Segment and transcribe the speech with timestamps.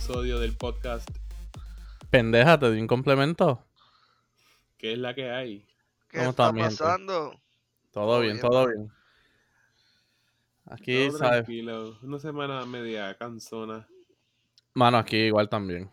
[0.00, 1.06] episodio del podcast
[2.08, 3.62] Pendeja, te di un complemento.
[4.78, 5.66] ¿Qué es la que hay?
[6.08, 6.62] ¿Qué ¿Cómo está gente?
[6.62, 7.38] pasando?
[7.92, 8.92] Todo Todo bien, bien, todo bien.
[10.64, 11.44] Aquí, Todo ¿sabes?
[11.44, 13.86] tranquilo, una semana media cansona.
[14.72, 15.90] Mano, aquí igual también.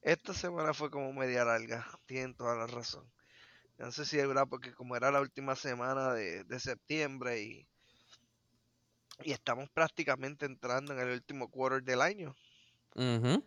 [0.00, 3.08] Esta semana fue como media larga, tienen toda la razón.
[3.78, 7.68] No sé si es verdad, porque como era la última semana de, de septiembre y,
[9.24, 12.34] y estamos prácticamente entrando en el último quarter del año,
[12.94, 13.44] Ujú.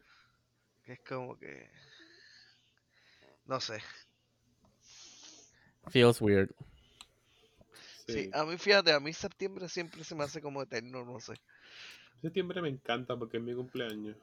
[0.84, 1.70] que es como que...
[3.46, 3.82] No sé.
[5.90, 6.50] Feels weird.
[8.08, 8.14] Sí.
[8.14, 11.34] Sí, a mí fíjate, a mí septiembre siempre se me hace como eterno, no sé.
[12.22, 14.16] Septiembre me encanta porque es mi cumpleaños.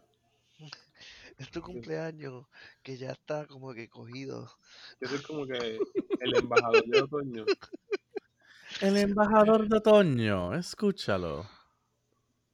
[1.38, 2.46] Es tu cumpleaños
[2.82, 4.50] que ya está como que cogido.
[5.00, 5.80] Yo soy como que
[6.20, 7.46] el embajador de otoño.
[8.82, 11.48] El embajador de otoño, escúchalo.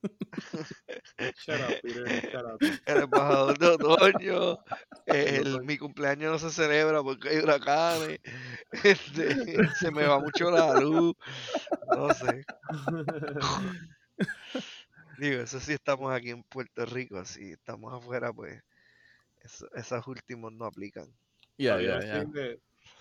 [1.44, 2.58] Shut up, Peter, shut up.
[2.86, 4.58] El embajador de otoño.
[5.06, 8.20] el- mi cumpleaños no se celebra porque hay huracanes.
[8.84, 11.14] este, se me va mucho la luz.
[11.96, 12.44] No sé.
[15.18, 17.24] Digo, eso sí estamos aquí en Puerto Rico.
[17.24, 18.62] Si estamos afuera, pues
[19.40, 21.06] eso- esos últimos no aplican.
[21.56, 22.60] Ya, todavía, ya, me sigue,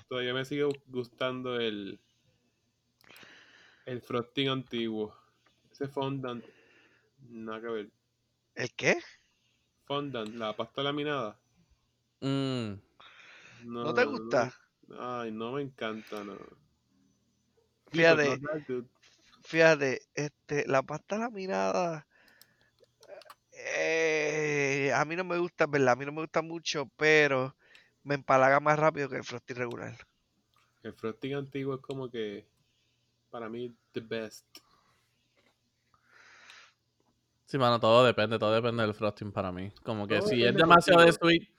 [0.10, 2.00] todavía me sigue gustando el
[3.88, 5.08] el frosting antiguo.
[5.72, 6.46] Ese fondant,
[7.30, 7.92] nada que ver.
[8.56, 8.98] ¿El qué?
[9.92, 11.36] Fondant, la pasta laminada.
[12.22, 12.80] Mm,
[13.74, 14.54] No, ¿No te gusta?
[15.00, 16.38] ay, no me encanta, no.
[17.92, 18.40] Fíjate.
[18.68, 18.86] Good.
[19.44, 22.08] Fíjate, este, la pasta laminada.
[23.52, 25.90] eh, a mí no me gusta, ¿verdad?
[25.94, 27.56] A mí no me gusta mucho, pero
[28.04, 29.96] me empalaga más rápido que el frosty regular.
[30.82, 32.48] El frosting antiguo es como que
[33.30, 34.46] para mí the best.
[37.46, 39.72] Sí, mano, todo depende, todo depende del frosting para mí.
[39.84, 41.50] Como que Todo si es demasiado de sweet.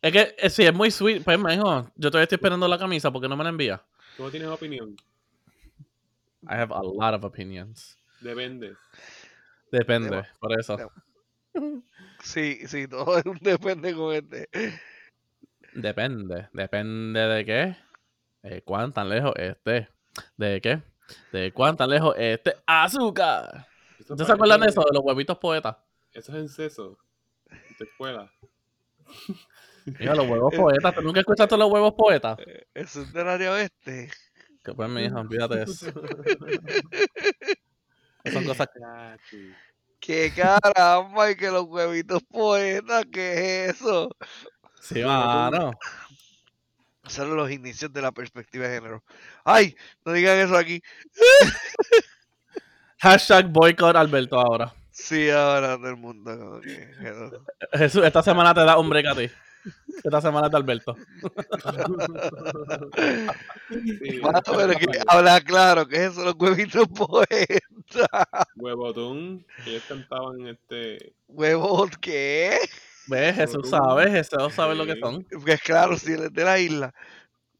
[0.00, 2.78] Es que eh, si es muy sweet, pues me dijo, yo todavía estoy esperando la
[2.78, 3.82] camisa porque no me la envía.
[4.16, 4.96] ¿Tú no tienes opinión?
[6.48, 7.98] I have a lot of opinions.
[8.20, 8.76] Depende.
[9.70, 10.78] Depende, por eso.
[12.22, 14.48] Sí, sí, todo es un depende con este.
[15.74, 16.48] Depende.
[16.52, 17.76] Depende de qué.
[18.42, 19.88] De cuán tan lejos esté.
[20.36, 20.82] ¿De qué?
[21.32, 22.56] De cuán tan lejos esté.
[22.66, 23.66] ¡Azúcar!
[23.98, 24.82] ¿Ustedes se acuerdan de eso?
[24.82, 25.76] De los huevitos poetas.
[26.12, 26.98] Eso es en seso.
[27.50, 28.32] En tu escuela.
[29.84, 30.94] Mira, los huevos poetas.
[30.94, 32.38] ¿Tú nunca escuchaste los huevos poetas?
[32.74, 34.10] Eso es del área oeste.
[34.64, 35.92] Que pues, mi hija, olvídate de eso.
[38.32, 38.68] Son cosas
[39.30, 39.54] que...
[40.00, 41.30] ¡Qué caramba!
[41.30, 44.08] Y que los huevitos poetas, ¿qué es eso?
[44.80, 45.72] Sí, mano.
[47.08, 49.04] Son los inicios de la perspectiva de género.
[49.44, 49.76] ¡Ay!
[50.04, 50.82] No digan eso aquí.
[52.98, 54.74] Hashtag boycott Alberto ahora.
[54.90, 56.60] Sí, ahora todo el mundo.
[57.72, 59.30] Jesús, esta semana te da un break a ti.
[60.02, 60.96] Esta semana es de Alberto.
[63.68, 67.48] Sí, Mano, pero que habla claro, que eso los huevitos poetas.
[68.56, 71.14] Huevotún, que ellos cantaban este.
[71.28, 72.58] ¿Huevos qué?
[73.08, 73.36] ¿Ves?
[73.36, 73.68] Jesús Tú.
[73.68, 75.00] sabe, Jesús sabe lo que Sí.
[75.00, 75.24] son.
[75.44, 76.94] Pues claro, si él es de la isla.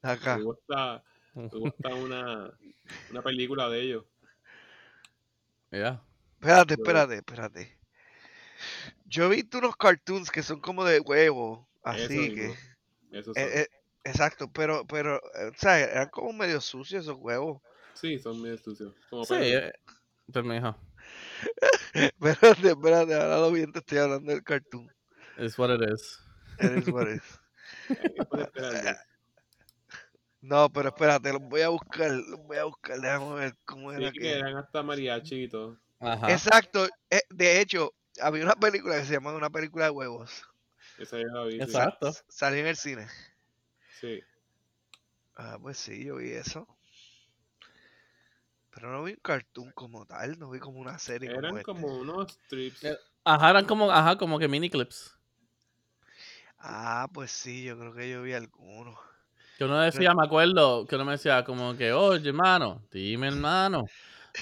[0.03, 0.39] Acá.
[0.39, 1.05] Tuvo hasta,
[1.51, 2.53] tuvo hasta una,
[3.11, 4.05] una película de ellos.
[5.71, 6.03] Ya.
[6.41, 7.79] Espérate, espérate, espérate.
[9.05, 12.55] Yo he visto unos cartoons que son como de huevo, Eso así que...
[13.23, 13.33] son.
[13.37, 13.67] eh, eh,
[14.05, 17.61] exacto, pero, pero, eh, o sea, eran como medio sucios esos huevos.
[17.95, 18.95] Sí, son medio sucios.
[19.11, 19.73] Como Sí, eh,
[20.33, 20.77] pues.
[21.95, 24.91] Espérate, espérate, ahora lo bien te estoy hablando del cartoon.
[25.39, 26.19] It's what it is.
[26.59, 27.39] It is what it is.
[30.41, 34.13] No, pero espérate, los voy a buscar, los voy a buscar, déjame ver cómo era
[34.13, 34.33] Sí, que que...
[34.39, 35.77] eran hasta mariachi y todo.
[35.99, 36.31] Ajá.
[36.33, 40.45] Exacto, eh, de hecho, había una película que se llama Una película de huevos.
[40.99, 41.53] Esa yo la vi.
[41.55, 41.63] sí.
[41.63, 42.09] Exacto.
[42.09, 43.09] S- Salió en el cine.
[44.01, 44.21] Sí.
[45.37, 46.67] Ah, pues sí, yo vi eso.
[48.71, 51.73] Pero no vi un cartoon como tal, no vi como una serie como Eran este.
[51.73, 52.85] como unos strips.
[52.85, 55.16] Eh, Ajá, eran como, ajá, como que mini clips.
[56.69, 58.99] Ah, pues sí, yo creo que yo vi alguno.
[59.57, 63.85] Que uno decía, me acuerdo, que uno me decía como que, oye, hermano, dime, hermano,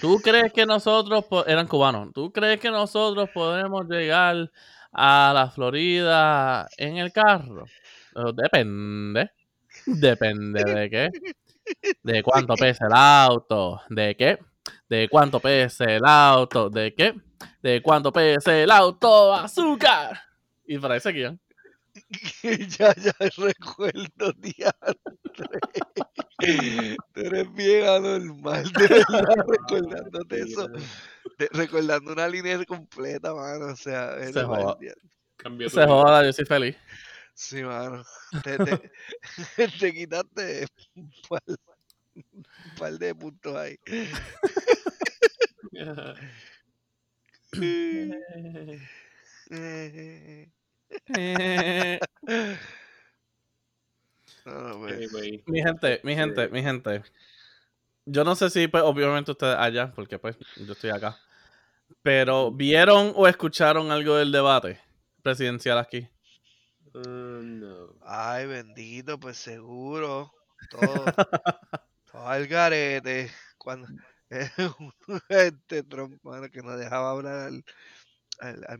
[0.00, 4.50] ¿tú crees que nosotros, eran cubanos, ¿tú crees que nosotros podemos llegar
[4.90, 7.66] a la Florida en el carro?
[8.34, 9.30] Depende.
[9.84, 11.10] Depende de qué.
[12.02, 13.82] De cuánto pesa el auto.
[13.90, 14.38] ¿De qué?
[14.88, 16.70] De cuánto pesa el auto.
[16.70, 17.14] ¿De qué?
[17.60, 19.34] De cuánto pesa el auto.
[19.34, 20.22] Azúcar.
[20.66, 21.38] Y para eso guían.
[22.78, 24.98] ya, ya recuerdo, diantre.
[27.12, 30.68] Tú eres bien anormal, de verdad, recordándote eso.
[31.38, 33.66] Este, recordando una línea completa, mano.
[33.66, 34.76] O sea, Se joda.
[34.80, 35.02] diablo.
[35.36, 35.88] Cambió tu Se vida.
[35.88, 36.76] joda, yo soy feliz.
[37.34, 38.04] Sí, mano.
[38.42, 38.90] Te, te,
[39.80, 41.42] te quitaste un par,
[42.14, 43.76] un par de puntos ahí.
[54.44, 57.02] No, pues, Anyway, Mi gente, mi gente, mi gente.
[58.04, 61.16] Yo no sé si, pues, obviamente ustedes allá, porque pues yo estoy acá.
[62.02, 64.80] Pero, ¿vieron o escucharon algo del debate
[65.22, 66.06] presidencial aquí?
[66.94, 67.94] uh, no.
[68.02, 70.32] Ay, bendito, pues seguro.
[70.70, 71.04] Todo,
[72.12, 73.30] todo al garete.
[73.56, 73.88] Cuando
[75.28, 77.64] este Trump, mano, que no dejaba hablar al,
[78.40, 78.78] al, al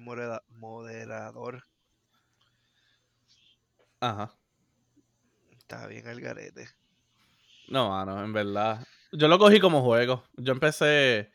[0.50, 1.62] moderador.
[4.04, 4.34] Ajá.
[5.50, 6.68] Está bien al garete.
[7.68, 8.86] No, mano, en verdad.
[9.12, 10.24] Yo lo cogí como juego.
[10.36, 11.32] Yo empecé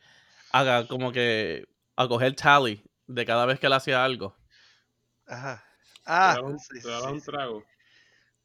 [0.52, 1.64] a como que
[1.96, 4.36] a coger tally de cada vez que él hacía algo.
[5.26, 5.64] Ajá.
[5.94, 7.64] ¿Te Ah, dabas un, sí, te sí, un trago?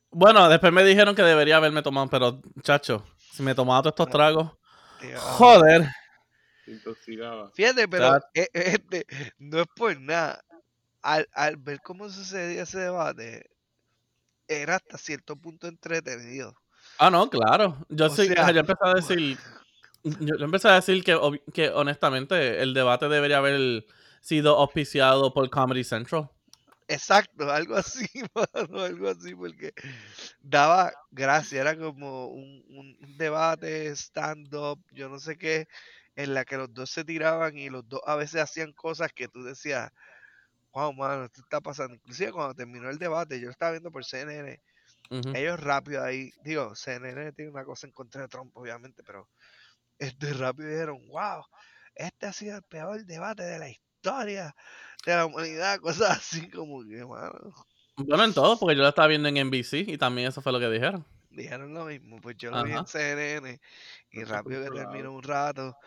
[0.10, 4.10] Bueno, después me dijeron que debería haberme tomado, pero, chacho, si me tomaba todos estos
[4.10, 4.52] tragos,
[5.38, 5.88] joder.
[6.66, 7.52] Te intoxicaba.
[7.52, 9.06] Fíjate, pero e- este,
[9.38, 10.44] no es por nada.
[11.04, 13.48] Al, al ver cómo sucedía ese debate,
[14.48, 16.56] era hasta cierto punto entretenido.
[16.98, 17.86] Ah, no, claro.
[17.90, 19.38] Yo sí, sea, yo empecé a decir,
[20.04, 21.20] yo, empecé a decir que,
[21.54, 23.86] que honestamente el debate debería haber
[24.22, 26.30] sido auspiciado por Comedy Central.
[26.88, 29.74] Exacto, algo así, mano, algo así, porque
[30.42, 35.68] daba gracia, era como un, un- un debate, stand-up, yo no sé qué,
[36.16, 39.28] en la que los dos se tiraban y los dos a veces hacían cosas que
[39.28, 39.92] tú decías,
[40.76, 41.96] wow, mano, esto está pasando.
[41.96, 44.62] Inclusive cuando terminó el debate, yo lo estaba viendo por CNN,
[45.34, 49.30] ellos rápido ahí, digo, CNN tiene una cosa en contra de Trump, obviamente, pero
[49.98, 51.44] este rápido dijeron, wow,
[51.96, 54.54] este ha sido el peor debate de la historia
[55.06, 57.54] de la humanidad, cosas así como que, mano.
[57.96, 60.60] Bueno, en todo, porque yo lo estaba viendo en NBC y también eso fue lo
[60.60, 61.06] que dijeron.
[61.30, 62.86] dijeron lo mismo, pues yo lo vi en.
[62.86, 63.62] CNN
[64.12, 65.78] y rápido que terminó un rato,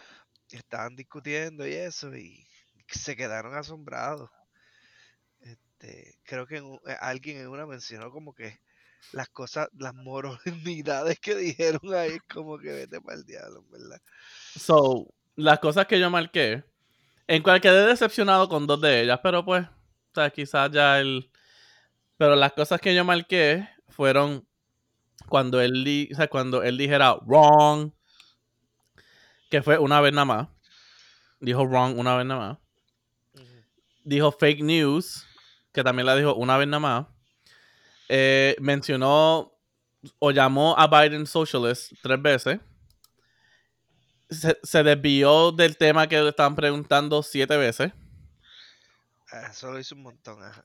[0.48, 2.46] estaban discutiendo y eso y
[2.86, 4.30] se quedaron asombrados.
[5.80, 8.58] Este, creo que en eh, alguien en una mencionó como que
[9.12, 14.00] las cosas, las moralidades que dijeron ahí es como que vete para el diablo, ¿verdad?
[14.58, 16.64] So, las cosas que yo marqué,
[17.28, 21.30] en cual quedé decepcionado con dos de ellas, pero pues, o sea, quizás ya el...
[22.16, 24.44] Pero las cosas que yo marqué fueron
[25.28, 27.92] cuando él, di- o sea, cuando él dijera wrong,
[29.48, 30.48] que fue una vez nada más.
[31.38, 32.58] Dijo wrong una vez nada más.
[34.02, 35.27] Dijo fake news,
[35.78, 37.06] que también la dijo una vez nada más.
[38.08, 39.52] Eh, mencionó
[40.18, 42.58] o llamó a Biden socialist tres veces.
[44.28, 47.92] Se, se desvió del tema que le estaban preguntando siete veces.
[49.30, 50.64] Ah, Eso lo hizo un montón, ajá.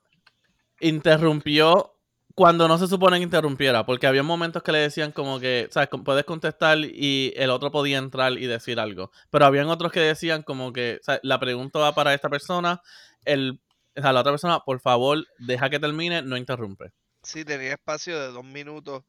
[0.79, 1.93] Interrumpió
[2.33, 5.89] cuando no se supone que interrumpiera, porque había momentos que le decían como que, ¿sabes?
[5.89, 9.11] Como Puedes contestar y el otro podía entrar y decir algo.
[9.29, 12.81] Pero habían otros que decían como que, o sea, la pregunta va para esta persona,
[13.25, 13.61] el,
[13.95, 16.91] o sea, la otra persona, por favor, deja que termine, no interrumpe.
[17.23, 19.03] Sí, tenía espacio de dos minutos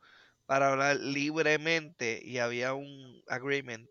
[0.46, 3.88] para hablar libremente y había un agreement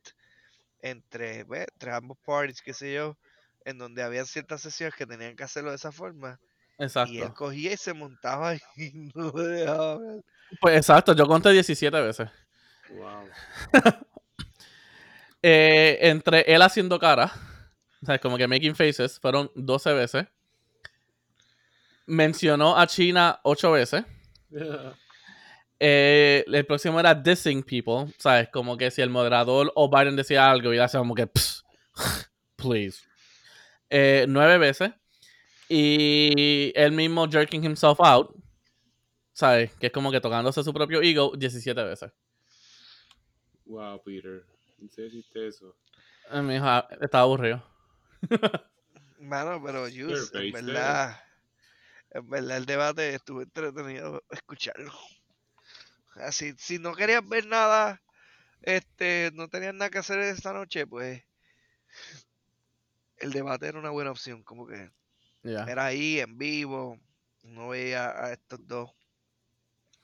[0.79, 3.17] entre, pues, entre ambos parties, qué sé yo,
[3.65, 6.39] en donde había ciertas sesiones que tenían que hacerlo de esa forma
[6.77, 7.33] y él Exacto.
[7.33, 8.61] cogía y se montaba y
[9.15, 10.21] no me dejaba hablar.
[10.59, 12.29] Pues exacto, yo conté 17 veces.
[12.89, 13.29] Wow.
[15.45, 17.29] Eh, entre él haciendo cara,
[18.01, 20.25] o sea, como que making faces, fueron 12 veces.
[22.05, 24.03] Mencionó a China 8 veces.
[25.85, 28.47] Eh, el próximo era dissing people, ¿sabes?
[28.47, 31.65] Como que si el moderador o Biden decía algo y hacía como que, "Psst,
[32.55, 33.01] please.
[33.89, 34.91] Eh, nueve veces.
[35.67, 38.33] Y él mismo jerking himself out,
[39.33, 39.73] ¿sabes?
[39.75, 42.11] Que es como que tocándose su propio ego 17 veces.
[43.65, 44.45] wow, Peter.
[44.79, 45.75] ¿En serio hiciste eso?
[46.31, 47.61] Eh, Mi hija estaba aburrido.
[49.19, 51.17] Mano, pero en face, verdad,
[52.13, 54.93] en verdad el debate estuvo entretenido escucharlo.
[56.15, 58.01] Así, si no querías ver nada,
[58.61, 61.23] este, no tenías nada que hacer esta noche, pues
[63.17, 64.91] el debate era una buena opción, como que
[65.43, 66.99] era ahí en vivo,
[67.41, 68.91] no veía a estos dos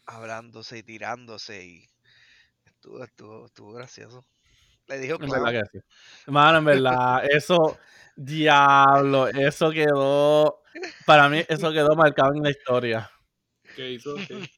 [0.05, 1.89] hablándose y tirándose y
[2.65, 4.25] estuvo, estuvo, estuvo gracioso.
[4.89, 5.43] Le dijo En clown.
[5.43, 5.85] verdad que sí.
[6.31, 7.77] Mano, en verdad, eso,
[8.15, 10.61] diablo, eso quedó,
[11.05, 13.09] para mí, eso quedó marcado en la historia.
[13.75, 14.15] ¿Qué hizo?
[14.15, 14.49] ¿Qué?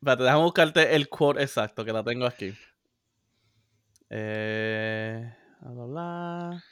[0.00, 2.54] Espérate, déjame buscarte el quote exacto, que la tengo aquí.
[4.10, 6.64] Eh, bla, bla, bla.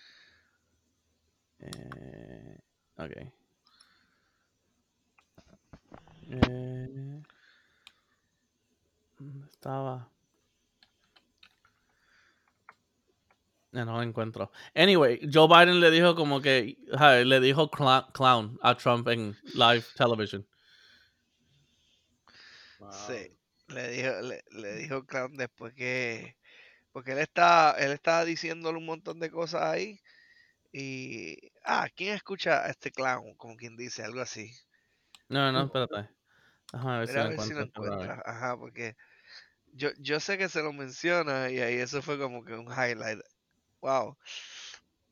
[2.98, 3.12] Ok.
[6.28, 7.22] Eh,
[9.18, 10.10] ¿Dónde estaba?
[13.84, 14.50] No lo encuentro.
[14.74, 16.76] Anyway, Joe Biden le dijo como que
[17.24, 20.46] le dijo clown a Trump en live television.
[22.78, 22.92] Wow.
[22.92, 23.36] Sí,
[23.68, 26.36] le dijo, le, le dijo Clown después que.
[26.92, 30.00] Porque él está, él estaba diciéndole un montón de cosas ahí.
[30.72, 31.52] Y.
[31.64, 33.34] Ah, ¿quién escucha a este clown?
[33.36, 34.52] Como quien dice, algo así.
[35.28, 36.08] No, no, espérate.
[36.72, 37.68] Ver si lo a ver si lo otra vez.
[37.68, 38.22] encuentra.
[38.24, 38.96] Ajá, porque
[39.72, 43.20] yo, yo sé que se lo menciona y ahí eso fue como que un highlight.
[43.80, 44.16] Wow.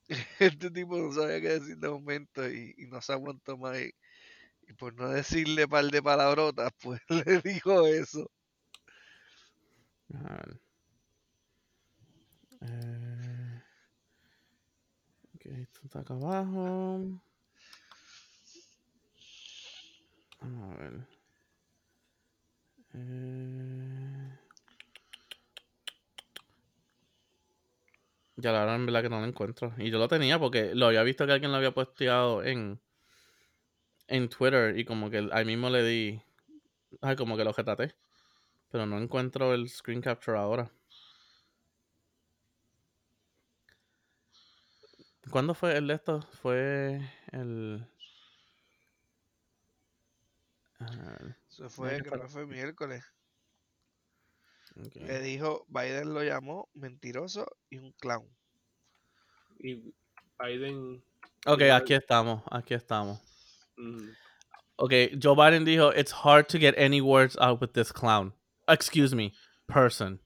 [0.38, 3.78] Este tipo no sabía qué decir de momento y, no se aguantó más.
[3.78, 8.30] Y, por no decirle par de palabrotas, pues le dijo eso.
[10.14, 10.61] A ver.
[12.61, 13.62] Eh,
[15.35, 17.00] ok, esto está acá abajo.
[20.40, 21.06] A ver.
[22.94, 23.33] Eh,
[28.44, 29.72] ya la verdad en verdad que no lo encuentro.
[29.78, 32.78] Y yo lo tenía porque lo había visto que alguien lo había posteado en,
[34.06, 36.22] en Twitter y como que ahí mismo le di.
[37.00, 37.94] Ay, como que lo retraté.
[38.70, 40.70] Pero no encuentro el screen capture ahora.
[45.30, 46.20] ¿Cuándo fue el de esto?
[46.42, 47.00] Fue
[47.32, 47.86] el.
[50.80, 53.02] a ver, Eso fue, creo que fue miércoles.
[54.76, 54.96] Ok.
[54.96, 58.28] Le dijo, Biden lo llamó mentiroso y un clown.
[59.58, 59.94] Y
[60.38, 61.02] Biden.
[61.46, 63.20] Ok, aquí estamos, aquí estamos.
[63.76, 64.10] mm,
[64.76, 68.32] Ok, Joe Biden dijo, it's hard to get any words out with this clown.
[68.66, 69.32] Excuse me,
[69.68, 70.18] person.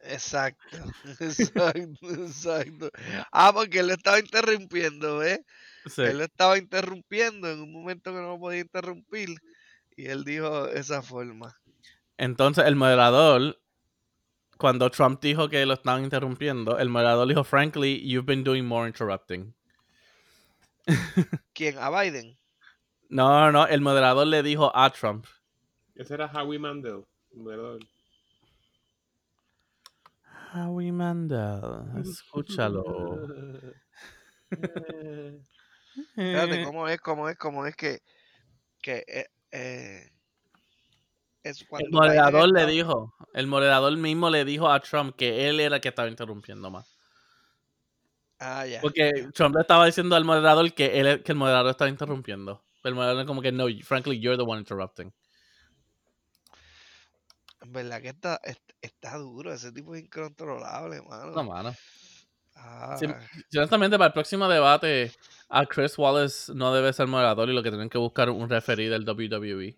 [0.00, 0.76] Exacto,
[1.20, 2.90] exacto, exacto.
[3.32, 5.40] Ah, porque él estaba interrumpiendo, ¿ves?
[5.86, 6.02] Sí.
[6.02, 9.30] Él estaba interrumpiendo en un momento que no lo podía interrumpir.
[9.96, 11.56] Y él dijo esa forma.
[12.18, 13.60] Entonces el moderador,
[14.56, 18.86] cuando Trump dijo que lo estaban interrumpiendo, el moderador dijo, frankly, you've been doing more
[18.88, 19.54] interrupting.
[21.54, 21.76] ¿Quién?
[21.78, 22.38] ¿A Biden?
[23.08, 25.26] No, no, no, el moderador le dijo a Trump.
[25.94, 27.04] Ese era Howie Mandel.
[27.32, 27.80] el moderador.
[30.54, 31.60] Howie Mandel,
[32.00, 32.84] escúchalo.
[36.16, 37.00] Espérate, ¿cómo es?
[37.00, 37.36] ¿Cómo es?
[37.38, 38.02] ¿Cómo es que,
[38.82, 40.10] que eh, eh,
[41.50, 45.60] es El cuando moderador le dijo, el moderador mismo le dijo a Trump que él
[45.60, 46.96] era el que estaba interrumpiendo más.
[48.38, 48.80] Ah, ya.
[48.80, 52.62] Porque Trump le estaba diciendo al moderador que, él, que el moderador estaba interrumpiendo.
[52.84, 55.12] El moderador como que, no, frankly, you're the one interrupting.
[57.60, 59.52] En verdad que está, es- está duro.
[59.52, 61.32] Ese tipo es incontrolable, mano.
[61.32, 61.74] No, mano.
[62.54, 63.06] Ah, Sí,
[63.58, 65.12] honestamente, para el próximo debate,
[65.48, 68.88] a Chris Wallace no debe ser moderador y lo que tienen que buscar un referee
[68.88, 69.76] del WWE.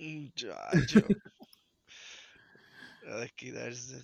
[0.00, 1.06] Muchacho.
[3.06, 4.02] A desquitarse.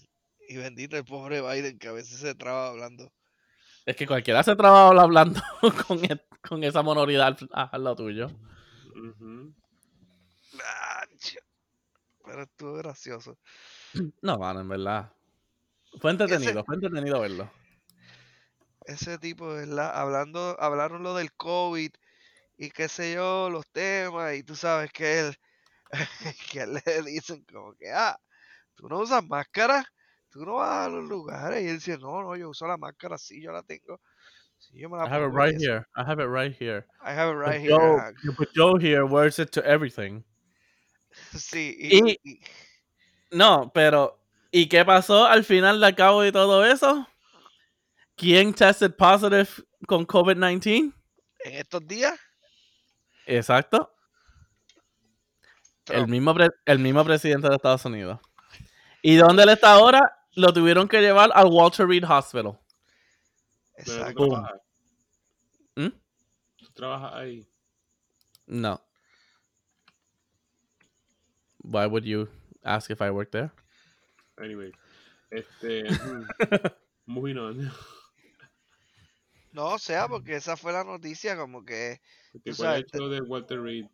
[0.49, 3.13] Y bendito el pobre Biden que a veces se traba hablando.
[3.85, 5.41] Es que cualquiera se traba hablando
[5.87, 8.31] con, e- con esa monoridad al, al lado tuyo.
[10.53, 11.39] Nacho.
[12.25, 13.39] Pero estuvo gracioso.
[14.23, 15.13] No, mano, en verdad.
[16.01, 17.51] Fue entretenido, fue entretenido verlo.
[18.85, 19.93] Ese tipo, ¿verdad?
[19.95, 21.91] Hablando, hablaron lo del COVID
[22.59, 25.37] y qué sé yo, los temas, y tú sabes que él,
[26.53, 28.19] que le dicen como que, ah,
[28.75, 29.85] tú no usas máscara,
[30.31, 33.19] tú no vas a los lugares, y él dice, no, no, yo uso la máscara,
[33.19, 34.01] sí, yo la tengo,
[34.59, 35.65] sí, yo me la I have it right eso.
[35.71, 35.87] here.
[35.97, 36.87] I have it right here.
[37.03, 38.13] I have it But right here, Joe, ajá.
[38.37, 40.25] but Joe here wears it to everything.
[41.39, 42.41] Sí, y, Y- y-
[43.31, 44.19] No, pero
[44.51, 47.07] ¿y qué pasó al final de cabo de todo eso?
[48.17, 49.49] ¿Quién tested positive
[49.87, 50.93] con COVID-19?
[51.45, 52.19] en estos días,
[53.27, 53.96] Exacto.
[55.89, 58.19] El mismo, pre- el mismo presidente de Estados Unidos.
[59.03, 60.01] ¿Y dónde él está ahora?
[60.35, 62.59] Lo tuvieron que llevar al Walter Reed Hospital.
[63.77, 64.27] Exacto.
[64.29, 64.61] trabajas,
[65.77, 65.89] ¿Mm?
[66.57, 67.49] tú trabajas ahí.
[68.47, 68.81] No.
[71.63, 72.29] Why would you
[72.63, 73.51] ask if I work there?
[74.39, 74.73] Anyway.
[75.31, 75.85] Este.
[77.07, 77.71] moving on.
[79.53, 82.01] No, o sea, porque esa fue la noticia, como que
[82.33, 83.87] ¿Cuál es el sabes, te- show de Walter Reed?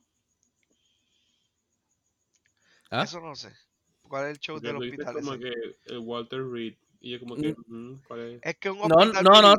[2.92, 3.04] ¿Ah?
[3.04, 3.52] eso no sé.
[4.02, 5.14] ¿Cuál es el show del hospital?
[5.14, 5.40] como ese?
[5.42, 5.52] que
[5.86, 6.74] el Walter Reed.
[7.00, 8.40] Y yo como que, ujú, ¿cuál es?
[8.42, 9.54] Es que un No, hospital no, no,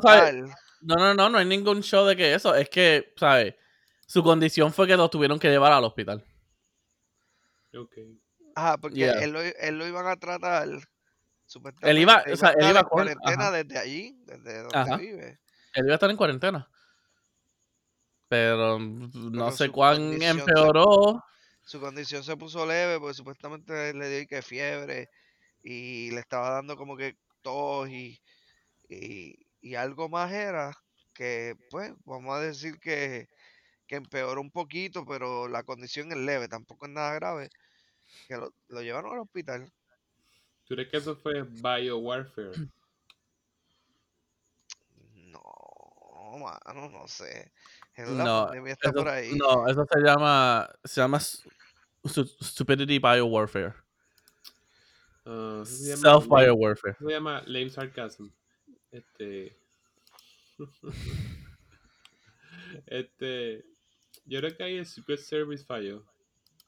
[0.80, 2.54] No, no, no, no hay ningún show de que eso.
[2.54, 3.54] Es que, ¿sabes?
[4.06, 6.24] Su condición fue que lo tuvieron que llevar al hospital.
[7.76, 7.98] Ok.
[8.54, 9.24] Ajá, porque Yeah.
[9.24, 10.68] él, lo, él lo iban a tratar.
[11.46, 11.90] Supuestamente.
[11.90, 13.50] Él iba- o sea, a él estar iba en cuarentena ajá.
[13.50, 14.96] desde allí, desde donde Ajá.
[14.96, 15.38] vive.
[15.74, 16.68] Él iba a estar en cuarentena.
[18.28, 21.22] pero no Pero sé cuán empeoró.
[21.64, 25.08] Su condición se puso leve porque supuestamente le dio que fiebre
[25.62, 28.20] y le estaba dando como que tos y,
[28.88, 30.72] y, y algo más era
[31.14, 33.28] que, pues, vamos a decir que,
[33.86, 37.48] que empeoró un poquito, pero la condición es leve, tampoco es nada grave.
[38.28, 39.72] Que lo, lo llevaron al hospital.
[40.66, 42.52] ¿Tú crees que eso fue biowarfare?
[45.14, 45.40] No,
[46.38, 47.52] mano, no sé.
[47.96, 49.32] La No, pandemia está eso, por ahí.
[49.36, 53.74] no, eso se llama, se llama Stupidity Biowarfare.
[55.24, 56.92] Eso se Self Biowarfare.
[56.94, 58.28] eso se llama lame sarcasm.
[58.90, 59.56] Este.
[62.86, 63.64] este.
[64.26, 66.04] Yo creo que ahí el Secret Service falló.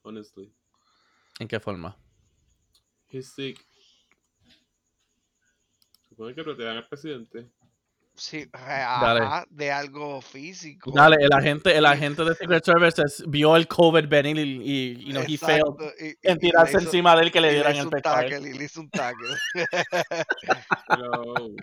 [0.02, 0.52] Honestly.
[1.38, 1.96] ¿En qué forma?
[3.10, 3.64] He's sick.
[6.08, 7.50] Supongo que protejan al presidente.
[8.18, 10.90] Sí, ajá, de algo físico.
[10.90, 15.10] Dale, el agente, el agente de Secret Service vio el COVID venir y, y, you
[15.12, 17.42] know, he failed Exacto, y- y- en y tirarse hizo- encima de él que y
[17.42, 18.16] le le dieran hizo el un pescado.
[18.16, 19.28] tackle, y le hizo un tackle.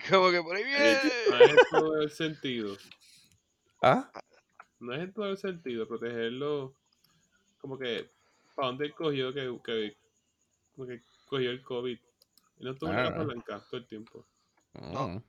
[0.10, 0.98] Como que por ahí viene.
[1.30, 2.78] no es en todo el sentido.
[3.82, 4.10] ¿Ah?
[4.80, 5.88] No es en todo el sentido.
[5.88, 6.74] Protegerlo.
[7.62, 8.10] Como que.
[8.56, 9.98] ¿Para dónde él cogió que, que.
[10.76, 11.98] Como que cogió el COVID?
[12.60, 13.10] Él no tuvo una Ah.
[13.10, 14.26] capa blanca todo el tiempo.
[14.74, 15.24] No.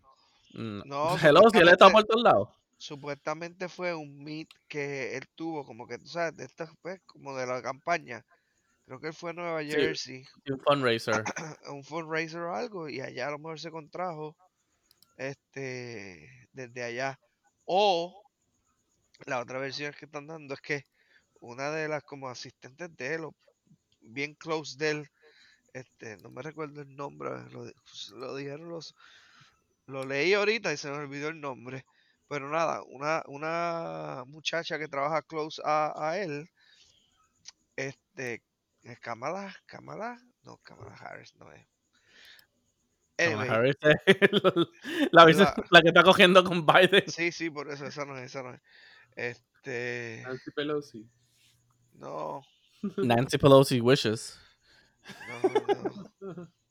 [0.54, 0.82] Mm.
[0.86, 2.48] No, Hello, si él está supuestamente- por todos lados.
[2.76, 7.34] Supuestamente fue un meet que él tuvo, como que tú sabes, de estas, pues, como
[7.36, 8.24] de la campaña.
[8.84, 9.70] Creo que él fue a Nueva Sí.
[9.70, 11.24] Jersey, Un fundraiser.
[11.72, 14.36] un fundraiser o algo, y allá a lo mejor se contrajo
[15.16, 17.18] este desde allá.
[17.64, 18.22] O
[19.26, 20.84] la otra versión que están dando es que
[21.40, 23.34] una de las como asistentes de él, o
[24.00, 25.08] bien close de él,
[25.72, 27.30] este, no me recuerdo el nombre,
[28.12, 28.94] lo dijeron los,
[29.86, 31.84] lo leí ahorita y se me olvidó el nombre.
[32.28, 36.48] Pero nada, una, una muchacha que trabaja close a, a él,
[37.76, 38.42] este,
[38.82, 41.66] es Kamala, Kamala, no, Kamala Harris, no es.
[43.16, 43.96] Kamala Harris es
[45.12, 45.26] La-
[45.70, 47.04] la que está cogiendo con Biden.
[47.08, 48.60] sí, sí, por eso, esa no es, esa no es.
[49.16, 51.08] Este, Nancy Pelosi.
[51.94, 52.42] no,
[52.96, 54.40] Nancy Pelosi wishes.
[55.28, 56.52] no, no.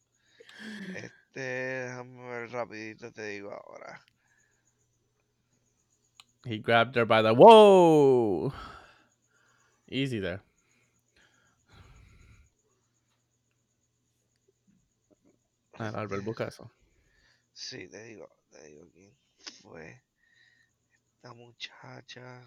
[0.95, 4.03] Este, déjame ver rapidito, te digo ahora.
[6.45, 8.53] He grabbed her by the whoa.
[9.87, 10.41] Easy there.
[15.79, 16.69] Ah, Albert, busca eso.
[17.53, 19.15] Sí, te digo, te digo quién
[19.61, 20.03] fue
[21.15, 22.43] esta muchacha.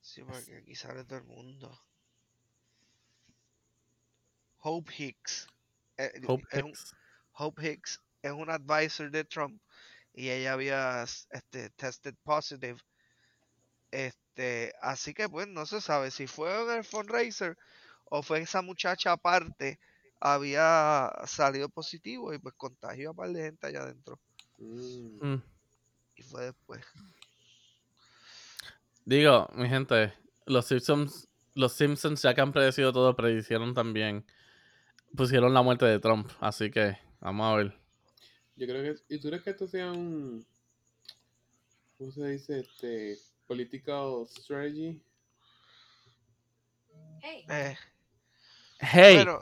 [0.00, 1.70] Sí, porque aquí sale todo el mundo.
[4.60, 5.46] Hope Hicks.
[5.96, 6.94] eh, Hope es un- Hicks.
[7.32, 9.60] Hope Hicks es un advisor de Trump
[10.14, 12.78] y ella había este, tested positive.
[13.90, 17.56] Este, así que pues no se sabe si fue en el fundraiser
[18.04, 19.80] o fue esa muchacha aparte
[20.20, 24.18] había salido positivo y pues contagió a par de gente allá adentro
[24.58, 25.26] Mm.
[25.34, 25.42] Mm.
[26.16, 26.84] y fue después.
[29.04, 30.12] Digo, mi gente,
[30.46, 34.24] los Simpsons, los Simpsons ya que han predecido todo, predicieron también.
[35.16, 37.78] Pusieron la muerte de Trump, así que vamos a ver.
[38.56, 39.14] Yo creo que.
[39.14, 40.46] ¿Y tú crees que esto sea un.
[41.98, 42.60] ¿Cómo se dice?
[42.60, 43.18] Este.
[43.46, 45.02] Political strategy.
[47.20, 47.76] Hey, Eh,
[48.78, 49.40] Hey, Bueno,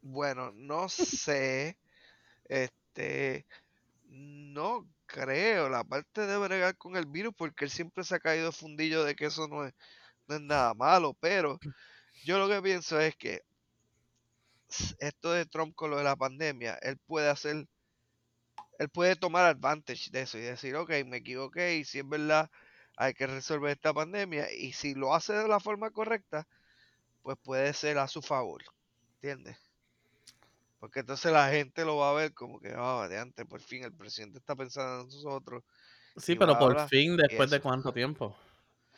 [0.00, 1.76] bueno, no sé.
[2.44, 3.46] Este,
[4.08, 8.52] no creo la parte de bregar con el virus porque él siempre se ha caído
[8.52, 9.74] fundillo de que eso no es,
[10.28, 11.58] no es nada malo, pero
[12.24, 13.42] yo lo que pienso es que
[15.00, 17.66] esto de Trump con lo de la pandemia, él puede hacer,
[18.78, 22.50] él puede tomar advantage de eso y decir, ok, me equivoqué y si es verdad
[22.96, 26.48] hay que resolver esta pandemia y si lo hace de la forma correcta,
[27.22, 28.62] pues puede ser a su favor,
[29.16, 29.58] ¿entiendes?
[30.78, 33.84] Porque entonces la gente lo va a ver como que, ah, de antes, por fin
[33.84, 35.62] el presidente está pensando en nosotros.
[36.16, 38.36] sí, pero por hablar, fin, después de cuánto tiempo.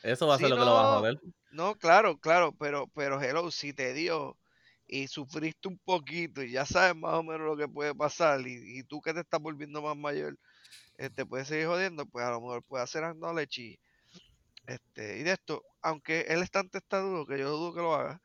[0.02, 1.20] Eso va a Sí, ser lo que lo va a joder.
[1.50, 4.38] No, claro, claro, pero, pero hello, si te dio
[4.88, 8.80] y sufriste un poquito y ya sabes más o menos lo que puede pasar y,
[8.80, 10.38] y tú que te estás volviendo más mayor,
[10.98, 13.80] eh, te puedes seguir jodiendo, pues a lo mejor puede hacer acknowledge y,
[14.66, 18.20] este, y de esto, aunque él es tan testarudo que yo dudo que lo haga,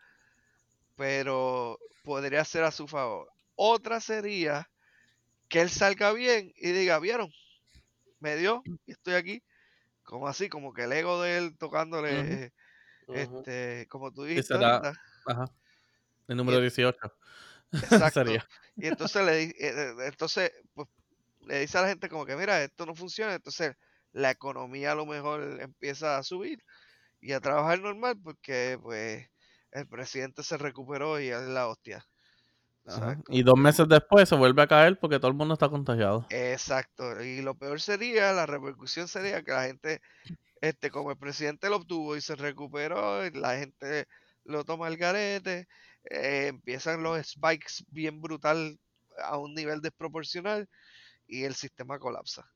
[0.96, 3.30] pero podría ser a su favor.
[3.56, 4.70] Otra sería
[5.50, 7.32] que él salga bien y diga, vieron,
[8.20, 9.44] me dio y estoy aquí,
[10.04, 12.52] como así, como que el ego de él tocándole,
[13.12, 14.56] este, como tú dijiste
[15.26, 15.52] ajá.
[16.34, 16.98] El número el- 18.
[17.72, 18.24] Exacto.
[18.76, 20.88] Y entonces le eh, entonces pues
[21.42, 23.76] le dice a la gente como que, mira, esto no funciona, entonces
[24.12, 26.64] la economía a lo mejor empieza a subir
[27.20, 29.28] y a trabajar normal porque pues
[29.72, 32.06] el presidente se recuperó y es la hostia.
[33.30, 36.26] Y dos meses después se vuelve a caer porque todo el mundo está contagiado.
[36.30, 37.24] Exacto.
[37.24, 40.02] Y lo peor sería, la repercusión sería que la gente,
[40.62, 44.08] este, como el presidente lo obtuvo y se recuperó, y la gente
[44.44, 45.68] lo toma al garete,
[46.10, 48.80] eh, empiezan los spikes bien brutal
[49.24, 50.70] a un nivel desproporcional
[51.28, 52.50] y el sistema colapsa.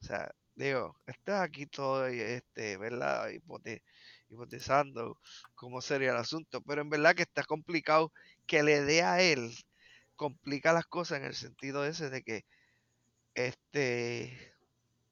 [0.00, 3.28] O sea, digo, estás aquí todo, este, ¿verdad?
[3.30, 3.82] Hipote
[5.54, 8.12] cómo sería el asunto, pero en verdad que está complicado
[8.46, 9.54] que le dé a él,
[10.16, 12.44] complica las cosas en el sentido ese de que,
[13.34, 14.54] este,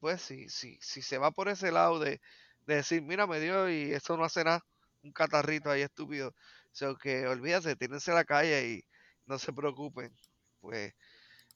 [0.01, 2.20] pues si, si, si se va por ese lado de,
[2.66, 4.64] decir, mira, me dio y eso no hace nada,
[5.03, 6.35] un catarrito ahí estúpido,
[6.76, 8.84] o sea, que olvídate, tírense a la calle y
[9.24, 10.14] no se preocupen,
[10.60, 10.92] pues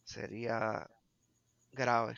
[0.03, 0.89] sería
[1.73, 2.17] grave.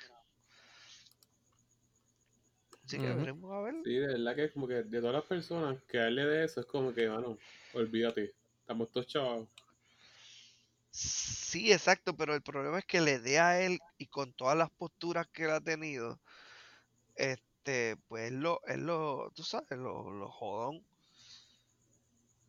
[2.85, 3.75] Así que veremos a ver.
[3.83, 6.27] Sí, de verdad que es como que de todas las personas que a él le
[6.27, 7.37] de eso es como que, bueno,
[7.75, 9.49] olvídate, estamos todos chavos.
[10.93, 14.71] Sí, exacto, pero el problema es que le dé a él y con todas las
[14.71, 16.21] posturas que él ha tenido,
[17.17, 20.92] este, pues lo, es lo, tú sabes, lo, lo jodón.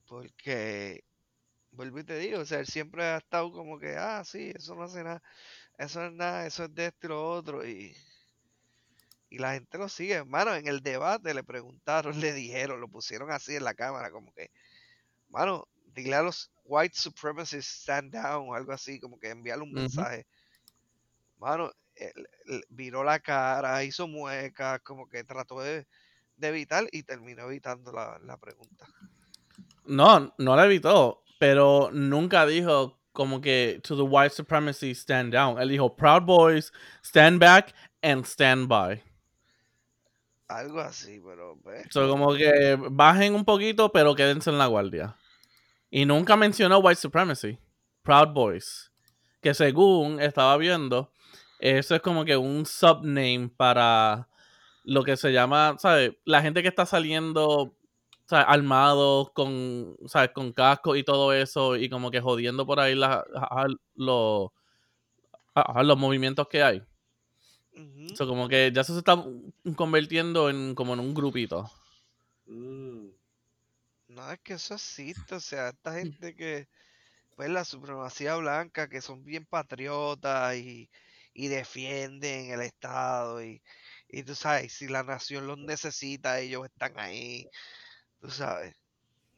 [0.08, 1.04] Porque,
[1.72, 4.76] vuelvo y te digo, o sea, él siempre ha estado como que, ah, sí, eso
[4.76, 5.22] no hace nada,
[5.78, 7.96] eso es nada, eso es de esto y lo otro, y,
[9.30, 10.14] y la gente lo sigue.
[10.14, 14.34] Hermano, en el debate le preguntaron, le dijeron, lo pusieron así en la cámara, como
[14.34, 14.52] que,
[15.30, 19.74] mano, dile a los white supremacists stand down o algo así, como que enviarle un
[19.74, 20.26] mensaje.
[21.38, 21.72] Mano,
[22.70, 25.88] viró la cara, hizo muecas, como que trató de,
[26.42, 28.88] evitar y terminó evitando la, la, pregunta.
[29.86, 35.62] No, no la evitó, pero nunca dijo como que to the white supremacy stand down.
[35.62, 36.72] Él dijo Proud Boys,
[37.04, 39.02] stand back and stand by.
[40.48, 41.58] Algo así, pero...
[41.64, 45.16] Pues, como que bajen un poquito, pero quédense en la guardia.
[45.90, 47.58] Y nunca mencionó White Supremacy.
[48.02, 48.92] Proud Boys.
[49.42, 51.12] Que según estaba viendo,
[51.60, 54.28] eso es como que un subname para
[54.84, 56.14] lo que se llama, ¿sabes?
[56.26, 57.76] La gente que está saliendo
[58.34, 58.48] ¿sabes?
[58.50, 60.32] armados con, ¿sabes?
[60.32, 63.20] con casco y todo eso y como que jodiendo por ahí los,
[63.96, 64.50] los
[65.98, 66.84] movimientos que hay.
[68.18, 69.24] como que ya se está
[69.76, 71.70] convirtiendo en como en un grupito.
[72.48, 73.10] Mm.
[74.08, 75.96] No, es que eso existe, o sea, esta mm.
[75.96, 76.68] gente que,
[77.36, 80.90] pues la supremacía blanca, que son bien patriotas y,
[81.36, 83.62] defienden el Estado y,
[84.08, 87.50] y tú sabes, si la nación los necesita, ellos están ahí,
[88.24, 88.74] tú sabes.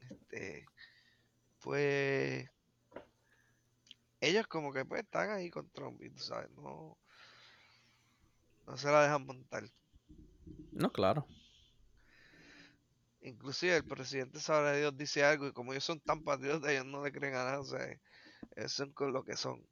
[0.08, 0.64] Este,
[1.60, 2.48] pues
[4.20, 6.96] ellos como que pues están ahí con Trump y tú sabes, no,
[8.64, 9.64] no se la dejan montar.
[10.70, 11.26] No, claro.
[13.22, 17.02] Inclusive el presidente sabe Dios dice algo y como ellos son tan patriotas, ellos no
[17.02, 17.84] le creen a nada, o sea,
[18.54, 19.66] ellos son con lo que son.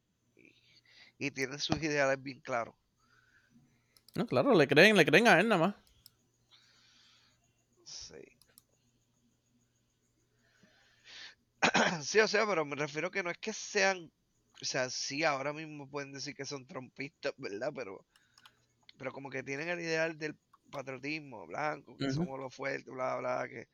[1.18, 2.74] Y, tienen sus ideales bien claros.
[4.16, 5.76] No, claro, le creen, le creen a él nada más.
[7.84, 8.34] Sí.
[12.02, 14.10] sí, o sea, pero me refiero que no es que sean,
[14.62, 17.72] o sea, sí, ahora mismo pueden decir que son trompistas, ¿verdad?
[17.74, 18.06] Pero,
[18.96, 20.36] pero como que tienen el ideal del
[20.70, 23.68] patriotismo blanco, que somos los fuertes, bla, bla, que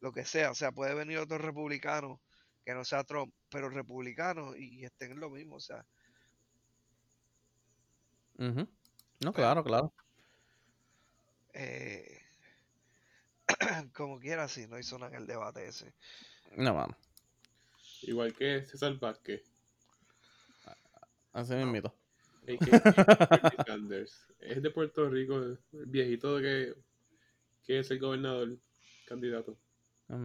[0.00, 0.50] lo que sea.
[0.50, 2.20] O sea, puede venir otro republicano
[2.64, 5.84] que no sea Trump, pero republicano y, estén en lo mismo, o sea.
[8.38, 9.92] No, pues claro, claro.
[11.54, 12.20] Eh,
[13.94, 15.94] como quiera, si no hizo nada en el debate ese.
[16.56, 17.05] No, vamos.
[18.02, 19.42] Igual que César Vázquez.
[21.32, 21.94] Así me invito.
[24.40, 26.74] es de Puerto Rico, el viejito que,
[27.64, 28.56] que es el gobernador,
[29.06, 29.58] candidato.
[30.08, 30.18] No,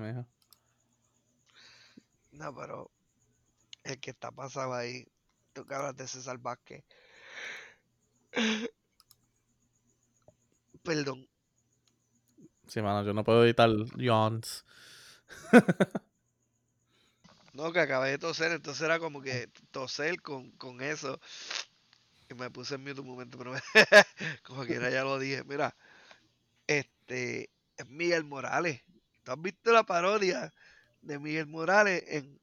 [2.32, 2.92] no, pero
[3.84, 5.08] el que está pasado ahí,
[5.54, 6.84] tú que hablas de César Vázquez.
[10.84, 11.28] Perdón.
[12.68, 14.64] Sí, mano, yo no puedo editar yawns.
[17.62, 21.20] no, que acabé de toser, entonces era como que toser con, con eso
[22.36, 23.54] me puse en mute un momento, pero
[24.44, 25.44] como quiera ya lo dije.
[25.44, 25.76] Mira,
[26.68, 28.82] este es Miguel Morales.
[29.24, 30.54] ¿Tú has visto la parodia
[31.02, 32.40] de Miguel Morales en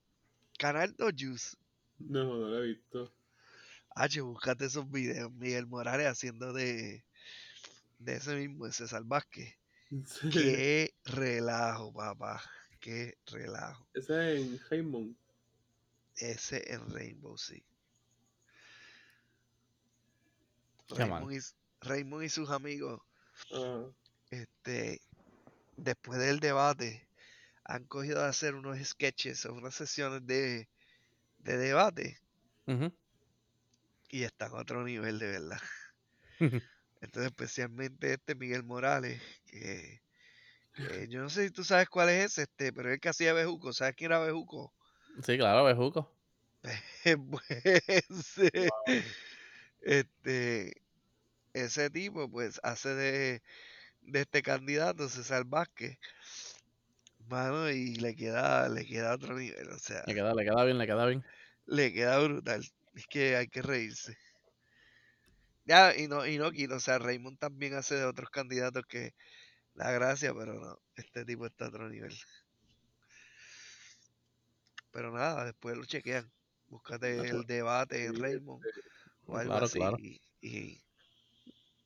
[0.58, 1.56] Canal No Juice?
[1.98, 3.12] No, no lo he visto.
[3.94, 5.32] H, búscate esos videos.
[5.32, 7.04] Miguel Morales haciendo de,
[7.98, 9.56] de ese mismo, ese Vázquez.
[10.30, 12.42] Qué relajo, papá.
[12.80, 13.86] Qué relajo.
[13.94, 15.14] Ese en Rainbow.
[16.16, 17.64] Ese en Rainbow, sí.
[20.88, 21.38] Raymond y,
[21.80, 23.00] Raymond y sus amigos,
[23.52, 23.84] Ajá.
[24.30, 25.00] este,
[25.76, 27.08] después del debate,
[27.64, 30.68] han cogido a hacer unos sketches o unas sesiones de,
[31.38, 32.18] de debate
[34.10, 35.60] y están a otro nivel de verdad.
[37.00, 40.02] Entonces, especialmente este Miguel Morales, que,
[40.72, 43.32] que yo no sé si tú sabes cuál es ese, este, pero el que hacía
[43.34, 44.74] Bejuco, ¿sabes quién era Bejuco?
[45.22, 46.10] Sí, claro, bejuco.
[47.30, 48.38] Pues,
[49.80, 50.72] este,
[51.54, 53.42] ese tipo, pues, hace de,
[54.02, 55.98] de este candidato, César Vázquez,
[57.28, 60.78] mano, y le queda, le queda otro nivel, o sea, Le queda, le queda bien,
[60.78, 61.24] le queda bien.
[61.66, 62.62] le queda brutal.
[62.94, 64.16] Es que hay que reírse.
[65.64, 69.14] Ya, y no, y no quito, o sea, Raymond también hace de otros candidatos que
[69.78, 72.14] la gracia, pero no, este tipo está a otro nivel.
[74.90, 76.30] Pero nada, después lo chequean.
[76.68, 78.62] Búscate Ah, el debate en Raymond
[79.26, 79.78] o algo Claro, así.
[79.78, 79.96] claro.
[79.98, 80.80] Y, y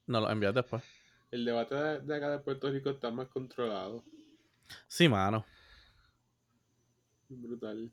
[0.07, 0.83] Nos lo envías después.
[1.31, 4.05] El debate de, de acá de Puerto Rico está más controlado.
[4.89, 5.45] Sí, mano.
[7.29, 7.91] Brutal.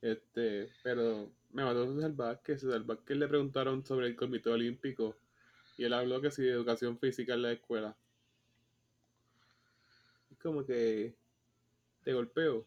[0.00, 2.60] Este, pero me mató César Vázquez.
[2.60, 5.16] César Vázquez le preguntaron sobre el Comité Olímpico
[5.76, 7.96] y él habló que sí de educación física en la escuela.
[10.44, 11.16] Como que
[12.04, 12.66] te golpeo.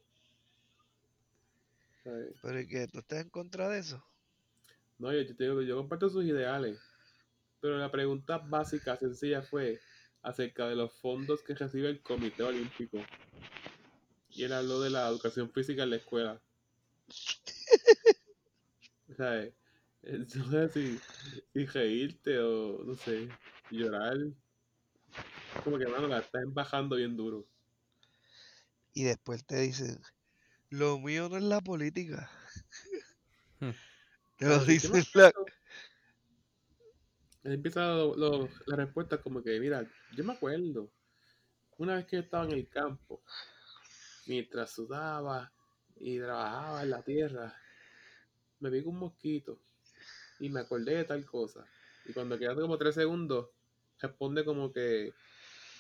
[2.04, 2.36] ¿Sabes?
[2.42, 4.04] pero ¿y que tú estás en contra de eso?
[4.98, 6.80] No, yo, yo te digo yo comparto sus ideales,
[7.62, 9.80] pero la pregunta básica, sencilla fue
[10.24, 12.98] acerca de los fondos que recibe el Comité Olímpico.
[14.32, 16.42] Y él habló de la educación física en la escuela.
[20.04, 20.98] No sé si,
[21.52, 23.28] si reírte o, no sé,
[23.72, 24.16] llorar.
[25.64, 27.46] Como que, mano, la estás embajando bien duro.
[28.98, 30.02] Y después te dicen,
[30.72, 32.32] lo mío no es la política.
[33.60, 33.70] Hmm.
[34.38, 35.32] Te lo dicen la,
[37.44, 40.90] empieza lo- lo- la respuesta como que, mira, yo me acuerdo,
[41.78, 43.22] una vez que yo estaba en el campo,
[44.26, 45.54] mientras sudaba
[45.98, 47.56] y trabajaba en la tierra,
[48.62, 49.60] me vi con un mosquito
[50.40, 51.68] y me acordé de tal cosa.
[52.06, 53.50] Y cuando quedan como tres segundos,
[54.00, 55.14] responde como que,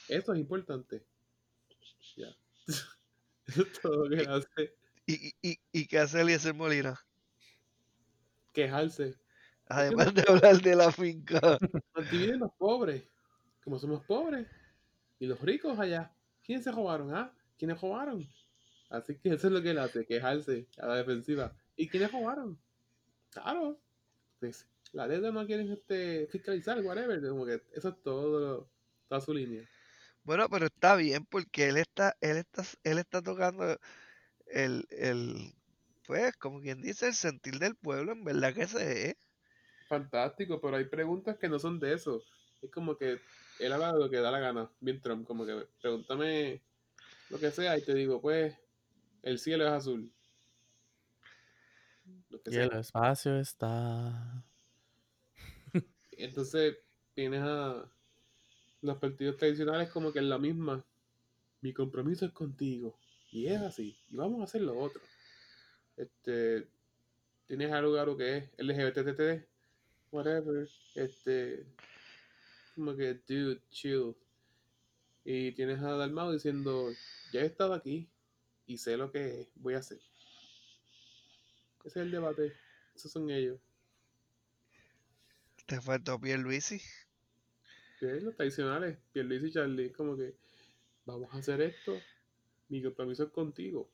[0.08, 1.04] esto es importante.
[2.16, 2.28] Ya.
[3.48, 4.74] Eso es todo lo que hace.
[5.06, 7.00] ¿Y, y, y, y qué hace Eliezer Molina?
[8.54, 9.16] Quejarse.
[9.70, 11.40] Además de hablar de la finca.
[11.96, 13.04] Nos dividen los pobres.
[13.64, 14.48] Como somos pobres.
[15.20, 16.12] Y los ricos allá.
[16.44, 17.14] ¿Quiénes se robaron?
[17.14, 17.34] ¿Ah?
[17.58, 18.28] ¿Quiénes robaron?
[18.90, 21.54] Así que eso es lo que él hace, quejarse a la defensiva.
[21.76, 22.58] ¿Y quiénes robaron?
[23.32, 23.78] Claro.
[24.40, 27.20] Pues, la deuda no quieren este, fiscalizar, whatever.
[27.28, 28.70] Como que eso es todo,
[29.10, 29.68] toda su línea.
[30.28, 33.78] Bueno, pero está bien porque él está, él está, él está tocando
[34.48, 35.56] el, el,
[36.08, 39.16] pues, como quien dice, el sentir del pueblo, en verdad que se es.
[39.88, 42.22] Fantástico, pero hay preguntas que no son de eso.
[42.62, 43.22] Es como que
[43.60, 44.72] él habla de lo que da la gana.
[44.80, 46.62] Bien Trump, como que pregúntame
[47.30, 48.56] lo que sea y te digo, pues,
[49.24, 50.14] el cielo es azul.
[52.30, 52.66] Lo que Y sea.
[52.66, 54.44] el espacio está.
[56.12, 56.78] Entonces
[57.14, 57.92] tienes a
[58.88, 60.84] los partidos tradicionales como que en la misma.
[61.62, 62.98] Mi compromiso es contigo.
[63.32, 63.98] Y es así.
[64.10, 65.02] Y vamos a hacer lo otro.
[65.96, 66.68] Este.
[67.46, 69.46] Tienes a Lugaro que es LGBTT.
[70.12, 70.70] Whatever.
[70.96, 71.66] Este.
[72.76, 74.16] Como que, dude, chill.
[75.24, 76.90] Y tienes a Dalmau diciendo,
[77.34, 78.08] ya he estado aquí
[78.66, 80.00] y sé lo que voy a hacer.
[81.84, 82.54] Ese es el debate.
[82.96, 83.60] Esos son ellos.
[85.66, 86.82] Te faltó Pierluisi.
[88.00, 90.36] Que los tradicionales, Pierluisi y Charlie, como que
[91.06, 91.98] vamos a hacer esto,
[92.70, 93.90] mi compromiso es contigo.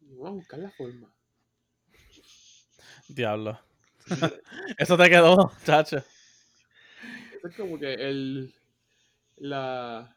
[0.00, 1.12] Y vamos a buscar la forma.
[3.08, 3.58] Diablo.
[4.78, 5.98] Eso te quedó, chacho.
[5.98, 8.54] Eso es como que el
[9.36, 10.16] la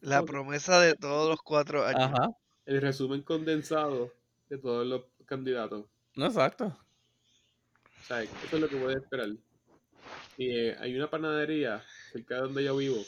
[0.00, 2.12] La promesa de todos los cuatro años.
[2.12, 2.30] Ajá.
[2.66, 4.12] el resumen condensado
[4.48, 5.86] de todos los candidatos.
[6.16, 6.66] No, exacto.
[6.66, 9.28] O sea, eso es lo que puedes esperar.
[10.38, 13.04] Y eh, hay una panadería cerca de donde yo vivo.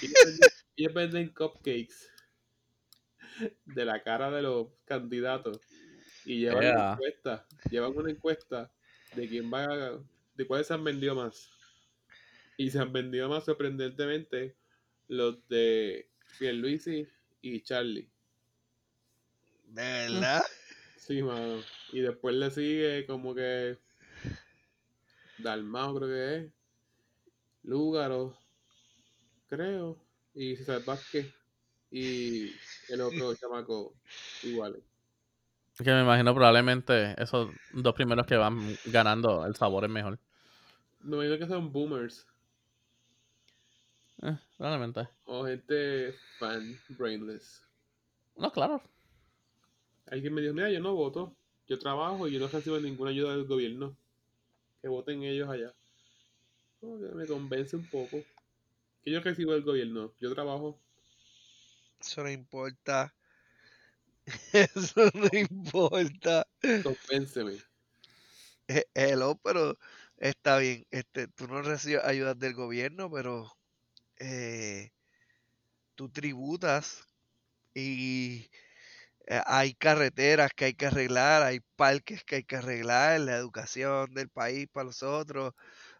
[0.00, 1.94] Y ellos venden, ellos venden cupcakes
[3.64, 5.60] de la cara de los candidatos.
[6.24, 6.92] Y llevan una Yeah.
[6.92, 7.46] encuesta.
[7.70, 8.72] Llevan una encuesta
[9.14, 10.00] de quién va a-
[10.34, 11.50] de cuáles se han vendido más.
[12.58, 14.56] Y se han vendido más sorprendentemente
[15.08, 17.08] los de Pierluisi
[17.40, 18.10] y Charlie.
[19.64, 20.42] ¿De verdad?
[20.96, 21.62] Sí, mano.
[21.92, 23.78] Y después le sigue como que
[25.44, 26.52] Dalmao creo que es.
[27.66, 28.34] Lúgaro,
[29.48, 29.96] creo.
[30.34, 31.34] Y César Vázquez.
[31.90, 32.50] Y
[32.88, 33.94] el otro chamaco
[34.42, 34.82] iguales.
[35.78, 40.18] Que me imagino probablemente esos dos primeros que van ganando, el sabor es mejor.
[41.00, 42.26] No me digo que son boomers
[44.22, 45.08] Eh, realmente.
[45.26, 46.62] o gente fan
[46.98, 47.62] brainless.
[48.36, 48.82] No, claro.
[50.06, 51.36] Alguien me dijo, mira, yo no voto,
[51.68, 53.96] yo trabajo y yo no recibo ninguna ayuda del gobierno.
[54.82, 55.75] Que voten ellos allá.
[56.80, 58.22] Como que me convence un poco.
[59.02, 60.78] Que yo recibo del gobierno, yo trabajo.
[62.00, 63.14] Eso no importa.
[64.52, 66.46] Eso no importa.
[66.82, 67.58] Convénceme.
[68.68, 69.78] Eh, Hello, pero
[70.16, 70.86] está bien.
[70.90, 73.56] Este, tú no recibes ayudas del gobierno, pero
[74.18, 74.90] eh,
[75.94, 77.08] tú tributas
[77.74, 78.50] y
[79.26, 84.14] eh, hay carreteras que hay que arreglar, hay parques que hay que arreglar, la educación
[84.14, 85.54] del país para los otros.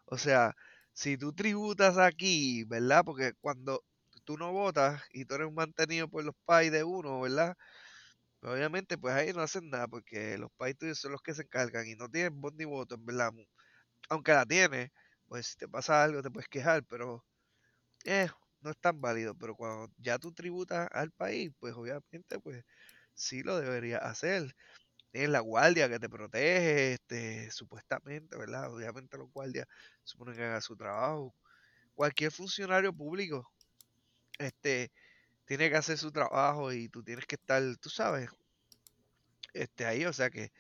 [0.07, 0.57] O sea,
[0.97, 3.05] si tú tributas aquí, ¿verdad?
[3.07, 3.85] Porque cuando
[4.25, 7.57] tú no votas y tú eres mantenido por los pais de uno, ¿verdad?
[8.41, 11.43] Pues obviamente, pues ahí no hacen nada porque los pais tuyos son los que se
[11.43, 13.33] encargan y no tienen voz ni voto, verdad.
[14.11, 14.91] Aunque la tienes,
[15.29, 17.25] pues si te pasa algo te puedes quejar, pero
[18.05, 18.29] eh,
[18.61, 19.35] no es tan válido.
[19.37, 22.65] Pero cuando ya tú tributas al país, pues obviamente, pues
[23.15, 24.55] sí lo deberías hacer.
[25.17, 28.71] Tienes la guardia que te protege, este, supuestamente, ¿verdad?
[28.71, 29.67] Obviamente los guardias
[30.05, 31.35] suponen que hagan su trabajo.
[31.95, 33.51] Cualquier funcionario público,
[34.39, 34.93] este,
[35.47, 38.29] tiene que hacer su trabajo y tú tienes que estar, tú sabes,
[39.55, 40.53] este, ahí, o sea que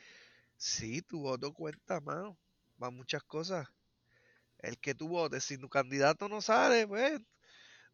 [0.57, 2.38] sí, tu voto cuenta, mano,
[2.83, 3.69] va muchas cosas.
[4.61, 7.21] El que tú votes, si tu candidato no sale, pues,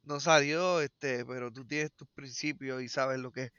[0.05, 3.51] no salió, este, pero tú tienes tus principios y sabes lo que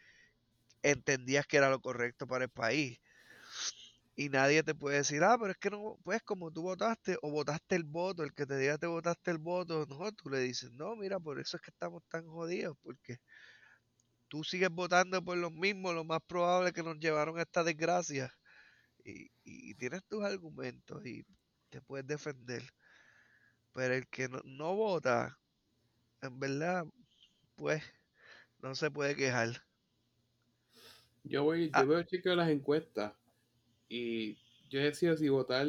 [0.84, 3.00] entendías que era lo correcto para el país.
[4.16, 7.32] Y nadie te puede decir, ah, pero es que no, pues como tú votaste o
[7.32, 10.72] votaste el voto, el que te diga te votaste el voto, no, tú le dices,
[10.74, 13.18] no, mira, por eso es que estamos tan jodidos, porque
[14.28, 18.34] tú sigues votando por los mismos, lo más probable que nos llevaron a esta desgracia.
[19.04, 21.26] Y, y tienes tus argumentos y
[21.70, 22.64] te puedes defender.
[23.74, 25.38] Pero el que no, no vota,
[26.22, 26.86] en verdad,
[27.56, 27.84] pues,
[28.60, 29.64] no se puede quejar.
[31.24, 31.84] Yo voy, yo Ah.
[31.84, 33.14] veo chequeo las encuestas
[33.90, 34.38] y
[34.70, 35.68] yo decido si votar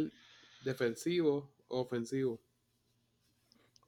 [0.65, 2.41] defensivo o ofensivo.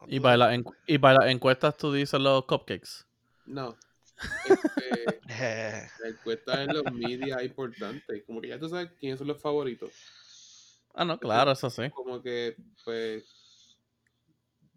[0.08, 3.04] Y para, la encu- y para las encuestas tú dices los cupcakes.
[3.46, 3.76] No.
[5.28, 8.22] Este, la encuesta en los media importantes.
[8.26, 9.90] Como que ya tú sabes quiénes son los favoritos.
[10.94, 11.90] Ah, no, claro, eso sí.
[11.90, 13.24] Como que, pues.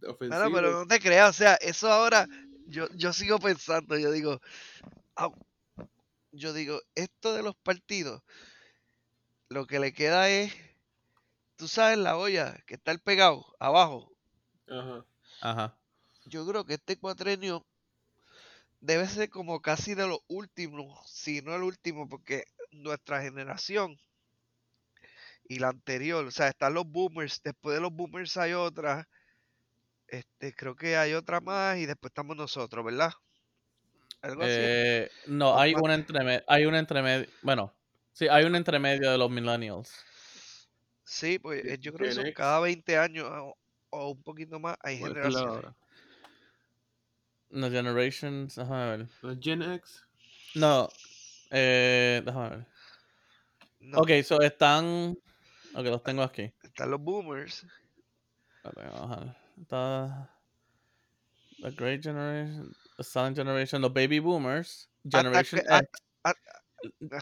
[0.06, 0.50] Ofensivo.
[0.50, 2.28] Bueno, pero no te creas, o sea, eso ahora,
[2.68, 4.42] yo, yo sigo pensando, yo digo,
[6.32, 8.22] yo digo, esto de los partidos,
[9.50, 10.54] lo que le queda es,
[11.56, 14.12] tú sabes, la olla, que está el pegado abajo.
[14.68, 15.06] Ajá.
[15.42, 15.78] Ajá.
[16.26, 17.66] Yo creo que este cuatrenio
[18.82, 24.00] debe ser como casi de los últimos, si no el último, porque nuestra generación
[25.48, 29.10] y la anterior, o sea, están los boomers, después de los boomers hay otra,
[30.08, 33.12] este, creo que hay otra más y después estamos nosotros, ¿verdad?
[34.22, 34.52] Algo así.
[34.56, 36.44] Eh, no, ¿O hay un entremedio.
[36.48, 37.28] Hay un entremedio.
[37.42, 37.74] Bueno,
[38.12, 39.94] sí, hay un entremedio de los millennials.
[41.04, 43.58] Sí, pues eh, yo creo que son cada 20 años o,
[43.92, 45.72] o un poquito más hay generaciones.
[47.50, 48.56] No, Generations.
[48.56, 49.08] Déjame ver.
[49.24, 50.06] ¿No es Gen X?
[50.54, 50.88] No.
[51.50, 52.66] Eh, déjame ver.
[53.80, 55.18] No, Ok, so están.
[55.74, 56.52] Ok, los tengo aquí.
[56.62, 57.66] están los boomers.
[58.64, 59.36] Espérate, vamos a ver.
[59.62, 60.36] Está.
[61.62, 62.74] The Great Generation.
[63.00, 63.82] The Silent Generation.
[63.82, 64.90] Los Baby Boomers.
[65.10, 65.90] Generation X.
[66.26, 66.34] ah.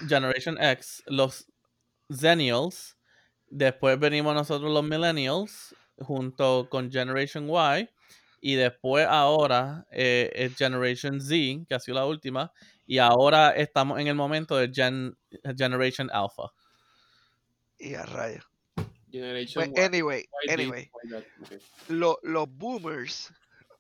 [0.08, 1.04] Generation X.
[1.06, 1.46] Los
[2.12, 2.98] Zennials.
[3.50, 5.76] Después venimos nosotros los Millennials.
[6.00, 7.90] Junto con Generation Y.
[8.42, 12.52] Y después ahora eh, es Generation Z, que ha sido la última.
[12.86, 15.16] Y ahora estamos en el momento de Gen,
[15.58, 16.52] Generation Alpha.
[17.80, 18.46] Y a rayos.
[19.12, 19.82] Generation Pues Y.
[19.82, 21.24] anyway, Y, anyway, Y, that.
[21.42, 21.62] Ok.
[21.90, 23.32] lo- los boomers,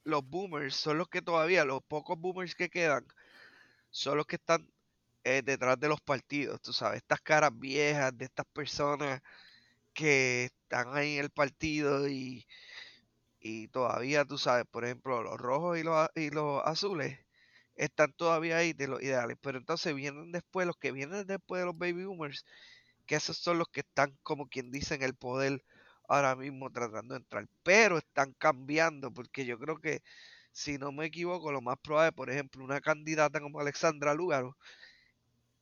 [0.08, 3.06] los boomers son los que todavía, los pocos boomers que quedan,
[3.92, 4.70] son los que están
[5.26, 9.22] eh, detrás de los partidos, tú sabes, estas caras viejas de estas personas
[9.94, 12.48] que están ahí en el partido y,
[13.40, 17.20] y todavía, tú sabes, por ejemplo, los rojos y los, y los azules
[17.76, 21.66] están todavía ahí de los ideales, pero entonces vienen después, los que vienen después de
[21.68, 22.46] los baby boomers,
[23.08, 25.64] que esos son los que están, como quien dice, en el poder
[26.08, 30.02] ahora mismo tratando de entrar, pero están cambiando, porque yo creo que,
[30.52, 34.58] si no me equivoco, lo más probable, por ejemplo, una candidata como Alexandra Lúgaro,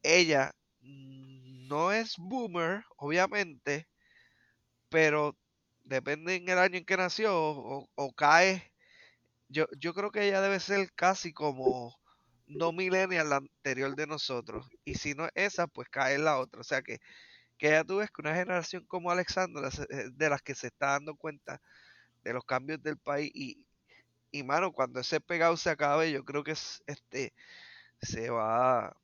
[0.03, 3.87] ella no es boomer, obviamente,
[4.89, 5.35] pero
[5.83, 8.71] depende en el año en que nació o, cae.
[9.49, 11.95] Yo, yo creo que ella debe ser casi como
[12.47, 14.67] no millennial la anterior de nosotros.
[14.85, 16.61] Y si no es esa, pues cae la otra.
[16.61, 16.99] O sea que
[17.57, 20.91] que ya tú ves que una generación como Alexandra es de las que se está
[20.91, 21.61] dando cuenta
[22.23, 23.65] de los cambios del país y,
[24.31, 27.33] y mano, cuando ese pegado se acabe, yo creo que es, este
[28.01, 28.95] se va,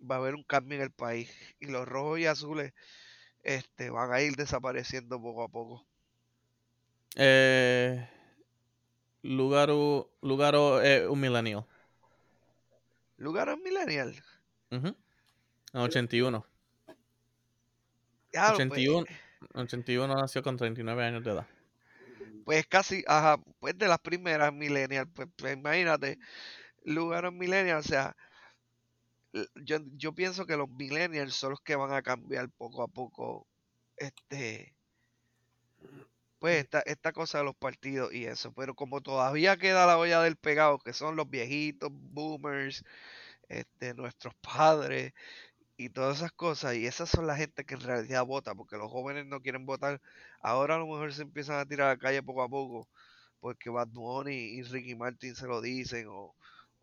[0.00, 1.30] va a haber un cambio en el país
[1.60, 2.72] y los rojos y azules
[3.42, 5.86] este, van a ir desapareciendo poco a poco.
[7.16, 8.08] Eh,
[9.22, 11.66] Lugaro, Lugaro es un millennial.
[13.18, 14.24] Lugar es millennial.
[14.70, 14.96] Ujú.
[15.74, 16.44] En 81.
[18.32, 19.06] Claro, pues, 81,
[19.54, 21.46] 81 nació con 39 años de edad.
[22.44, 26.18] pues casi, ajá, pues de las primeras millennial, pues, pues imagínate,
[26.84, 28.16] lugar en millennial, o sea,
[29.54, 33.46] yo, yo pienso que los millennials son los que van a cambiar poco a poco,
[33.96, 34.74] este,
[36.38, 40.20] pues esta, esta cosa de los partidos y eso, pero como todavía queda la olla
[40.22, 42.84] del pegado, que son los viejitos, boomers,
[43.48, 45.12] este, nuestros padres
[45.76, 48.90] y todas esas cosas, y esas son la gente que en realidad vota, porque los
[48.90, 50.00] jóvenes no quieren votar,
[50.40, 52.88] ahora a lo mejor se empiezan a tirar a la calle poco a poco,
[53.40, 56.34] porque Bad Bunny y Ricky Martin se lo dicen, o,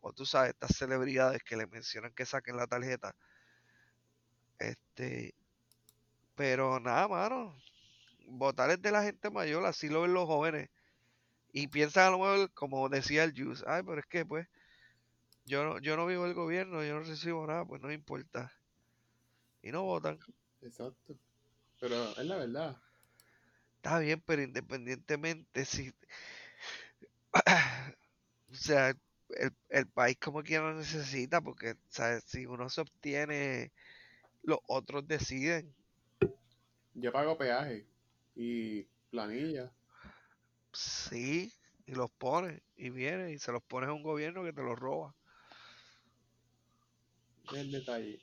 [0.02, 3.16] o tú sabes, estas celebridades que le mencionan que saquen la tarjeta.
[4.60, 5.34] Este,
[6.36, 7.56] pero nada, mano,
[8.28, 10.70] votar es de la gente mayor, así lo ven los jóvenes.
[11.54, 14.48] Y piensan a lo mejor, como decía el Juice, ay, pero es que pues,
[15.46, 18.52] yo no, yo no vivo el gobierno, yo no recibo nada, pues no importa.
[19.62, 20.20] Y no votan.
[20.62, 21.18] Exacto.
[21.80, 22.78] Pero es la verdad.
[23.78, 25.93] Está bien, pero independientemente, si.
[28.51, 32.24] o sea, el, el país como quiera lo necesita, porque, ¿sabes?
[32.26, 33.72] Si uno se obtiene,
[34.43, 35.74] los otros deciden.
[36.93, 37.86] Yo pago peaje
[38.36, 39.72] y planilla.
[40.74, 41.53] Sí,
[41.86, 44.78] y los pones, y viene, y se los pones a un gobierno que te los
[44.78, 45.16] roba.
[47.53, 48.20] El detalle.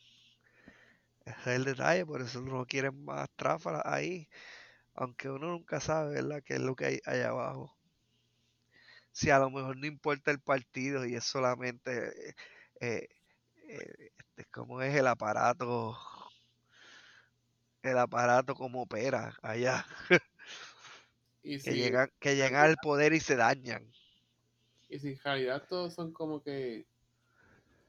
[1.26, 4.28] Es el detalle, por eso no quieren más tráfalas ahí.
[4.94, 7.76] Aunque uno nunca sabe, ¿verdad?, qué es lo que hay allá abajo.
[9.12, 12.34] Si a lo mejor no importa el partido y es solamente, eh,
[12.80, 13.08] eh,
[14.18, 15.96] este, ¿cómo es el aparato?
[17.82, 19.86] El aparato como opera allá.
[21.42, 23.92] Y Que llegan, que llegan al poder y se dañan.
[24.88, 26.86] y si en realidad todos son como que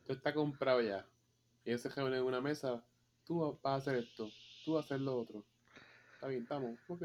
[0.05, 1.05] tú está comprado ya.
[1.63, 2.83] Y ellos se reúnen en una mesa.
[3.27, 4.29] Tú vas a hacer esto.
[4.65, 5.43] Tú vas a hacer lo otro.
[6.15, 6.79] Está bien, estamos.
[6.87, 7.03] Ok.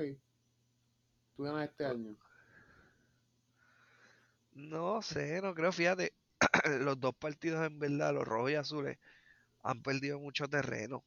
[1.36, 2.16] Tú ganas este año.
[4.54, 6.14] No sé, no creo, fíjate,
[6.80, 8.98] los dos partidos en verdad, los rojos y azules,
[9.62, 11.04] han perdido mucho terreno.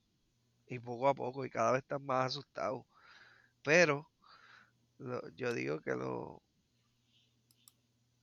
[0.68, 2.86] Y poco a poco, y cada vez están más asustados.
[3.63, 4.09] Pero
[4.99, 6.39] lo- yo digo que los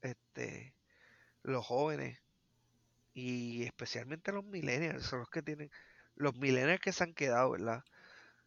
[0.03, 0.74] este
[1.43, 2.18] los jóvenes
[3.14, 5.70] y especialmente los millennials son los que tienen
[6.14, 7.84] los millennials que se han quedado, ¿verdad?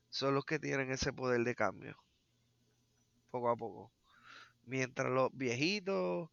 [0.10, 1.98] Son los que tienen ese poder de cambio.
[3.32, 3.92] Poco a poco.
[4.66, 6.30] Mientras los viejitos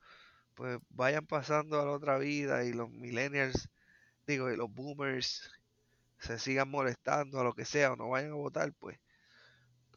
[0.54, 3.68] pues vayan pasando a la otra vida y los millennials,
[4.26, 5.50] digo, y los boomers
[6.18, 8.98] se sigan molestando a lo que sea o no vayan a votar, pues.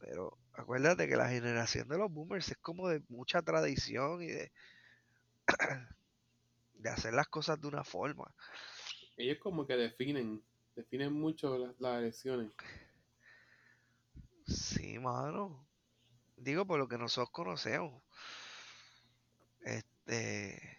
[0.00, 4.52] Pero acuérdate que la generación de los boomers es como de mucha tradición y de,
[6.74, 8.34] de hacer las cosas de una forma.
[9.16, 10.42] Ellos como que definen.
[10.76, 12.52] Definen mucho las, las elecciones.
[14.46, 15.66] Sí, mano.
[16.36, 18.02] Digo por lo que nosotros conocemos.
[19.62, 20.78] Este.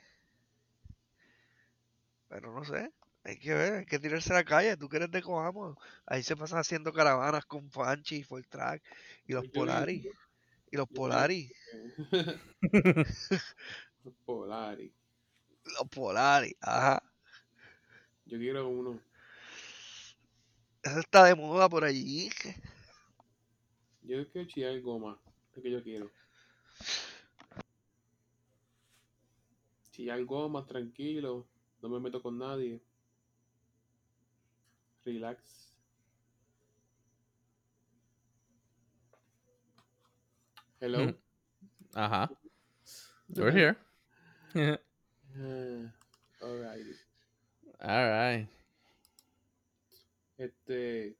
[2.29, 2.93] Pero no sé.
[3.23, 4.77] Hay que ver, hay que tirarse a la calle.
[4.77, 5.77] Tú que eres de Coamo.
[6.05, 8.83] Ahí se pasan haciendo caravanas con Fanchi y Track
[9.25, 10.05] y los Yo Polaris.
[10.71, 11.51] Y los Polaris.
[14.03, 14.93] Los Polaris.
[15.65, 16.55] Los Polaris.
[16.61, 17.03] Ajá.
[18.25, 19.01] Yo quiero uno.
[20.83, 22.29] Eso está de moda por allí.
[24.03, 25.19] Yo quiero chillar goma.
[25.55, 26.09] Es que yo quiero.
[29.91, 31.47] Chillar goma, tranquilo.
[31.81, 32.81] No me meto con nadie.
[35.03, 35.73] Relax.
[40.79, 41.13] Hello.
[41.93, 42.29] Ajá.
[43.35, 43.77] We're here.
[45.39, 45.91] Ah,
[46.41, 46.95] alrighty.
[47.79, 48.47] All right.
[50.37, 51.17] Este.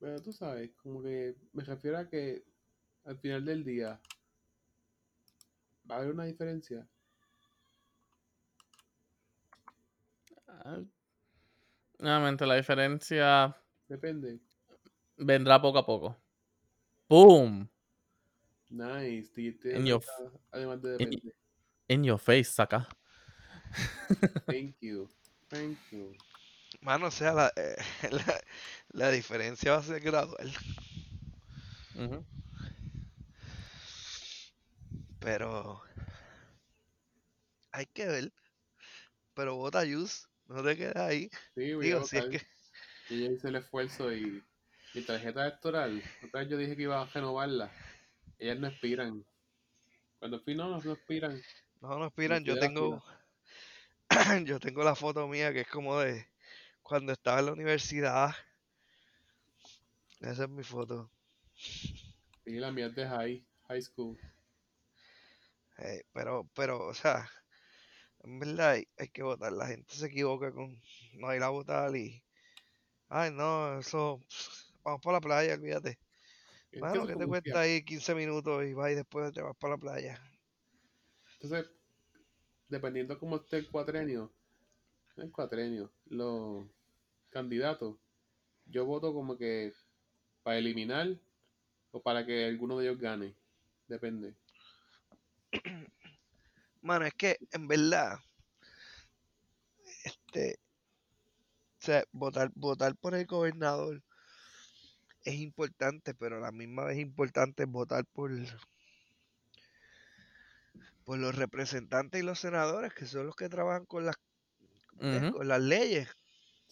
[0.00, 2.44] Bueno, tú sabes, como que me refiero a que
[3.04, 4.00] al final del día
[5.88, 6.88] va a haber una diferencia.
[10.48, 10.80] Ah,
[11.98, 13.56] Nuevamente, la diferencia
[13.88, 14.40] Depende.
[15.16, 16.16] vendrá poco a poco.
[17.08, 17.68] ¡Boom!
[18.68, 19.30] Nice.
[19.36, 20.02] In your
[20.50, 21.34] además de in- depende.
[21.88, 22.88] In your face, saca.
[24.46, 25.08] Thank you.
[25.48, 26.12] Thank you.
[26.80, 27.76] Mano, o sea, la, eh,
[28.10, 28.40] la,
[28.88, 30.52] la diferencia va a ser gradual.
[35.20, 35.82] Pero
[37.72, 38.32] hay que ver.
[39.34, 41.30] Pero vota Yus, no te quedes ahí.
[41.54, 42.46] Sí, voy a Digo, si es que
[43.08, 44.42] Y yo hice el esfuerzo y
[44.94, 47.70] mi tarjeta electoral, otra vez yo dije que iba a renovarla.
[48.38, 49.24] Ellas no expiran.
[50.18, 51.40] Cuando fui, no, no, no expiran.
[51.80, 53.02] no nos piran, yo tengo
[54.44, 56.31] yo tengo la foto mía que es como de
[56.82, 58.34] cuando estaba en la universidad.
[60.20, 61.10] Esa es mi foto.
[62.44, 64.18] Y la mía es de high, high school.
[65.78, 67.28] Eh, pero, pero, o sea,
[68.24, 69.52] en verdad hay, hay que votar.
[69.52, 70.80] La gente se equivoca con
[71.14, 72.22] no ir a votar y.
[73.08, 74.20] Ay, no, eso.
[74.84, 75.98] Vamos para la playa, olvídate.
[76.70, 79.42] Que Mano, eso ¿qué es te cuesta ahí 15 minutos y vas y después te
[79.42, 80.22] vas para la playa?
[81.40, 81.70] Entonces,
[82.68, 84.32] dependiendo cómo esté el cuatrenio,
[85.22, 86.66] el cuatrenio, los
[87.30, 87.96] candidatos,
[88.66, 89.72] yo voto como que
[90.42, 91.16] para eliminar
[91.92, 93.34] o para que alguno de ellos gane.
[93.86, 94.34] Depende.
[96.82, 98.18] Mano, es que en verdad,
[100.04, 100.58] este,
[101.80, 104.02] o sea, votar, votar por el gobernador
[105.24, 108.32] es importante, pero a la misma vez importante votar por,
[111.04, 114.16] por los representantes y los senadores, que son los que trabajan con las,
[115.30, 116.08] con las leyes.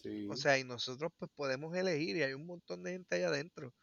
[0.03, 0.27] Sí.
[0.27, 3.73] O sea, y nosotros pues podemos elegir y hay un montón de gente allá adentro.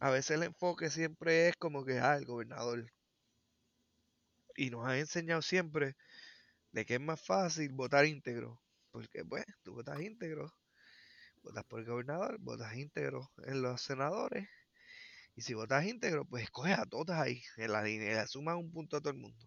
[0.00, 2.90] A veces el enfoque siempre es como que, ah, el gobernador.
[4.56, 5.94] Y nos han enseñado siempre
[6.72, 8.62] de que es más fácil votar íntegro.
[8.90, 10.52] Porque, pues, tú votas íntegro,
[11.42, 14.48] votas por el gobernador, votas íntegro en los senadores.
[15.36, 18.72] Y si votas íntegro, pues escoges a todos ahí, en la línea, le sumas un
[18.72, 19.46] punto a todo el mundo.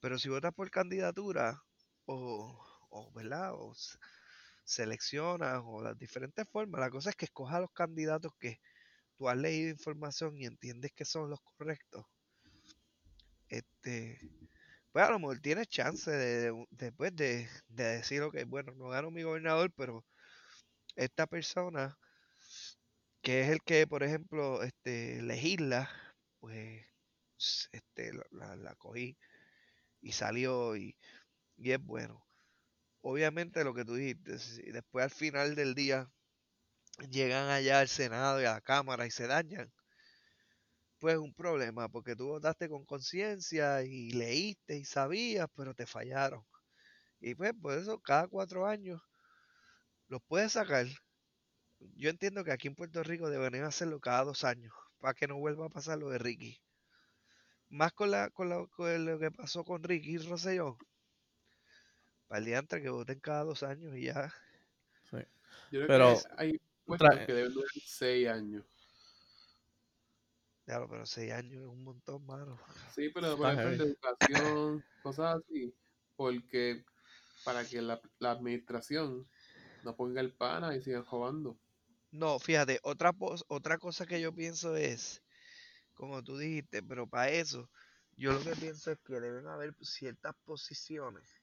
[0.00, 1.62] Pero si votas por candidatura,
[2.08, 2.58] o,
[2.90, 3.52] o ¿verdad?
[3.54, 3.74] O
[4.64, 8.60] seleccionas, o las diferentes formas, la cosa es que escojas a los candidatos que
[9.16, 12.06] tú has leído información y entiendes que son los correctos.
[13.48, 14.20] Este,
[14.92, 18.88] pues a lo mejor tienes chance de, de- después de, de decir, ok, bueno, no
[18.88, 20.04] gano mi gobernador, pero
[20.96, 21.98] esta persona,
[23.22, 25.88] que es el que, por ejemplo, este, legisla,
[26.40, 26.84] pues
[27.72, 29.16] este, la, la- la cogí
[30.02, 30.96] y salió y,
[31.58, 32.24] y es bueno.
[33.02, 36.10] Obviamente lo que tú dijiste, si después al final del día
[37.10, 39.72] llegan allá al Senado y a la Cámara y se dañan,
[41.00, 45.86] pues es un problema, porque tú votaste con conciencia y leíste y sabías, pero te
[45.86, 46.44] fallaron.
[47.20, 49.00] Y pues por eso cada cuatro años
[50.08, 50.86] los puedes sacar.
[51.96, 55.38] Yo entiendo que aquí en Puerto Rico deberían hacerlo cada dos años, para que no
[55.38, 56.60] vuelva a pasar lo de Ricky.
[57.70, 60.76] Más con, la, con, la- con lo que pasó con Ricky y Rosselló.
[62.28, 64.32] Para el que voten cada dos años y ya.
[65.10, 65.16] Sí.
[65.70, 68.64] Yo creo Pero, que hay puestos que deben durar seis años.
[70.66, 72.58] Claro, pero seis años es un montón, mano.
[72.94, 75.74] Sí, pero por ejemplo educación, cosas así,
[76.16, 76.84] porque
[77.42, 79.26] para que la, la administración
[79.82, 81.58] no ponga el pana y sigan robando.
[82.10, 85.22] No, fíjate, otra, pos- otra cosa que yo pienso es,
[85.94, 87.70] como tú dijiste, pero para eso,
[88.16, 91.37] yo lo que pienso es que deben haber ciertas posiciones,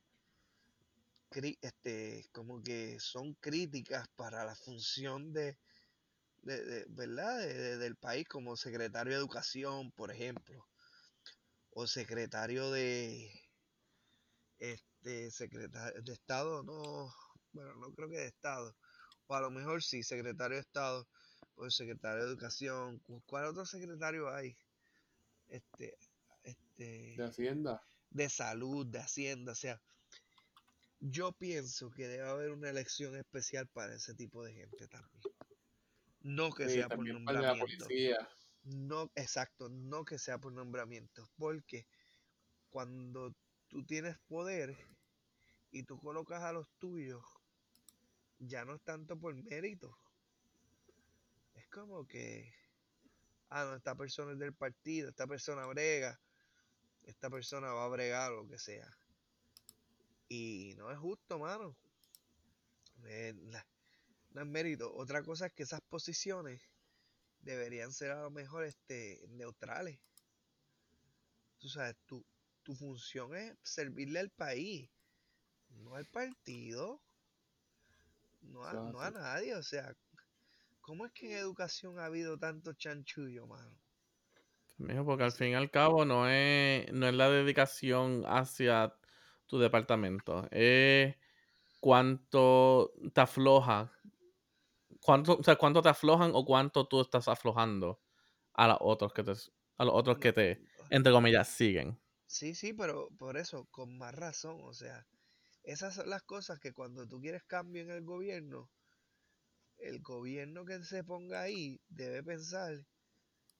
[1.62, 5.58] este, como que son críticas para la función de,
[6.44, 7.40] de, de- ¿verdad?
[7.40, 10.66] De- de- del país, como secretario de educación, por ejemplo,
[11.72, 13.32] o secretario de,
[14.60, 17.14] este, secretario de Estado, no,
[17.54, 18.76] bueno, no creo que de Estado,
[19.28, 21.08] o a lo mejor sí, secretario de Estado,
[21.56, 24.58] o secretario de Educación, ¿cu- ¿cuál otro secretario hay?
[25.48, 25.98] Este,
[26.44, 27.82] este, De Hacienda.
[28.10, 29.82] de salud, de hacienda, o sea,
[31.12, 35.22] yo pienso que debe haber una elección especial para ese tipo de gente también.
[36.22, 37.88] No que Sí, sea por nombramiento.
[38.64, 41.86] No, exacto, no que sea por nombramiento, porque
[42.72, 43.36] cuando
[43.68, 44.76] tú tienes poder
[45.70, 47.24] y tú colocas a los tuyos,
[48.40, 49.96] ya no es tanto por mérito.
[51.54, 52.52] Es como que,
[53.50, 56.20] ah, no, esta persona es del partido, esta persona brega,
[57.04, 58.92] esta persona va a bregar o lo que sea.
[60.28, 61.76] Y no es justo, mano.
[63.06, 63.34] Eh,
[64.32, 64.94] no es mérito.
[64.96, 66.62] Otra cosa es que esas posiciones
[67.42, 70.00] deberían ser a lo mejor este, neutrales.
[71.60, 72.26] Tú sabes, tu,
[72.64, 74.90] tu función es servirle al país,
[75.70, 77.02] no al partido,
[78.42, 79.56] no a, no a nadie.
[79.56, 79.96] O sea,
[80.82, 83.78] ¿cómo es que en educación ha habido tanto chanchullo, mano?
[85.06, 88.94] Porque al fin y al cabo no es, no es la dedicación hacia
[89.48, 90.48] tu departamento.
[90.52, 91.16] Es
[91.80, 93.92] cuánto te afloja,
[95.02, 98.02] cuánto, o sea, cuánto te aflojan o cuánto tú estás aflojando
[98.54, 99.32] a los otros que te,
[99.78, 102.00] a los otros que te, entre comillas, siguen.
[102.28, 105.06] Sí, sí, pero por eso, con más razón, o sea,
[105.64, 108.70] esas son las cosas que cuando tú quieres cambio en el gobierno,
[109.78, 112.86] el gobierno que se ponga ahí debe pensar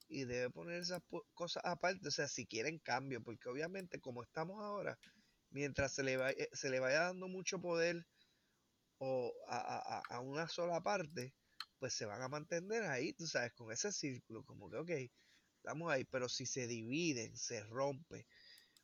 [0.08, 1.02] y debe poner esas
[1.34, 4.98] cosas aparte, o sea, si quieren cambio, porque obviamente como estamos ahora,
[5.56, 8.06] mientras se le, vaya, se le vaya dando mucho poder
[8.98, 11.34] o a, a, una sola parte,
[11.80, 14.92] pues se van a mantener ahí, tú sabes, con ese círculo, como que, ok,
[15.58, 18.28] estamos ahí, pero si se dividen, se rompe,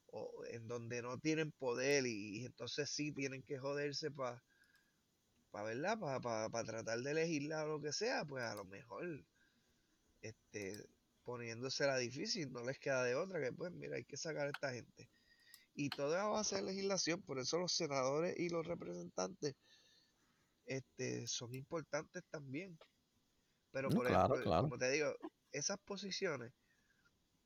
[0.08, 4.42] o en donde no tienen poder y, entonces sí tienen que joderse para,
[5.52, 6.00] para ¿verdad?
[6.00, 9.26] Para pa, tratar de legislar o lo que sea, pues a lo mejor,
[10.22, 10.86] este,
[11.24, 14.72] poniéndosela difícil, no les queda de otra que, pues, mira, hay que sacar a esta
[14.72, 15.10] gente.
[15.74, 19.56] Y toda va a ser legislación, por eso los senadores y los representantes
[20.66, 22.78] este, son importantes también.
[23.72, 25.14] Pero por ejemplo, como te digo,
[25.52, 26.54] esas posiciones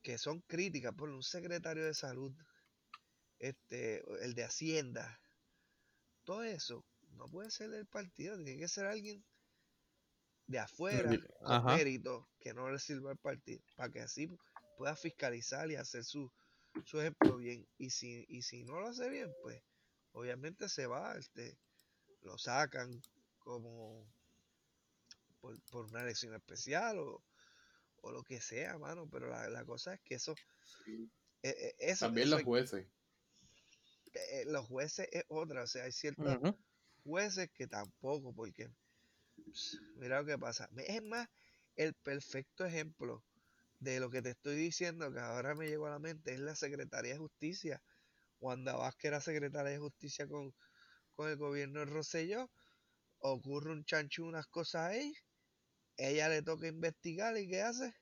[0.01, 2.33] que son críticas por un secretario de salud,
[3.39, 5.19] este, el de Hacienda,
[6.23, 9.23] todo eso no puede ser del partido, tiene que ser alguien
[10.47, 11.09] de afuera
[11.39, 14.29] con mérito que no le sirva al partido, para que así
[14.77, 16.31] pueda fiscalizar y hacer su,
[16.83, 17.67] su ejemplo bien.
[17.77, 19.61] Y si, y si no lo hace bien, pues
[20.11, 21.57] obviamente se va, este,
[22.21, 23.01] lo sacan
[23.39, 24.05] como
[25.39, 27.23] por, por una elección especial o,
[28.01, 29.07] o, lo que sea, mano.
[29.09, 30.35] Pero la, la cosa es que eso...
[31.43, 32.87] E, e, eso También los jueces.
[34.13, 36.37] Eh, los jueces es otra, o sea, hay ciertos
[37.03, 38.69] jueces que tampoco, porque
[39.97, 40.69] mira lo que pasa.
[40.77, 41.27] Es más,
[41.75, 43.23] el perfecto ejemplo
[43.79, 46.55] de lo que te estoy diciendo, que ahora me llegó a la mente, es la
[46.55, 47.81] Secretaría de Justicia.
[48.39, 50.53] Wanda Vázquez era secretaria de Justicia con,
[51.15, 52.49] con el gobierno de Rosselló,
[53.19, 55.13] ocurre un chancho, unas cosas ahí,
[55.97, 57.93] ella le toca investigar y ¿qué hace?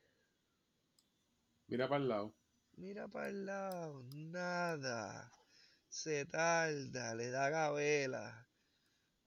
[1.68, 2.36] Mira para el lado.
[2.76, 5.32] Mira para el lado, nada.
[5.90, 8.48] Se tarda, le da gabela.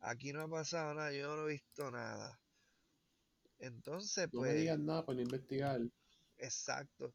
[0.01, 2.41] Aquí no ha pasado nada, yo no he visto nada.
[3.59, 4.51] Entonces, pues.
[4.51, 5.81] No me digan nada para investigar.
[6.39, 7.15] Exacto.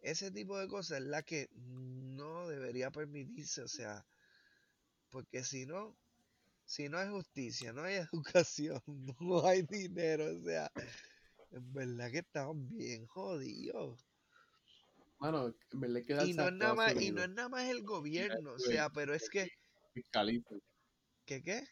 [0.00, 4.06] Ese tipo de cosas es la que no debería permitirse, o sea,
[5.10, 5.96] porque si no,
[6.64, 8.80] si no hay justicia, no hay educación,
[9.20, 10.70] no hay dinero, o sea,
[11.50, 14.06] en verdad que estamos bien jodidos.
[15.18, 17.82] Bueno, en verdad que y no, es nada más, y no es nada más el
[17.82, 19.50] gobierno, o sea, pero es que...
[19.94, 20.62] Fiscalizan.
[21.24, 21.66] ¿Qué qué?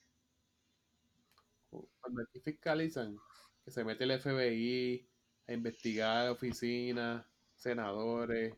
[1.71, 3.17] Cuando aquí fiscalizan,
[3.65, 5.09] que se mete el FBI
[5.47, 7.25] a investigar oficinas,
[7.57, 8.55] senadores,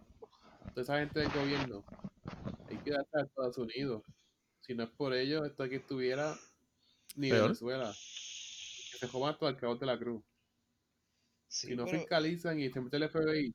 [0.71, 1.85] toda esa gente del gobierno,
[2.69, 4.03] hay que darse a Estados Unidos.
[4.61, 6.37] Si no es por ellos, esto aquí estuviera
[7.17, 7.93] ni Venezuela.
[8.93, 10.23] Que se jodan todo al cabo de la cruz.
[11.47, 13.55] si no fiscalizan y se mete el FBI.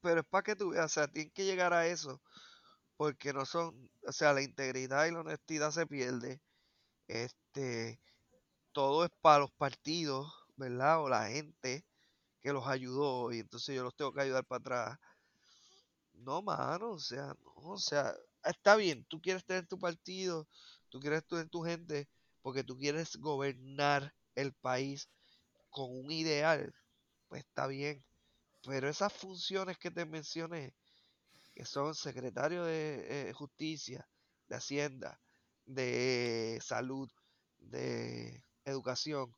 [0.00, 2.20] Pero es para que tú veas, o sea, tienen que llegar a eso.
[2.96, 6.40] Porque no son, o sea, la integridad y la honestidad se pierde.
[7.08, 8.00] Este,
[8.72, 10.32] todo es para los partidos,
[10.62, 11.02] ¿verdad?
[11.02, 11.84] O la gente
[12.42, 14.98] que los ayudó y entonces yo los tengo que ayudar para atrás.
[16.14, 20.48] No, mano, o sea, no, o sea, está bien, tú quieres tener tu partido,
[20.88, 22.08] tú quieres tener tu gente,
[22.42, 25.08] porque tú quieres gobernar el país
[25.70, 26.74] con un ideal,
[27.28, 28.04] pues está bien.
[28.66, 30.74] Pero esas funciones que te mencioné,
[31.54, 34.08] que son secretario de eh, justicia,
[34.48, 35.20] de hacienda,
[35.66, 37.10] de salud,
[37.58, 39.34] de educación,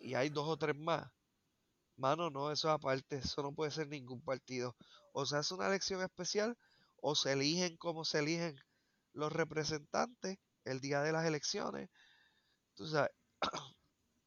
[0.00, 1.10] y hay dos o tres más,
[1.96, 4.76] mano, no, eso aparte, eso no puede ser ningún partido.
[5.12, 6.56] O sea, es una elección especial
[7.02, 8.56] o se eligen como se eligen
[9.12, 11.90] los representantes el día de las elecciones.
[12.74, 13.12] Tú sabes.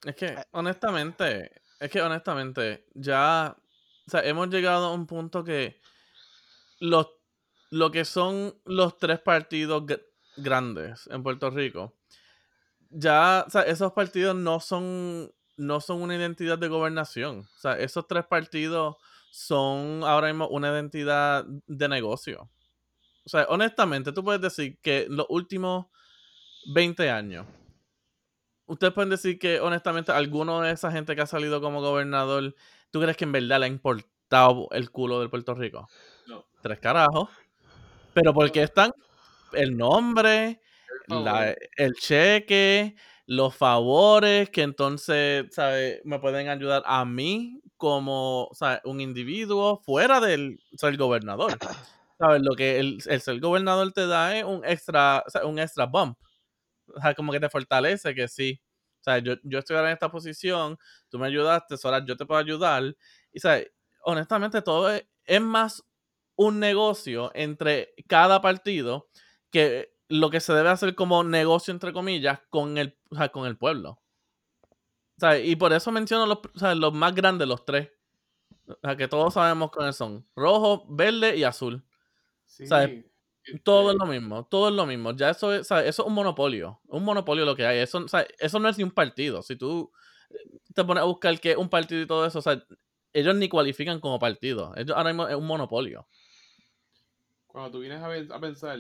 [0.06, 3.56] Es que, eh, honestamente, es que honestamente, ya,
[4.06, 5.80] o sea, hemos llegado a un punto que
[6.80, 7.08] los,
[7.70, 9.84] lo que son los tres partidos
[10.36, 11.96] grandes en Puerto Rico,
[12.90, 17.40] ya, o sea, esos partidos no son, no son una identidad de gobernación.
[17.40, 18.96] O sea, esos tres partidos
[19.32, 22.50] son ahora mismo una identidad de negocio.
[23.26, 25.88] O sea, honestamente, tú puedes decir que los últimos
[26.74, 27.46] 20 años,
[28.66, 32.56] ustedes pueden decir que, honestamente, alguno de esa gente que ha salido como gobernador,
[32.92, 35.88] ¿tú crees que en verdad le ha importado el culo del Puerto Rico?
[36.28, 36.46] No.
[36.62, 37.30] Tres carajos.
[38.14, 38.92] Pero porque están
[39.54, 40.62] el nombre,
[41.78, 42.96] el cheque,
[43.26, 46.02] los favores que entonces, ¿sabes?
[46.04, 48.50] Me pueden ayudar a mí como.
[48.86, 51.58] Un individuo fuera del ser gobernador.
[52.20, 52.42] ¿Sabes?
[52.42, 56.18] Lo que el, el, ser gobernador te da es un extra, un extra bump.
[56.96, 58.62] o sea, como que te fortalece que sí.
[59.02, 60.78] O sea, yo, yo estoy ahora en esta posición,
[61.10, 62.96] tú me ayudaste, ahora yo te puedo ayudar.
[63.34, 63.72] Y, ¿sabes?
[64.04, 65.84] honestamente, todo es, es más
[66.36, 69.10] un negocio entre cada partido
[69.52, 73.48] que lo que se debe hacer como negocio, entre comillas, con el, o sea, con
[73.48, 74.00] el pueblo.
[75.16, 77.92] O sea, y por eso menciono los, o sea, los más grandes, los tres.
[78.68, 80.26] O sea, que todos sabemos cuáles son.
[80.36, 81.84] Rojo, verde y azul.
[82.46, 83.06] Sí, ¿sabes?
[83.64, 85.12] Todo es este, lo mismo, todo es lo mismo.
[85.12, 85.90] Ya eso es, ¿sabes?
[85.90, 86.80] Eso es un monopolio.
[86.88, 87.80] Un monopolio lo que hay.
[87.80, 88.28] Eso, ¿sabes?
[88.40, 89.42] eso no es ni un partido.
[89.42, 89.92] Si tú
[90.74, 92.64] te pones a buscar que es un partido y todo eso, o sea,
[93.12, 94.74] ellos ni cualifican como partido.
[94.76, 96.08] Ellos ahora mismo es un monopolio.
[97.48, 98.80] Cuando tú vienes a, ver- a pensar,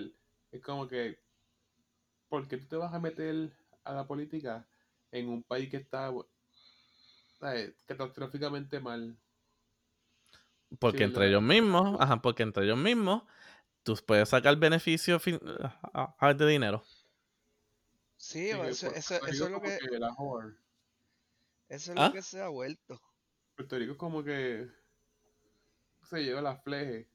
[0.53, 1.19] es como que,
[2.29, 3.53] ¿por qué tú te vas a meter
[3.85, 4.67] a la política
[5.11, 6.11] en un país que está
[7.39, 7.75] ¿sabes?
[7.85, 9.15] catastróficamente mal?
[10.79, 13.23] Porque Sí, entre la- ellos mismos, ajá, porque entre ellos mismos,
[13.83, 15.39] tú puedes sacar beneficio fin-
[16.37, 16.83] de dinero.
[18.17, 19.79] Sí, eso, eso, eso es lo que,
[21.67, 22.09] eso es ¿Ah?
[22.09, 23.01] lo que se ha vuelto.
[23.55, 24.69] Puerto Rico es como que
[26.03, 27.07] se lleva la fleje.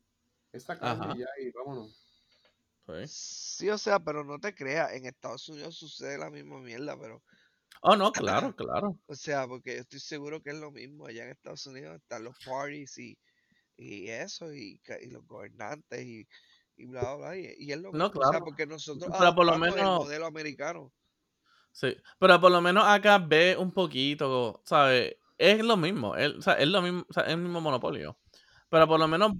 [0.53, 2.07] Esa calle ya y vámonos.
[3.07, 7.22] Sí, o sea, pero no te creas, en Estados Unidos sucede la misma mierda, pero,
[7.82, 8.99] Oh, no, claro, claro.
[9.07, 11.07] o sea, porque yo estoy seguro que es lo mismo.
[11.07, 13.16] Allá en Estados Unidos están los parties y,
[13.76, 14.80] y eso, y,
[15.11, 16.26] los gobernantes y,
[16.76, 17.36] y bla, bla, bla.
[17.36, 18.45] Y, y es lo No, mismo, o sea, claro.
[18.47, 20.93] porque nosotros Pero por lo adoptamos el menos- modelo americano.
[21.70, 25.14] Sí, pero por lo menos acá ve un poquito, ¿sabes?
[25.36, 28.18] Es lo mismo, es, o sea, es lo mismo, o sea, es el mismo monopolio.
[28.68, 29.32] Pero por lo menos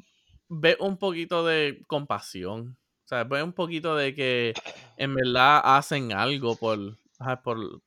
[0.49, 2.79] ve un poquito de compasión.
[3.09, 4.53] O sea, ve un poquito de que
[4.99, 6.79] en verdad hacen algo por,
[7.19, 7.81] ajá, por,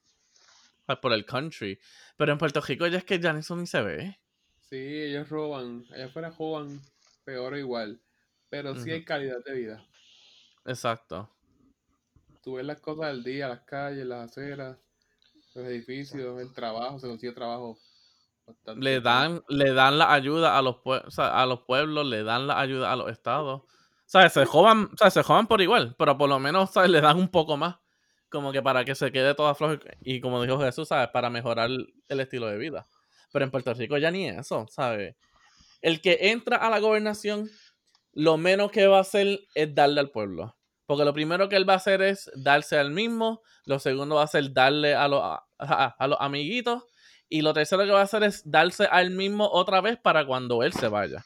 [0.87, 1.79] ajá, por el country.
[2.17, 4.19] Pero en Puerto Rico ya es que ya eso ni se ve.
[4.67, 5.85] Sí, ellos roban.
[5.93, 6.81] Allá afuera roban
[7.23, 8.01] peor o igual.
[8.49, 9.85] Pero sí hay calidad de vida.
[10.65, 11.29] Exacto.
[12.41, 14.75] Tú ves las cosas del día, las calles, las aceras,
[15.53, 17.77] los edificios, el trabajo, se consigue trabajo
[18.47, 18.83] bastante.
[18.83, 22.23] Le dan, le dan la ayuda a los, pue- o sea, a los pueblos, le
[22.23, 23.61] dan la ayuda a los estados.
[24.11, 24.33] ¿Sabes?
[24.33, 25.13] Se jodan, ¿sabes?
[25.13, 26.89] Se jodan por igual, pero por lo menos, ¿sabes?
[26.89, 27.77] Le dan un poco más.
[28.29, 29.77] Como que para que se quede toda floja.
[30.01, 31.09] Y como dijo Jesús, ¿sabes?
[31.09, 32.85] Para mejorar el estilo de vida.
[33.31, 35.15] Pero en Puerto Rico ya ni eso, ¿sabes?
[35.81, 37.49] El que entra a la gobernación,
[38.13, 40.57] lo menos que va a hacer es darle al pueblo.
[40.85, 43.41] Porque lo primero que él va a hacer es darse al mismo.
[43.65, 46.83] Lo segundo va a ser darle a los, a, a- a los amiguitos.
[47.29, 50.63] Y lo tercero que va a hacer es darse al mismo otra vez para cuando
[50.63, 51.25] él se vaya.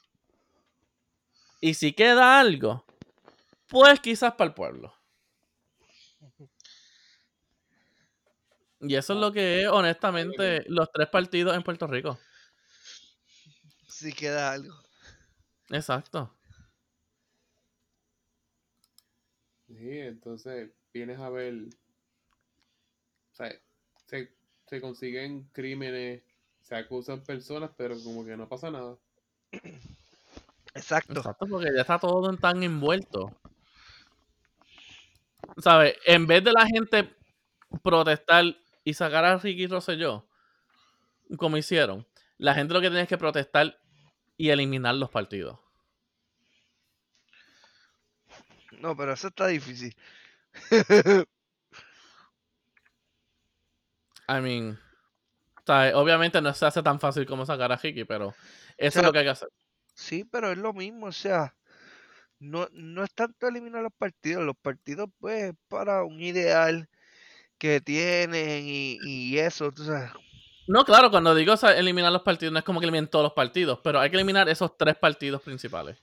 [1.65, 2.85] Y si queda algo,
[3.67, 4.93] pues quizás para el pueblo.
[8.81, 12.19] Y eso es lo que es, honestamente, los tres partidos en Puerto Rico.
[13.87, 14.75] Si queda algo.
[15.69, 16.31] Exacto.
[19.67, 21.53] Sí, entonces vienes a ver.
[23.31, 23.51] O sea,
[24.07, 24.31] se,
[24.65, 26.23] se consiguen crímenes,
[26.61, 28.97] se acusan personas, pero como que no pasa nada.
[30.75, 31.13] Exacto.
[31.19, 33.31] Exacto, porque ya está todo tan envuelto.
[35.57, 35.95] ¿Sabes?
[36.05, 37.09] En vez de la gente
[37.83, 38.45] protestar
[38.83, 40.25] y sacar a Ricky Rosselló,
[41.37, 42.05] como hicieron,
[42.37, 43.77] la gente lo que tiene es que protestar
[44.37, 45.59] y eliminar los partidos.
[48.79, 49.95] No, pero eso está difícil.
[54.27, 54.79] I mean,
[55.65, 55.93] ¿sabes?
[55.95, 58.35] Obviamente no se hace tan fácil como sacar a Ricky, pero
[58.77, 59.49] eso sea, es lo que hay que hacer.
[59.95, 61.55] Sí, pero es lo mismo, o sea,
[62.39, 66.89] no, no es tanto eliminar los partidos, los partidos pues para un ideal
[67.57, 70.11] que tienen y, y eso, tú sabes.
[70.67, 73.23] No, claro, cuando digo o sea, eliminar los partidos, no es como que eliminen todos
[73.23, 75.97] los partidos, pero hay que eliminar esos tres partidos principales.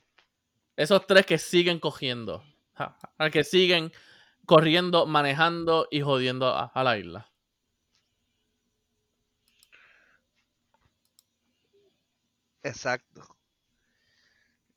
[0.77, 2.45] Esos tres que siguen cogiendo.
[2.75, 3.93] ja, ja, Que siguen
[4.47, 7.33] corriendo, manejando y jodiendo a, a la isla.
[12.65, 13.23] Exacto.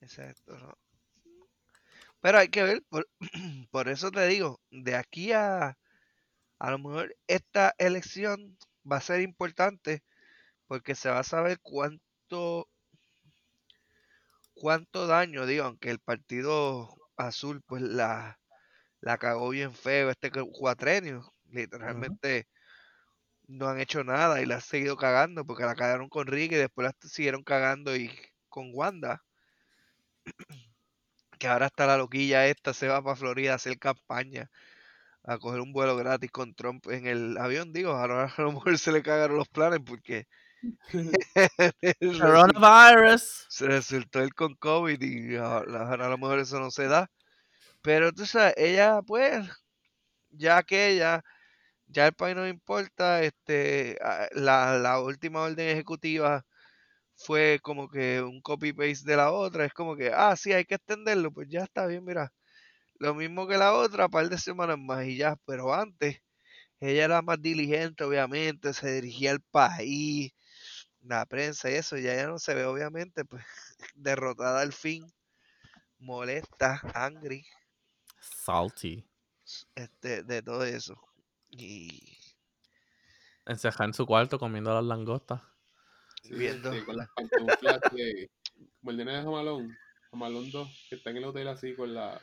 [0.05, 0.55] Exacto.
[0.57, 0.77] ¿no?
[2.21, 3.07] Pero hay que ver, por,
[3.71, 5.77] por eso te digo, de aquí a
[6.59, 8.57] a lo mejor esta elección
[8.91, 10.03] va a ser importante
[10.67, 12.69] porque se va a saber cuánto
[14.53, 18.39] cuánto daño, digo, aunque el partido azul pues la,
[19.01, 22.47] la cagó bien feo este cu- cuatrenio, literalmente
[23.47, 26.55] no han hecho nada y la han seguido cagando porque la cagaron con Rick y
[26.55, 28.11] después la siguieron cagando y
[28.49, 29.23] con Wanda.
[31.39, 34.49] Que ahora está la loquilla esta, se va para Florida a hacer campaña,
[35.23, 37.73] a coger un vuelo gratis con Trump en el avión.
[37.73, 40.27] Digo, ahora a lo mejor se le cagaron los planes porque
[42.19, 43.45] Coronavirus.
[43.49, 47.09] se resultó él con COVID y ahora ahora a lo mejor eso no se da.
[47.81, 49.47] Pero tú sabes, ella pues,
[50.31, 51.23] ya que ella
[51.87, 53.97] Ya el país no importa, este,
[54.33, 56.45] la, la última orden ejecutiva
[57.15, 60.75] fue como que un copy-paste de la otra, es como que, ah, sí, hay que
[60.75, 62.33] extenderlo, pues ya está bien, mira,
[62.99, 66.21] lo mismo que la otra, par de semanas más y ya, pero antes,
[66.81, 70.33] ella era más diligente, obviamente, se dirigía al país,
[71.01, 73.45] la prensa y eso, ya ya no se ve, obviamente, pues,
[73.95, 75.05] derrotada al fin,
[75.99, 77.45] molesta, angry,
[78.19, 78.93] Salty.
[79.75, 80.95] este, de todo eso.
[81.49, 82.17] Y
[83.47, 85.41] Encerrada en su cuarto comiendo las langostas.
[86.27, 86.71] Sí, Viendo.
[86.71, 88.29] este, con las pantuflas de.
[88.79, 89.77] Como el nene de Jamalón.
[90.11, 92.21] Jamalón 2, que está en el hotel así con la,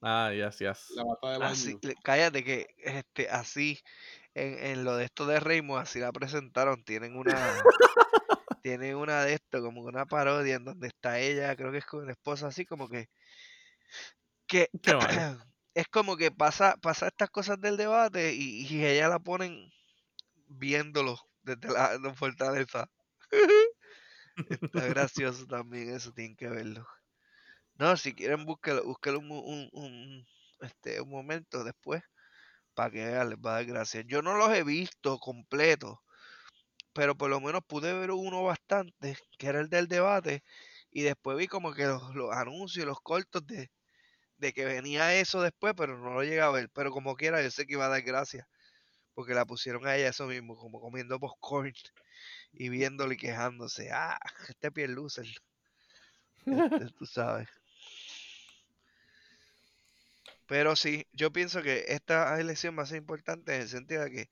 [0.00, 0.90] Ah, yes, yes.
[0.96, 1.52] la bata de baño.
[1.52, 3.80] así, cállate que este, así,
[4.34, 7.32] en, en lo de esto de Raymond, así la presentaron, tienen una,
[8.62, 12.04] tienen una de esto, como una parodia en donde está ella, creo que es con
[12.06, 13.08] la esposa, así como que,
[14.46, 14.68] que
[15.74, 19.70] es como que pasa, pasa estas cosas del debate y, y ella la ponen
[20.48, 22.90] viéndolo desde la, la fortaleza.
[24.36, 26.86] Está gracioso también, eso tienen que verlo.
[27.76, 29.30] No, si quieren búsquelo, búsquelo un,
[29.72, 30.26] un,
[30.60, 32.02] este, un momento después
[32.74, 34.04] para que vean, les va a dar gracias.
[34.08, 35.98] Yo no los he visto completos,
[36.94, 40.44] pero por lo menos pude ver uno bastante, que era el del debate,
[40.90, 43.70] y después vi como que los, los anuncios, los cortos de,
[44.38, 46.70] de que venía eso después, pero no lo llegué a ver.
[46.74, 48.46] Pero como quiera, yo sé que iba a dar gracias,
[49.14, 51.72] porque la pusieron a ella eso mismo, como comiendo popcorn
[52.52, 53.90] y viéndolo y quejándose.
[53.92, 55.26] Ah, este piel loser.
[56.44, 57.48] Este, tú sabes.
[60.46, 64.10] Pero sí, yo pienso que esta elección va a ser importante en el sentido de
[64.10, 64.30] que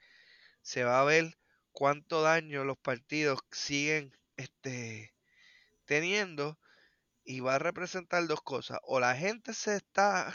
[0.62, 1.38] se va a ver
[1.72, 5.14] cuánto daño los partidos siguen este,
[5.84, 6.58] teniendo
[7.24, 8.78] y va a representar dos cosas.
[8.82, 10.32] O la gente se está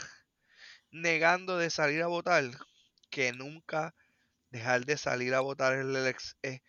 [0.90, 2.44] negando de salir a votar,
[3.10, 3.94] que nunca
[4.50, 6.62] dejar de salir a votar es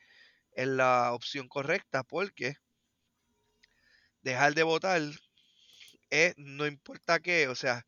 [0.57, 2.55] es- la opción correcta, porque
[4.21, 5.01] dejar de votar
[6.09, 7.85] es no importa qué, o sea,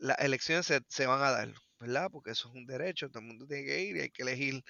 [0.00, 2.10] las elecciones se, se van a dar, ¿verdad?
[2.12, 4.64] Porque eso es un derecho, todo el mundo tiene que ir y hay que elegir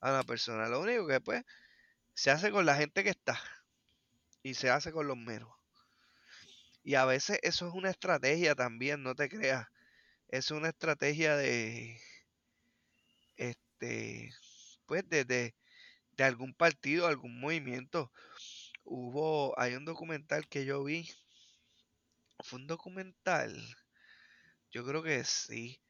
[0.00, 0.68] a una persona.
[0.68, 1.44] Lo único que pues
[2.14, 3.40] se hace con la gente que está
[4.44, 5.50] y se hace con los menos.
[6.84, 9.66] Y a veces eso es una estrategia también, no te creas.
[10.28, 11.98] Es una estrategia de,
[13.36, 14.30] este,
[14.86, 15.54] pues de,
[16.16, 18.12] de algún partido, algún movimiento.
[18.84, 21.08] Hubo, hay un documental que yo vi.
[22.40, 23.54] Fue un documental.
[24.70, 25.80] Yo creo que sí.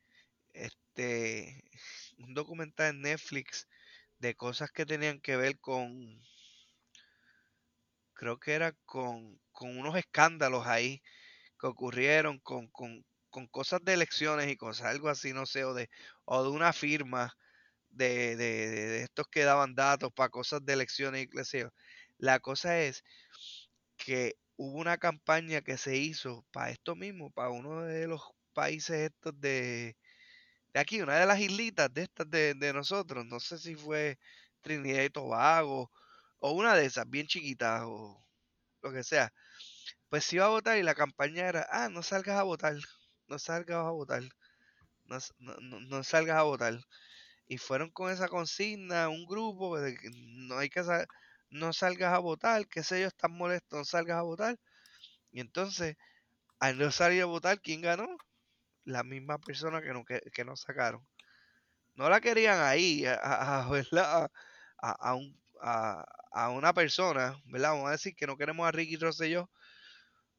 [0.52, 1.64] Este,
[2.18, 3.68] un documental en Netflix
[4.18, 6.22] de cosas que tenían que ver con,
[8.14, 11.02] creo que era con, con unos escándalos ahí
[11.60, 15.74] que ocurrieron con, con, con cosas de elecciones y cosas, algo así, no sé, o
[15.74, 15.90] de,
[16.24, 17.36] o de una firma
[17.96, 21.68] de, de, de- estos que daban datos para cosas de elecciones y qué.
[22.18, 23.04] La cosa es
[23.96, 28.22] que hubo una campaña que se hizo para esto mismo, para uno de los
[28.52, 29.96] países estos de,
[30.74, 34.18] de aquí, una de las islitas de estas de, de nosotros, no sé si fue
[34.62, 35.92] Trinidad y Tobago
[36.40, 38.26] o una de esas bien chiquitas o
[38.82, 39.32] lo que sea.
[40.08, 42.76] Pues iba a votar y la campaña era, ah, no salgas a votar,
[43.28, 44.22] no salgas a votar,
[45.06, 45.18] no-
[45.60, 46.78] no- no salgas a votar.
[47.48, 50.82] Y fueron con esa consigna, un grupo de que no hay que
[51.50, 54.58] no salgas a votar, qué sé yo, están molestos, no salgas a votar.
[55.32, 55.96] Y entonces,
[56.60, 58.06] al no salir a votar, ¿quién ganó?
[58.84, 61.06] La misma persona que no, que, que sacaron.
[61.94, 63.62] No la querían ahí, a, a-
[65.60, 67.70] a- a una persona, ¿verdad?
[67.72, 69.50] Vamos a decir que no queremos a Ricky Rosselló,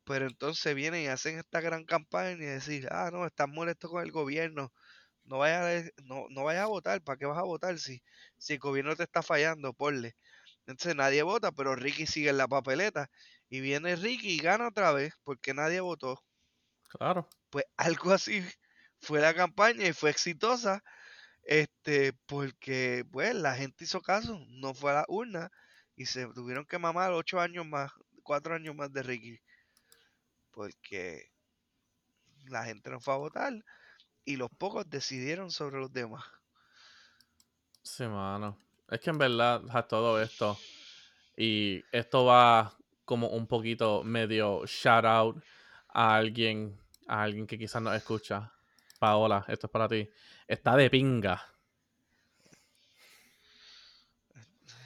[0.06, 4.04] pero entonces vienen y hacen esta gran campaña y decir, ah, no, están molestos con
[4.04, 4.74] el gobierno,
[5.26, 8.02] no vayas no, no vayas a votar, ¿para qué vas a votar si,
[8.38, 9.74] si el gobierno te está fallando?
[9.74, 10.16] Ponle.
[10.68, 13.10] Entonces nadie vota, pero Ricky sigue en la papeleta
[13.50, 16.24] y viene Ricky y gana otra vez porque nadie votó.
[16.90, 17.28] Claro.
[17.50, 18.44] Pues algo así
[19.00, 20.84] fue la campaña y fue exitosa,
[21.44, 25.52] este, porque pues la gente hizo caso, no fue a la urna
[25.96, 27.92] y se tuvieron que mamar ocho años más,
[28.24, 29.40] cuatro años más de Ricky,
[30.52, 31.30] porque
[32.48, 33.54] la gente no fue a votar
[34.26, 36.24] y los pocos decidieron sobre los demás.
[37.84, 38.58] Sí, mano.
[38.90, 40.58] Es que en verdad, a todo esto,
[41.38, 45.44] y esto va como un poquito medio shout out
[45.90, 48.52] a alguien, a alguien que quizás nos escucha.
[49.00, 50.10] Paola, esto es para ti.
[50.48, 51.42] Está de pinga.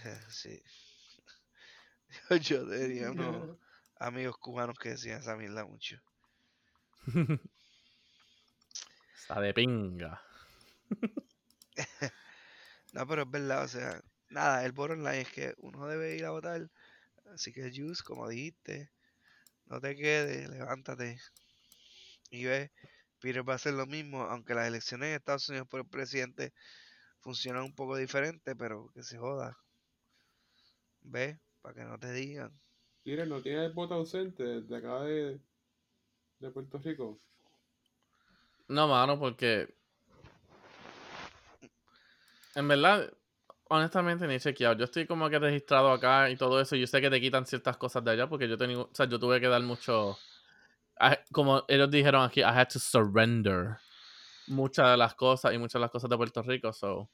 [0.29, 0.61] Sí.
[2.29, 3.57] Yo, yo tenía unos
[3.99, 6.01] amigos cubanos que decían esa mierda mucho.
[9.29, 10.19] Está de pinga.
[12.93, 14.01] No, pero es verdad, o sea,
[14.31, 16.67] nada, el bottom line es que uno debe ir a votar.
[17.31, 18.89] Así que, Juice, como dijiste,
[19.67, 21.19] no te quedes, levántate
[22.31, 22.71] y ve.
[23.19, 26.51] Peter va a hacer lo mismo, aunque las elecciones en Estados Unidos por el presidente
[27.19, 29.55] funcionan un poco diferente, pero que se joda.
[31.01, 32.59] Ve, para que no te digan.
[33.05, 35.39] Mira, no tiene el voto ausente de acá de,
[36.39, 37.21] de Puerto Rico.
[38.69, 39.67] No, mano, porque.
[42.55, 43.11] En verdad,
[43.69, 44.75] honestamente ni he chequeado.
[44.77, 46.75] Yo estoy como que registrado acá y todo eso.
[46.75, 49.19] Yo sé que te quitan ciertas cosas de allá porque yo tengo, o sea, yo
[49.19, 50.17] tuve que dar mucho.
[50.99, 53.77] I- Como ellos dijeron aquí, I had to surrender
[54.47, 57.09] muchas de las cosas y muchas de las cosas de Puerto Rico, so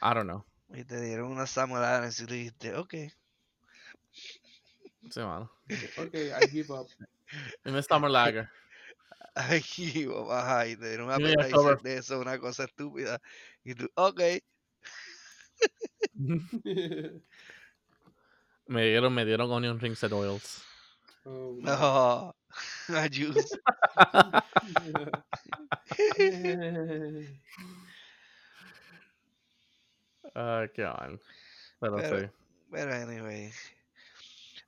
[0.00, 0.44] I don't know.
[0.72, 2.94] Y te dieron una Samuel Adams y tú dijiste, ok.
[5.10, 5.50] Sí, mano.
[5.98, 6.88] Ok, I give up.
[7.64, 8.48] Dime Summer Lager.
[9.34, 9.62] Ay,
[10.30, 13.20] ajá, y te dieron una estaba- de eso, una cosa estúpida.
[13.64, 14.20] Y tú, ok.
[18.66, 20.62] me dieron, me dieron onion rings and oils.
[21.24, 21.56] Oh,
[22.88, 23.58] No, a juice.
[30.34, 31.20] Ay, qué mal.
[31.80, 32.26] Pero, Pero- sí.
[32.70, 33.52] Pero anyway,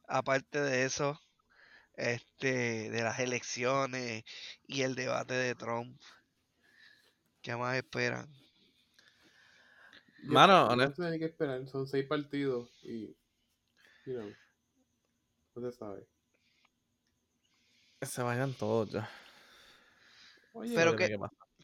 [0.06, 1.20] aparte de eso,
[1.96, 4.24] este, de las elecciones
[4.66, 6.00] y el debate de Trump,
[7.42, 8.28] ¿qué más esperan?
[10.24, 13.16] Mano, no tiene que esperar, son seis partidos y.
[14.06, 14.32] You know,
[15.56, 16.06] no se sabe.
[18.02, 19.08] Se vayan todos ya.
[20.52, 21.16] Oye, Pero que-.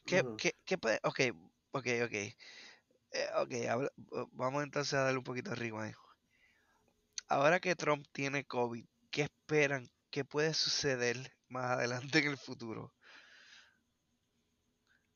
[0.04, 0.98] ¿Qué, qué, qué puede?
[1.04, 1.20] Ok,
[1.72, 2.12] ok, ok.
[2.12, 2.34] Eh,
[3.36, 3.92] ok, habla-
[4.32, 5.94] vamos entonces a darle un poquito de rewind.
[7.28, 9.90] Ahora que Trump tiene COVID, ¿qué esperan?
[10.12, 11.16] ¿Qué puede suceder
[11.48, 12.92] más adelante en el futuro?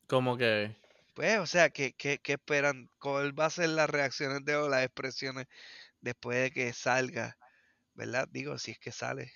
[0.07, 0.75] Como que.
[1.13, 2.89] Pues, o sea, ¿qué, qué, qué esperan?
[2.97, 5.45] ¿Cuál va a ser las reacciones de o las expresiones
[6.01, 7.37] después de que salga?
[7.93, 8.27] ¿Verdad?
[8.31, 9.31] Digo, si es que sale.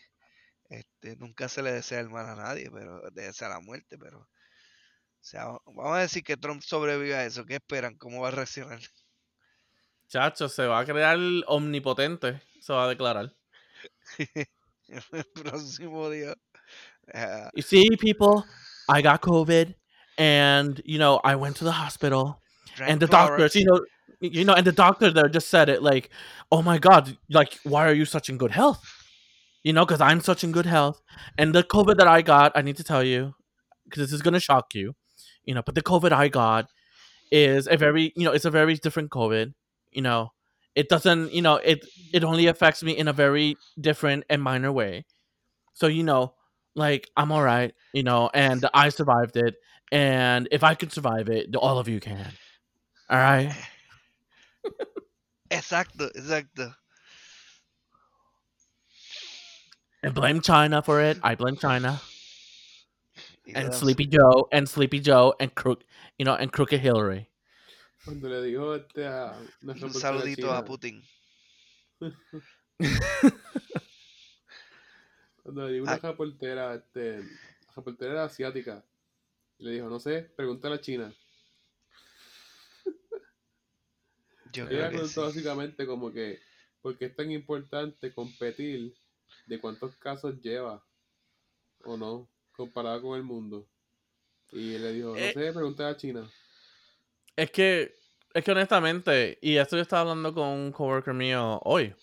[0.68, 4.20] Este, nunca se le desea el mal a nadie, pero desea la muerte, pero.
[4.20, 7.46] O sea, vamos a decir que Trump sobrevive a eso.
[7.46, 7.98] ¿Qué esperan?
[7.98, 8.82] ¿Cómo va a reaccionar?
[10.08, 12.42] Chacho, se va a crear omnipotente.
[12.60, 13.32] Se va a declarar.
[15.14, 16.36] el próximo día.
[17.14, 18.46] Ah, You see, people,
[18.90, 19.76] I got COVID,
[20.18, 22.42] and you know, I went to the hospital,
[22.90, 23.82] and the doctors, you know,
[24.20, 26.10] you know, and the doctor there just said it like,
[26.52, 28.84] "Oh my God, like, why are you such in good health?"
[29.64, 31.02] You know, because I'm such in good health,
[31.38, 33.36] and the COVID that I got, I need to tell you,
[33.86, 34.96] because this is gonna shock you,
[35.46, 36.70] you know, but the COVID I got
[37.32, 39.54] is a very, you know, it's a very different COVID.
[39.92, 40.32] You know,
[40.76, 44.72] it doesn't, you know, it it only affects me in a very different and minor
[44.72, 45.06] way.
[45.74, 46.36] So you know,
[46.76, 49.56] like I'm all right, you know, and I survived it,
[49.92, 52.32] and if I could survive it, all of you can.
[53.10, 53.54] All right.
[55.52, 56.76] Exacto, exacto.
[60.04, 61.20] And blame China for it.
[61.24, 62.02] I blame China
[63.46, 65.84] Y and Sleepy Joe and Sleepy Joe and Crook,
[66.20, 67.31] you know, and Crooked Hillary.
[68.06, 71.04] Cuando le dijo este a Un saludito a Putin.
[75.44, 76.00] Cuando le dijo una Ah.
[76.02, 78.84] reportera, este, la reportera era asiática,
[79.58, 81.14] y le dijo, no sé, pregúntale a China.
[84.54, 85.20] Yo Ella creo que contó sí.
[85.28, 86.40] básicamente como que,
[86.82, 88.94] porque es tan importante competir
[89.48, 90.84] de cuántos casos lleva
[91.84, 93.68] o no, comparado con el mundo.
[94.52, 95.34] Y él le dijo, no Eh.
[95.34, 96.30] sé, pregúntale a China.
[97.36, 97.96] Es que,
[98.34, 101.94] es que honestamente, y esto yo estaba hablando con un coworker mío hoy.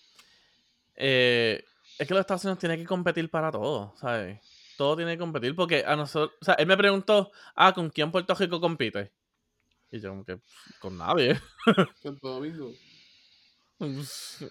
[0.95, 1.63] eh,
[1.97, 4.39] es que los Estados Unidos tienen que competir para todo, ¿sabes?
[4.77, 8.11] Todo tiene que competir porque a nosotros, o sea, él me preguntó, ah, ¿con quién
[8.11, 9.11] Puerto Rico compite?
[9.91, 10.39] Y yo como que,
[10.79, 11.37] con nadie.
[12.01, 12.71] Santo Domingo,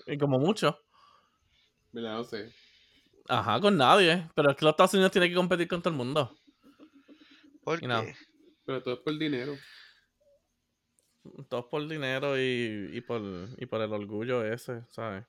[0.06, 0.78] y como mucho.
[1.92, 2.52] mira, no sé.
[3.28, 4.28] Ajá, con nadie.
[4.34, 6.36] Pero es que los Estados Unidos tienen que competir con todo el mundo.
[7.62, 8.14] ¿Por qué?
[8.64, 9.54] Pero todo es por dinero.
[11.48, 13.22] Todo por dinero y, y, por,
[13.58, 15.24] y por el orgullo ese, ¿sabes?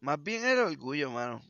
[0.00, 1.42] Más bien el orgullo, mano.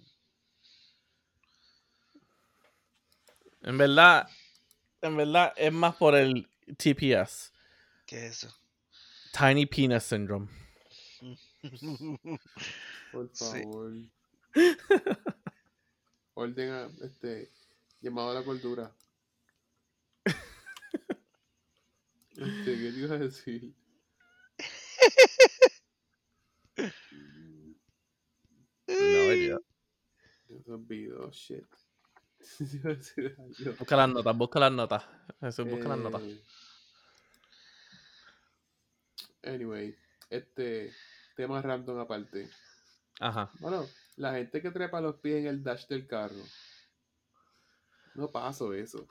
[3.62, 4.28] En verdad,
[5.00, 6.46] en verdad es más por el
[6.76, 7.52] TPS.
[8.06, 8.54] ¿Qué es eso?
[9.32, 10.48] Tiny Penis Syndrome.
[13.10, 13.62] Por Sí.
[13.62, 13.92] favor.
[16.34, 17.50] Orden a, este,
[18.00, 18.92] llamado a la cordura.
[22.36, 23.74] Este, ¿qué te iba a decir?
[28.88, 29.58] No idea.
[30.66, 31.64] Olvidó, shit.
[33.78, 35.04] Busca las notas, busca las notas.
[35.40, 36.22] Jesús, busca las notas.
[36.22, 36.42] Eh,
[39.44, 39.94] Anyway,
[40.30, 40.92] este
[41.36, 42.48] tema random aparte.
[43.20, 43.50] Ajá.
[43.60, 46.42] Bueno, la gente que trepa los pies en el dash del carro.
[48.14, 49.06] No paso eso.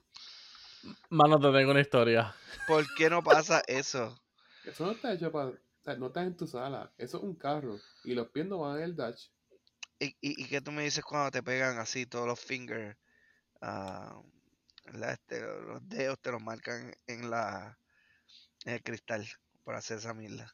[1.10, 2.36] Mano, te tengo una historia.
[2.68, 4.20] ¿Por qué no pasa eso?
[4.66, 5.54] Eso no está hecho para.
[5.98, 6.94] No estás en tu sala.
[6.98, 7.78] Eso es un carro.
[8.04, 9.28] Y los pies no van en el dash.
[10.00, 12.98] ¿Y, y, y qué tú me dices cuando te pegan así todos los fingers?
[13.62, 14.22] ah,
[14.86, 15.14] ¿verdad?
[15.14, 17.78] Este, los dedos te los marcan en la
[18.66, 19.28] en el cristal
[19.64, 20.54] por hacer esa mierda.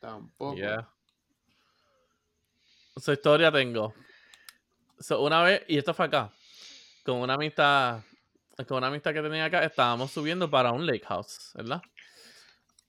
[0.00, 0.56] Tampoco.
[0.56, 0.88] Yeah.
[2.96, 3.94] Su historia tengo.
[4.98, 6.32] So, una vez, y esto fue acá,
[7.04, 8.02] con una amistad,
[8.66, 11.82] con una amistad que tenía acá, estábamos subiendo para un lake house, ¿verdad?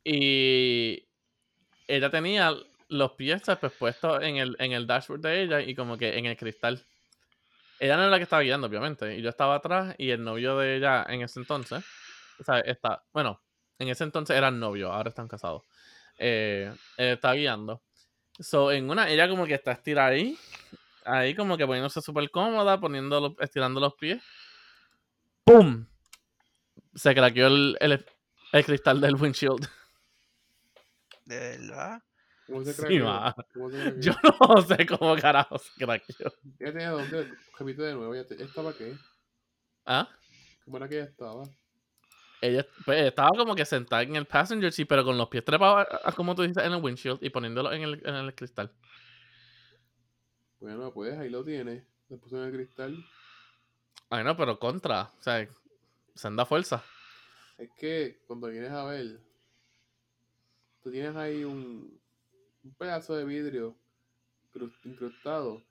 [0.03, 1.07] Y
[1.87, 2.53] ella tenía
[2.87, 6.25] los pies pues, puestos en el, en el dashboard de ella y como que en
[6.25, 6.83] el cristal.
[7.79, 9.17] Ella no era la que estaba guiando, obviamente.
[9.17, 11.83] Y yo estaba atrás y el novio de ella en ese entonces,
[12.39, 13.41] o sea, está, bueno,
[13.79, 15.63] en ese entonces eran novios, ahora están casados.
[16.17, 17.81] Eh, él estaba guiando.
[18.39, 20.37] So, en una, ella como que está estirada ahí,
[21.05, 24.21] ahí como que poniéndose súper cómoda, poniendo estirando los pies.
[25.45, 25.85] ¡Pum!
[26.95, 28.05] Se craqueó el, el,
[28.53, 29.67] el cristal del windshield.
[31.25, 32.03] ¿De verdad?
[32.47, 33.05] ¿Cómo se Sí, craqueó?
[33.05, 33.35] ma.
[33.53, 34.01] ¿Cómo se craqueó?
[34.01, 36.31] Yo no sé cómo carajo se craqueó.
[36.59, 37.27] ¿Ella tenía dónde?
[37.57, 38.13] Repite de nuevo.
[38.13, 38.95] ¿Ella te- estaba qué?
[39.85, 40.07] ¿Ah?
[40.65, 41.43] ¿Cómo era que ella estaba?
[42.41, 45.87] Ella pues, estaba como que sentada en el passenger seat, pero con los pies trepados,
[46.15, 48.71] como tú dices, en el windshield y poniéndolo en el, en el cristal.
[50.59, 51.83] Bueno, pues ahí lo tienes.
[52.09, 52.95] Le puso en el cristal.
[54.11, 55.03] Ay, no, pero contra.
[55.19, 55.47] O sea,
[56.15, 56.83] se anda fuerza.
[57.57, 59.19] Es que cuando vienes a ver,
[60.83, 61.99] tú tienes ahí un,
[62.63, 63.75] un pedazo de vidrio
[64.53, 65.61] cru- incrustado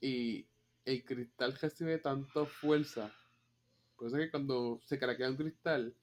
[0.00, 0.46] y
[0.84, 3.10] el cristal recibe tanta fuerza.
[3.96, 5.94] Por eso es que cuando se craquea un cristal,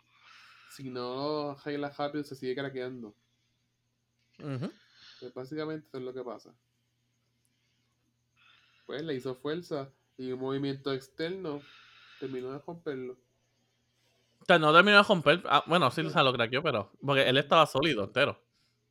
[0.70, 3.14] si no lo arreglas rápido, se sigue craqueando.
[5.20, 6.56] Pues básicamente eso es lo que pasa.
[8.86, 11.62] Pues le hizo fuerza y un movimiento externo
[12.20, 13.18] terminó de romperlo.
[14.42, 15.42] O sea, no terminó de romper.
[15.46, 16.92] Ah, bueno, sí se lo craqueó, pero.
[17.04, 18.38] Porque él estaba sólido entero.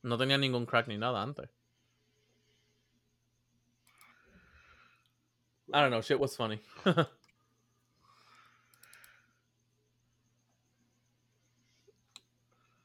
[0.02, 1.50] No tenía ningún crack ni nada antes.
[5.68, 6.58] I don't know, shit was funny.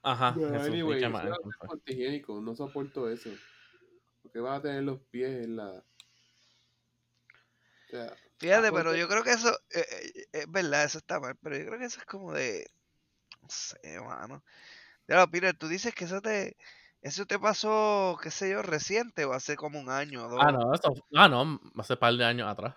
[0.03, 0.33] Ajá.
[0.35, 1.37] Pero Jesús, ¿y anyway, eso era
[1.71, 3.29] antihigiénico, no soporto eso.
[4.21, 5.71] Porque vas a tener los pies en la.
[5.71, 5.83] O
[7.89, 8.13] sea,
[8.43, 11.65] Fíjate, pero yo creo que eso, eh, eh, es verdad, eso está mal, pero yo
[11.65, 12.69] creo que eso es como de,
[13.41, 14.43] no sé, mano.
[15.07, 16.57] Ya, Peter, tú dices que eso te,
[17.01, 20.51] eso te pasó, qué sé yo, reciente o hace como un año o dos, Ah,
[20.51, 20.93] no, eso.
[21.15, 22.75] Ah, no, hace par de años atrás.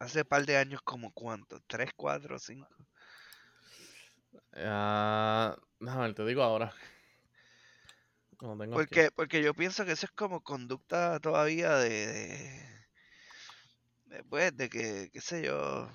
[0.00, 2.74] hace par de años como cuánto, tres, cuatro, cinco.
[4.56, 6.74] Ah, déjame ver, te digo ahora.
[8.40, 8.72] Lo tengo aquí.
[8.72, 12.77] Porque, porque yo pienso que eso es como conducta todavía de,
[14.28, 15.90] pues, de que, qué sé yo, o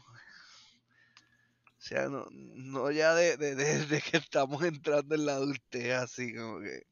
[1.77, 6.33] sea, no, no ya de, de, de- de que estamos entrando en la adultez, así
[6.35, 6.83] como que...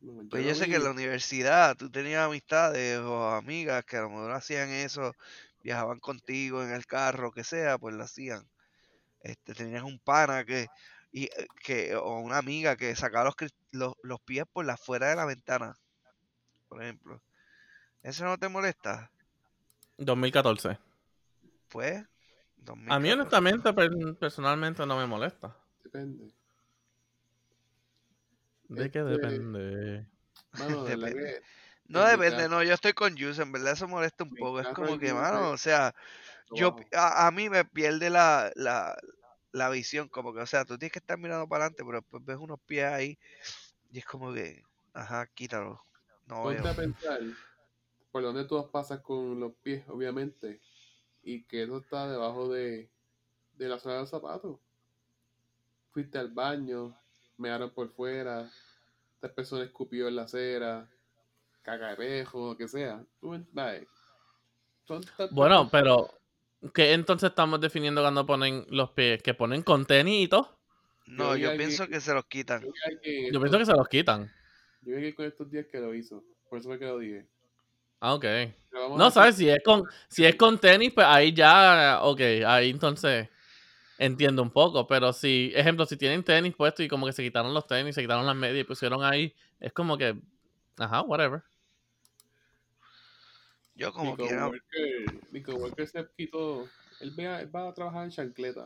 [0.00, 4.02] no, Pues yo sé que en la universidad tú tenías amistades o amigas que a
[4.02, 5.12] lo mejor hacían eso,
[5.62, 8.48] viajaban contigo en el carro, que sea, pues lo hacían.
[9.22, 10.68] Este, tenías un pana que,
[11.12, 13.36] y, eh, que o una amiga que sacaba los,
[13.72, 15.74] los, los pies por la fuera de la ventana,
[16.68, 17.22] por ejemplo.
[18.02, 19.10] ¿Eso no te molesta?
[19.98, 20.78] 2014.
[21.68, 21.96] Pues,
[22.88, 23.12] A mí, 2014.
[23.12, 25.56] honestamente, per- personalmente no me molesta.
[25.84, 26.32] Depende.
[28.68, 30.06] ¿De qué Este, depende?
[30.52, 31.40] Mano, de verdad Depende.
[31.40, 31.42] que
[31.88, 34.60] No en depende, no, yo estoy con Yus, en verdad eso molesta un mi poco.
[34.60, 35.94] Es como que, mano, o sea,
[36.50, 38.96] yo, a, a mí me pierde la, la,
[39.52, 42.24] la visión, como que, o sea, tú tienes que estar mirando para adelante, pero después
[42.24, 43.18] ves unos pies ahí
[43.92, 44.62] y es como que,
[44.94, 45.82] ajá, quítalo.
[46.26, 46.72] No Ponte veo.
[46.72, 47.20] a pensar
[48.16, 50.58] por dónde tú pasas con los pies, obviamente,
[51.22, 52.88] y que eso está debajo de,
[53.58, 54.58] de la suela de los zapatos.
[55.90, 56.96] Fuiste al baño,
[57.36, 58.50] mearon por fuera,
[59.16, 60.88] esta persona escupió en la acera,
[61.60, 63.04] caga de pejo, lo que sea.
[65.30, 66.08] Bueno, pero
[66.72, 69.22] ¿qué entonces estamos definiendo cuando ponen los pies?
[69.22, 70.48] ¿Que ponen contenidos?
[71.06, 72.62] No, vi yo alguien- pienso que se los quitan.
[72.62, 72.70] Yo
[73.30, 74.32] Yo pienso que se los quitan.
[74.80, 76.98] yo vi a alguien con estos días que lo hizo, por eso fue que lo
[76.98, 77.26] dije.
[78.00, 78.24] Ah, ok.
[78.96, 79.36] No, ¿sabes?
[79.36, 83.28] Si es con, si es con tenis, pues ahí ya, ok, ahí entonces
[83.98, 84.86] entiendo un poco.
[84.86, 88.02] Pero si, ejemplo, si tienen tenis puesto y como que se quitaron los tenis, se
[88.02, 90.16] quitaron las medias y pusieron ahí, es como que,
[90.78, 91.42] ajá, whatever.
[93.74, 94.42] Yo Mi como quiera.
[94.46, 96.72] coworker, mi coworker se quitó.
[96.98, 98.64] Él, ve a- él va a trabajar en chancleta.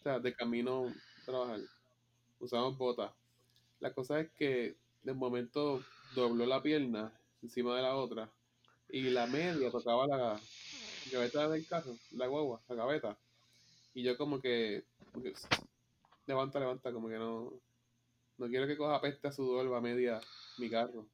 [0.00, 1.60] O sea, de camino a trabajar.
[2.40, 3.12] Usamos botas.
[3.80, 8.30] La cosa es que de momento dobló la pierna encima de la otra
[8.92, 10.40] y la media tocaba la
[11.10, 13.16] gaveta del carro, la guagua, la gaveta.
[13.94, 15.34] Y yo como que, como que,
[16.26, 17.52] levanta, levanta, como que no,
[18.38, 20.20] no quiero que coja peste a sudor a media
[20.58, 21.06] mi carro.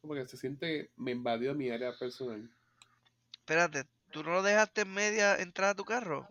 [0.00, 2.48] Como que se siente, me invadió mi área personal.
[3.32, 6.28] Espérate, ¿tú no lo dejaste en media entrar a tu carro?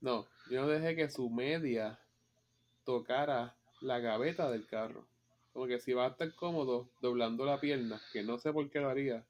[0.00, 1.98] No, yo no dejé que su media
[2.84, 5.06] tocara la gaveta del carro.
[5.52, 8.80] Como que si va a estar cómodo doblando la pierna, que no sé por qué
[8.80, 9.24] lo haría.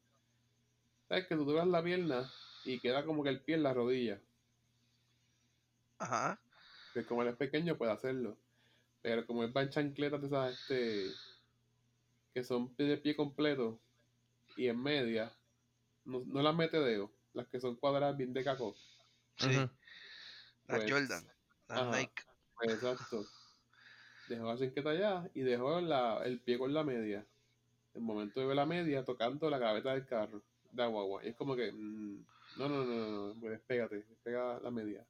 [1.09, 2.31] ¿Sabes que tú doblas la pierna
[2.65, 4.21] y queda como que el pie en la rodilla?
[5.99, 6.41] Ajá.
[6.93, 8.37] Que como él es pequeño puede hacerlo.
[9.03, 11.11] Pero como él va en chancletas de esas, este,
[12.33, 13.79] que son de pie completo
[14.57, 15.31] y en media,
[16.05, 18.75] no, no las mete dedo, las que son cuadradas bien de caco.
[19.37, 19.49] Sí.
[19.49, 19.71] Ujú.
[20.69, 21.27] La Pues, Jordan.
[21.69, 21.99] La ajá.
[21.99, 22.23] Nike.
[22.57, 23.25] Pues exacto.
[24.29, 27.27] Dejó la chancleta allá y dejó la, el pie con la media.
[27.93, 30.43] El momento de ver la media tocando la gaveta del carro,
[30.75, 31.25] la guagua.
[31.25, 32.25] Y es como que, mm,
[32.59, 35.05] no, no, no, no, no, pues despégate, despega la media.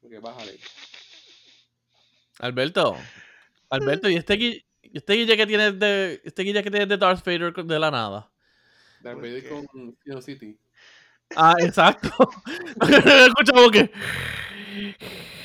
[0.00, 0.58] Porque bájale.
[2.38, 2.96] Alberto.
[3.70, 6.20] Alberto, ¿y este, este guille que tienes de.
[6.24, 8.30] Este guille que tienes de Darth Vader de la nada?
[9.00, 10.58] Darth ¿Por Vader con Sino City.
[11.34, 12.08] Ah, exacto.
[12.80, 13.90] Escucha como que.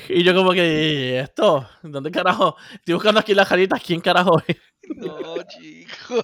[0.10, 1.68] Y yo como que, ¿y esto?
[1.84, 2.56] ¿Dónde carajo?
[2.74, 3.82] Estoy buscando aquí las caritas.
[3.84, 4.58] ¿Quién carajo es?
[4.96, 6.24] No, chico.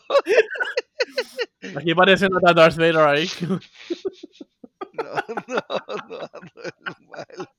[1.75, 3.29] Aquí parece una Darth Vader ahí.
[4.93, 5.13] No,
[5.47, 5.61] no,
[6.09, 6.29] no,
[6.79, 7.49] normal.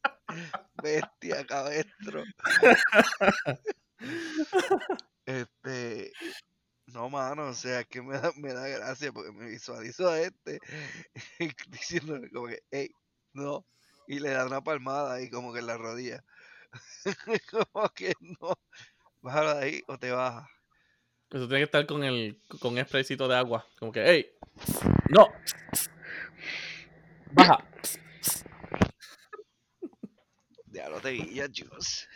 [0.83, 2.25] Bestia, cabestro.
[5.27, 6.13] Este.
[6.87, 10.59] No, mano, o sea, que me da, me da gracia porque me visualizo a este
[11.69, 12.91] diciéndole como que, hey,
[13.35, 13.67] no,
[14.09, 16.25] y le da una palmada ahí como que en la rodilla.
[17.51, 18.59] como que no,
[19.21, 20.51] bájalo de ahí o te baja.
[21.31, 23.67] Eso tiene que estar con el con spraycito de agua.
[23.79, 24.33] Como que, ¡ey!
[25.11, 25.29] ¡No!
[27.33, 27.65] ¡Baja!
[30.71, 32.07] Ya no te guillas, Juice.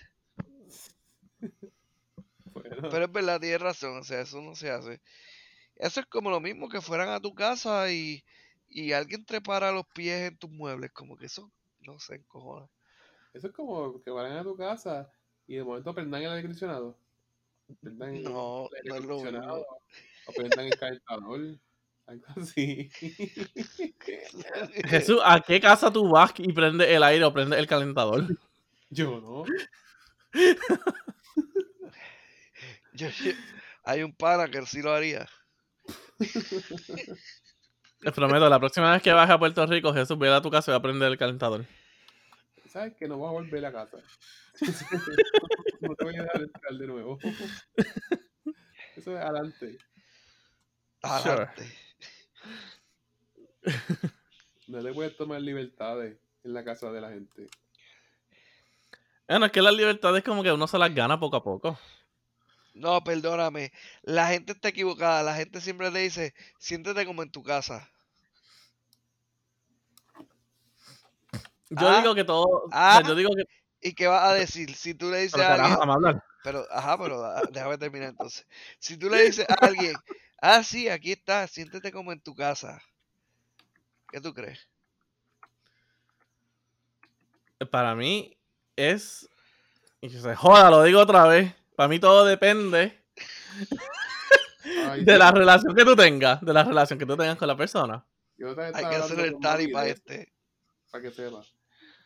[2.45, 5.01] Bueno, Pero es verdad, tienes razón, o sea, eso no se hace.
[5.75, 8.23] Eso es como lo mismo que fueran a tu casa y,
[8.69, 11.51] y alguien trepara los pies en tus muebles, como que eso
[11.87, 12.69] no se encojona.
[13.35, 15.11] eso es como que van a tu casa
[15.47, 16.97] y de momento prendan el aire acondicionado.
[17.81, 19.67] Prendan el No, aire no es lo acondicionado.
[20.27, 21.41] O prendan el calentador.
[22.07, 22.91] Algo así.
[24.89, 28.27] Jesús, ¿a qué casa tú vas y prendes el aire o prendes el calentador?
[28.91, 29.45] Yo no.
[32.95, 33.33] Yo- yo-
[33.85, 35.29] hay un pana que sí lo haría.
[38.03, 40.43] Les prometo, la próxima vez que baje a Puerto Rico, Jesús, voy a ir a
[40.43, 41.65] tu casa y voy a prender el calentador.
[42.69, 43.99] ¿Sabes que no vas a volver a casa?
[45.81, 47.19] no te voy a dejar entrar de nuevo.
[48.97, 49.79] Eso es adelante.
[51.03, 51.33] Sure.
[51.33, 51.67] Adelante.
[54.67, 57.47] No le puedes tomar libertades en la casa de la gente.
[59.29, 61.79] Bueno, es que la libertad es como que uno se las gana poco a poco.
[62.75, 63.73] No, perdóname.
[64.03, 65.23] La gente está equivocada.
[65.23, 67.89] La gente siempre te dice, siéntete como en tu casa.
[71.71, 72.01] Yo Ah.
[72.01, 72.45] digo que todo.
[72.45, 72.99] o Ah.
[72.99, 73.45] sea, yo digo que.
[73.85, 74.75] ¿Y qué vas a decir?
[74.75, 76.25] Si tú le dices Pero a alguien, hablar.
[76.45, 78.47] Pero, ajá, pero ah, déjame terminar entonces.
[78.79, 79.97] Si tú le dices a alguien,
[80.41, 82.81] ah, sí, aquí está, siéntete como en tu casa.
[84.11, 84.69] ¿Qué tú crees?
[87.71, 88.37] Para mí
[88.77, 89.29] es.
[90.01, 91.55] Y se joda, lo digo otra vez.
[91.77, 93.03] Para mí todo depende
[94.89, 96.41] Ay, de la relación que tú tengas.
[96.45, 98.05] De la relación que tú tengas con la persona.
[98.37, 100.33] yo Hay que hacer el mami para este.
[100.91, 101.43] Para que sepa.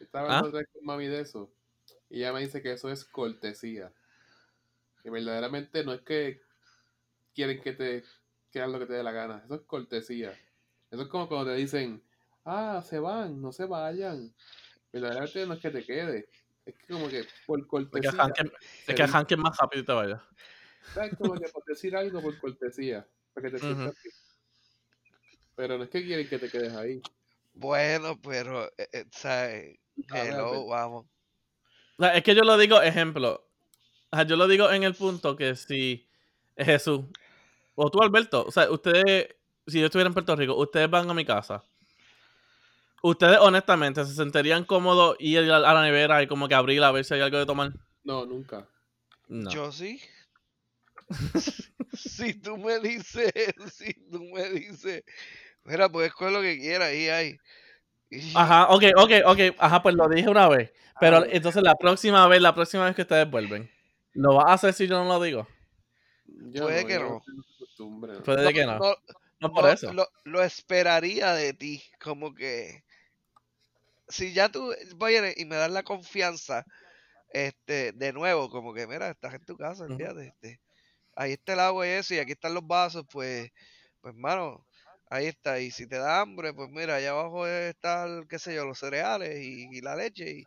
[0.01, 0.39] Estaba ¿Ah?
[0.39, 1.53] hablando otra vez con mami de eso.
[2.09, 3.93] Y ella me dice que eso es cortesía.
[5.03, 6.41] Que verdaderamente no es que
[7.35, 8.05] quieren que te
[8.51, 9.43] que hagas lo que te dé la gana.
[9.45, 10.33] Eso es cortesía.
[10.91, 12.03] Eso es como cuando te dicen,
[12.45, 14.33] ah, se van, no se vayan.
[14.93, 16.29] Verdaderamente no es que te quede.
[16.67, 18.11] Es que como que por Es que cortesía.
[18.11, 20.23] se es que arranquen más rápido y te vayas.
[20.93, 21.15] ¿Sabes?
[21.17, 23.07] Como que por decir algo por cortesía.
[23.33, 24.15] Para que te sientas bien.
[25.55, 27.01] Pero no es que quieren que te quedes ahí.
[27.55, 29.79] Bueno, pero, eh, eh, ¿sabes?
[30.11, 31.07] Ah, Hello, vamos.
[31.97, 33.49] O sea, es que yo lo digo, ejemplo.
[34.27, 36.07] Yo lo digo en el punto que si
[36.57, 37.07] Jesús
[37.75, 39.37] o tú, Alberto, o sea, ustedes,
[39.67, 41.63] si yo estuviera en Puerto Rico, ustedes van a mi casa.
[43.09, 47.05] Ustedes, honestamente, se sentirían cómodos ir a la nevera y como que abrir a ver
[47.05, 47.73] si hay algo de tomar.
[48.03, 48.67] No, nunca.
[49.29, 49.49] No.
[49.49, 50.01] Yo sí.
[51.95, 53.33] si tú me dices,
[53.73, 55.05] si tú me dices,
[55.63, 57.39] mira, pues coge lo que quieras y ahí.
[58.11, 59.39] Y- Ajá, ok, ok, ok.
[59.57, 60.73] Ajá, pues lo dije una vez.
[60.99, 63.71] Pero Ah, entonces la próxima vez, la próxima vez que ustedes vuelven.
[64.15, 65.47] ¿Lo vas a hacer si yo no lo digo?
[66.27, 67.23] Yo Puede que no.
[68.25, 68.81] Puede que no.
[68.81, 68.97] no,
[69.39, 69.93] No por eso.
[69.93, 72.83] Lo, lo esperaría de ti, como que
[74.09, 76.65] si ya tú vienes y me das la confianza,
[77.31, 80.61] este, de nuevo, como que mira, estás en tu casa, olvídate, este,
[81.15, 83.51] ahí está el agua y eso, y aquí están los vasos, pues,
[84.01, 84.65] pues mano,
[85.11, 88.65] ahí está, y si te da hambre, pues mira, allá abajo están, qué sé yo,
[88.65, 90.45] los cereales y, y la leche y,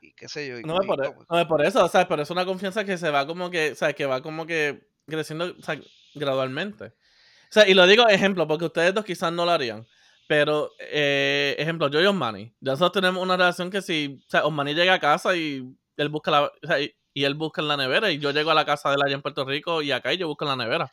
[0.00, 2.44] y qué sé yo, y, No es por, no eso, o sea, pero es una
[2.44, 5.80] confianza que se va como que, o sea, que va como que creciendo o sea,
[6.14, 6.86] gradualmente.
[6.86, 9.86] O sea, y lo digo ejemplo, porque ustedes dos quizás no lo harían.
[10.26, 12.54] Pero, eh, ejemplo, yo y Osmani.
[12.60, 15.62] Nosotros tenemos una relación que si, o sea, Osmani llega a casa y
[15.96, 18.50] él busca la, o sea, y, y él busca en la nevera, y yo llego
[18.50, 20.50] a la casa de él allá en Puerto Rico y acá y yo busco en
[20.50, 20.90] la nevera.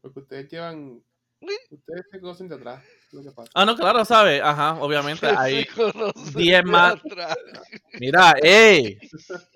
[0.00, 1.02] Porque ustedes llevan.
[1.70, 2.82] Ustedes se conocen de atrás.
[2.84, 3.50] es Lo que pasa.
[3.54, 4.40] Ah, no, claro, ¿sabes?
[4.42, 5.26] Ajá, obviamente.
[5.26, 6.94] Ahí, conocen 10 de más.
[6.94, 7.36] atrás.
[8.00, 8.98] mira, ey,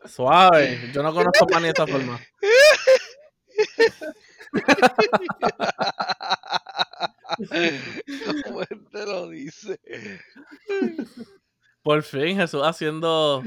[0.05, 0.91] suave.
[0.93, 2.21] Yo no conozco a Osmani de esa forma.
[8.45, 9.81] ¿Cómo él te lo dice?
[11.83, 13.43] Por fin, Jesús haciendo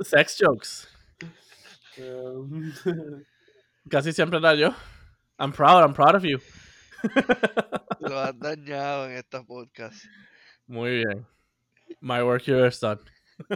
[0.00, 0.88] sex jokes.
[1.98, 2.72] Um,
[3.90, 4.74] Casi siempre era yo.
[5.38, 6.38] I'm proud, I'm proud of you.
[8.00, 10.04] Lo has dañado en esta podcast.
[10.66, 11.26] Muy bien.
[12.00, 12.98] My work here is done.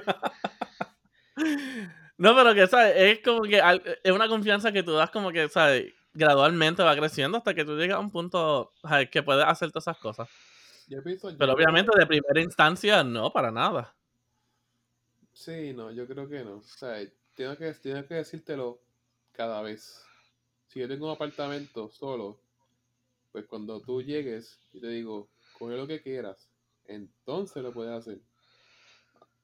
[2.19, 2.95] no, pero que, ¿sabes?
[2.97, 3.61] Es como que
[4.05, 5.93] es una confianza que tú das como que, ¿sabes?
[6.15, 8.73] Gradualmente va creciendo hasta que tú llegas a un punto
[9.11, 10.29] que puedes hacer todas esas cosas.
[10.89, 11.29] yo pienso.
[11.37, 13.95] Pero yo- obviamente de primera instancia, no, para nada.
[15.33, 16.57] Sí, no, yo creo que no.
[16.57, 16.97] O sea,
[17.35, 18.81] tengo que, tengo que decírtelo
[19.33, 20.03] cada vez.
[20.67, 22.41] Si yo tengo un apartamento solo,
[23.31, 25.29] pues cuando tú llegues, yo te digo,
[25.59, 26.49] coge lo que quieras.
[26.87, 28.19] Entonces lo puedes hacer.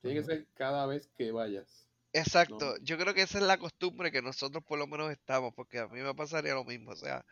[0.00, 1.88] Tiene que ser cada vez que vayas.
[2.14, 2.76] Exacto, No.
[2.82, 5.88] yo creo que esa es la costumbre que nosotros por lo menos estamos, porque a
[5.88, 7.26] mí me pasaría lo mismo, o sea,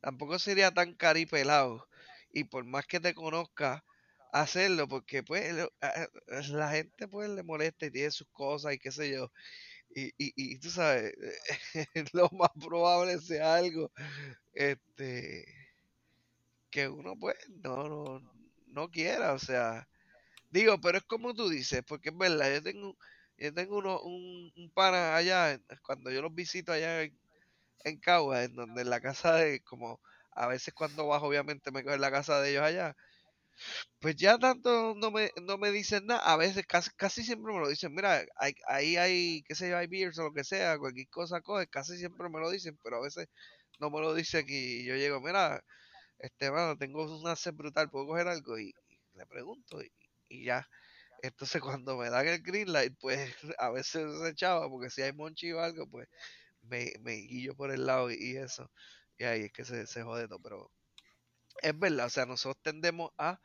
[0.00, 1.88] tampoco sería tan caripelado
[2.32, 3.84] y por más que te conozca,
[4.32, 8.74] hacerlo, porque pues lo- a- a- la gente pues le molesta y tiene sus cosas
[8.74, 9.32] y qué sé yo,
[9.94, 11.14] y, y, y tú sabes,
[12.14, 13.92] lo más probable sea algo,
[14.54, 15.46] este,
[16.70, 18.20] que uno pues no, no,
[18.66, 19.88] no quiera, o sea,
[20.50, 22.98] digo, pero es como tú dices, porque es verdad, yo tengo,
[23.38, 27.18] yo tengo uno, un, un pana allá, cuando yo los visito allá en,
[27.84, 30.00] en Cagua, en donde en la casa de, como
[30.32, 32.96] a veces cuando bajo obviamente me quedo en la casa de ellos allá,
[34.00, 37.60] pues ya tanto no me, no me dicen nada, a veces casi, casi siempre me
[37.60, 40.78] lo dicen, mira, hay- ahí hay, qué sé yo, hay beers o lo que sea,
[40.78, 43.28] cualquier cosa coge, casi siempre me lo dicen, pero a veces
[43.80, 45.62] no me lo dicen y yo llego, mira,
[46.18, 48.58] este mano, tengo una sed brutal, ¿puedo coger algo?
[48.58, 48.74] Y,
[49.14, 49.80] le pregunto
[50.28, 50.68] y ya.
[51.26, 53.18] Entonces cuando me dan el green light, pues
[53.58, 56.08] a veces se echaba, porque si hay monchi o algo, pues
[56.62, 58.70] me, me guillo por el lado y, y eso.
[59.18, 60.72] Y ahí es que se, se jode todo, pero
[61.62, 63.40] es verdad, o sea, nosotros tendemos a,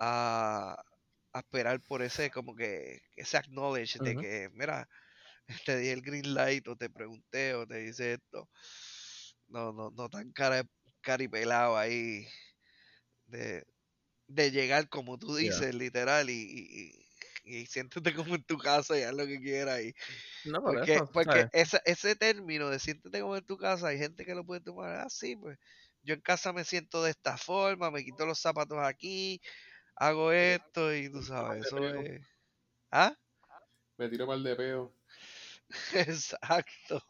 [0.00, 0.76] a,
[1.34, 4.88] a esperar por ese, como que, ese acknowledge de que, mira,
[5.66, 8.50] te di el green light o te pregunté o te dice esto.
[9.48, 10.64] No, no, no tan cara,
[11.02, 12.26] caripelado ahí
[13.26, 13.64] de,
[14.28, 15.36] de llegar como tú Yeah.
[15.36, 16.99] dices, literal, y, y,
[17.44, 19.82] y- siéntete como en tu casa y haz lo que quieras.
[19.82, 19.94] Y,
[20.44, 21.10] No, por porque eso.
[21.12, 24.60] porque ese, ese término de siéntete como en tu casa, hay gente que lo puede
[24.62, 25.58] tomar así, pues
[26.02, 29.40] yo en casa me siento de esta forma, me quito los zapatos aquí,
[29.96, 32.22] hago esto y tú sabes, eso es...
[32.90, 33.16] ¿Ah?
[33.98, 34.92] Me tiro el de peo.
[35.94, 37.00] Exacto.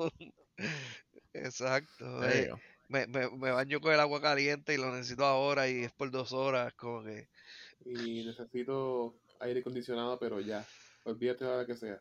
[1.33, 2.25] Exacto.
[2.29, 2.51] Eh,
[2.89, 6.11] me, me, me baño con el agua caliente y lo necesito ahora y es por
[6.11, 7.29] dos horas, como que...
[7.85, 10.67] Y necesito aire acondicionado, pero ya.
[11.05, 12.01] Olvídate de la que sea.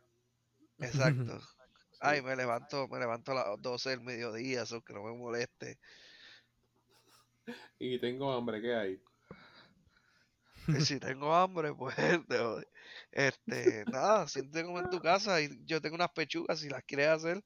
[0.80, 1.40] Exacto.
[1.40, 1.48] Sí.
[2.02, 5.80] Ay, me levanto, me levanto a las 12 del mediodía, eso que no me moleste.
[7.78, 9.02] Y tengo hambre, ¿qué hay?
[10.68, 12.68] Y si tengo hambre, pues, te jode.
[13.12, 17.08] este, nada, siéntete como en tu casa y yo tengo unas pechugas si las quieres
[17.08, 17.44] hacer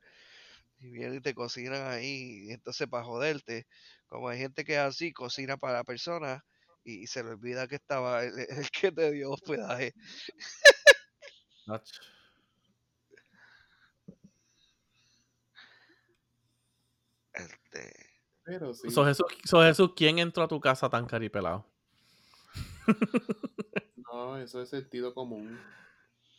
[0.80, 2.48] y vienen y te cocinan ahí.
[2.48, 3.68] Y entonces, para joderte,
[4.08, 5.84] como hay gente que es así, cocina para la
[6.84, 9.94] y, se le olvida que estaba el, el que te dio hospedaje.
[17.34, 17.94] Este,
[18.44, 18.90] Pero sí.
[18.92, 21.66] So, Jesús, so, Jesús, ¿quién entró a tu casa tan caripelado?
[24.14, 25.60] No, eso es sentido común.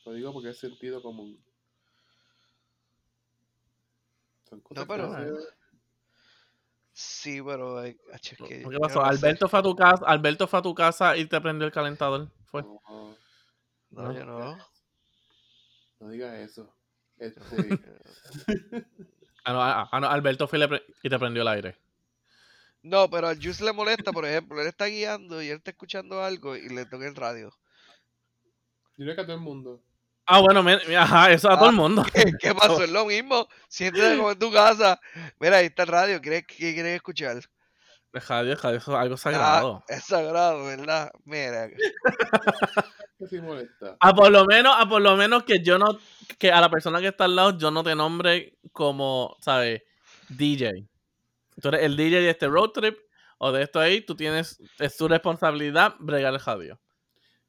[0.05, 1.43] Lo digo porque es sentido común.
[4.49, 5.13] Son cosas pero-
[6.95, 7.97] sí, pero es
[8.47, 9.01] que ¿Qué pasó?
[9.01, 9.05] no.
[9.05, 12.31] Alberto fue a tu casa, Alberto fue a tu casa y te prendió el calentador.
[12.47, 12.63] Fue.
[12.63, 13.17] No,
[13.91, 14.59] No, yo no.
[16.01, 16.75] no digas eso.
[17.19, 17.41] Este,
[19.47, 21.77] Ah, no, ah, ah, no, Alberto fue y le pre- y te prendió el aire.
[22.83, 26.23] No, pero al Juice le molesta, por ejemplo, él está guiando y él está escuchando
[26.23, 27.53] algo y le toca el radio.
[28.97, 29.83] yo creo que a todo el mundo.
[30.27, 32.03] Ah, bueno, mira, ajá, eso a todo el mundo.
[32.15, 32.83] ¿Qué, qué pasó?
[32.83, 33.47] Es lo mismo.
[33.69, 35.01] Siéntate como en tu casa.
[35.39, 36.21] Mira, ahí está el radio.
[36.21, 37.37] ¿Qué qué quieres escuchar?
[38.13, 39.85] El radio, el radio, eso es algo Ah, sagrado.
[39.89, 41.11] es sagrado, ¿verdad?
[41.25, 41.69] Mira.
[43.31, 43.97] Sí molesta.
[44.01, 45.99] A por lo menos, a por lo menos que yo no,
[46.39, 49.83] que a la persona que está al lado yo no te nombre como, ¿sabes?
[50.29, 50.73] DJ.
[51.63, 52.99] Tú eres el DJ de este road trip
[53.39, 56.81] o de esto ahí, tú tienes, es tu responsabilidad bregar el radio.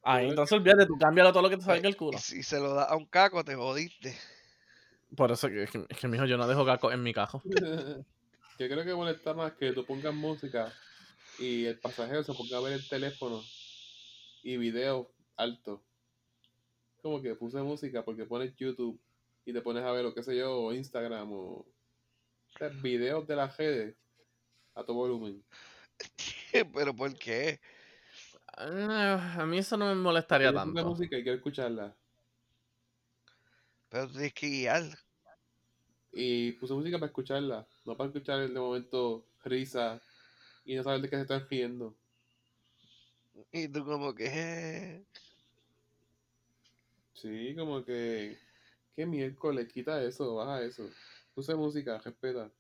[0.07, 2.19] Ahí, entonces olvídate, tú cámbialo todo lo que te salga el culo.
[2.19, 4.15] Si se lo da a un caco, te jodiste.
[5.18, 7.41] Por eso que, es que, es que, mijo, yo no dejo caco en mi cajo.
[8.57, 10.72] Yo creo que molesta más que tú pongas música
[11.40, 13.44] y el pasajero se ponga a ver el teléfono
[14.44, 15.82] y videos altos.
[17.02, 18.98] Como que puse música porque pones YouTube
[19.44, 21.65] y te pones a ver lo que sé yo, o Instagram o
[22.56, 23.95] o sea, videos de las redes
[24.73, 25.44] a todo volumen.
[26.73, 27.60] ¿Pero por qué?
[28.57, 30.84] Ah, A mí eso no me molestaría Yo puse tanto.
[30.84, 31.95] música y quiero escucharla.
[33.90, 34.84] Pero tienes que guiar.
[36.14, 40.02] Y puse música para escucharla, no para escuchar de momento risa
[40.65, 41.95] y no saber de qué se están riendo.
[43.52, 44.26] Y tú como que...
[44.27, 45.06] eh,
[47.14, 48.38] Sí, como que.
[48.95, 49.68] ¿Qué miércoles?
[49.72, 50.90] Quita eso, baja eso.
[51.34, 52.52] Puse música, respeta.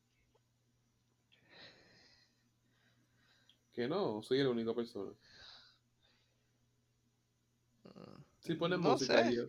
[3.73, 5.11] Que no, soy la única persona.
[8.45, 9.35] Si pones No música, sé.
[9.35, 9.43] yo.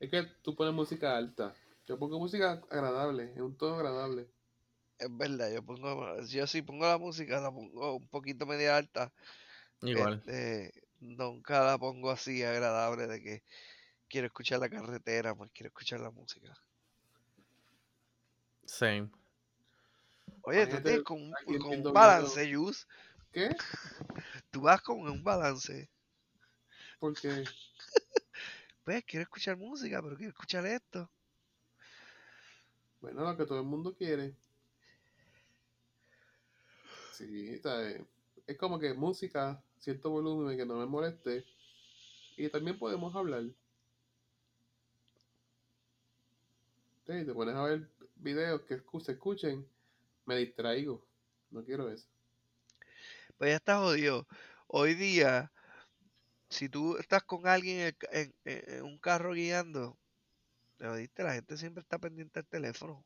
[0.00, 1.54] Es que tú pones música alta.
[1.86, 4.28] Yo pongo música agradable, en un tono agradable.
[4.98, 6.20] Es verdad, yo pongo...
[6.22, 9.12] Yo si pongo la música, la pongo un poquito media alta.
[9.80, 10.14] Igual.
[10.14, 13.42] Este, nunca la pongo así agradable de que
[14.08, 16.52] quiero escuchar la carretera, pues quiero escuchar la música.
[18.64, 19.08] Same.
[20.42, 22.88] Oye, tú tienes con con un balance, Yus.
[23.32, 23.54] ¿Qué?
[24.50, 25.88] Tú vas con un balance.
[26.98, 27.44] Porque
[28.84, 31.08] Pues quiero escuchar música, pero quiero escuchar esto.
[33.00, 34.34] Bueno, lo que todo el mundo quiere.
[37.12, 38.00] Sí, ¿sabes?
[38.46, 41.44] Es como que música, cierto volumen que no me moleste.
[42.36, 43.44] Y también podemos hablar.
[47.06, 49.66] Sí, te pones a ver videos que se escuchen,
[50.26, 51.04] me distraigo.
[51.50, 52.08] No quiero eso.
[53.36, 54.26] Pues ya está jodido.
[54.66, 55.51] Hoy día,
[56.52, 59.96] si tú estás con alguien en, en- en- en un carro guiando,
[60.76, 63.04] te jodiste, la gente siempre está pendiente al teléfono.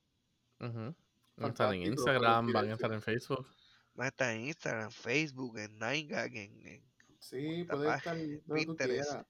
[0.60, 0.94] Ujú.
[1.36, 3.47] Van a estar en Instagram, van a estar en Facebook.
[3.94, 6.86] Más está en Instagram, Facebook, en 9gag, en, en-
[7.18, 8.16] Sí, madre, estar
[8.47, 9.10] tú Pinterest.
[9.10, 9.27] quieras.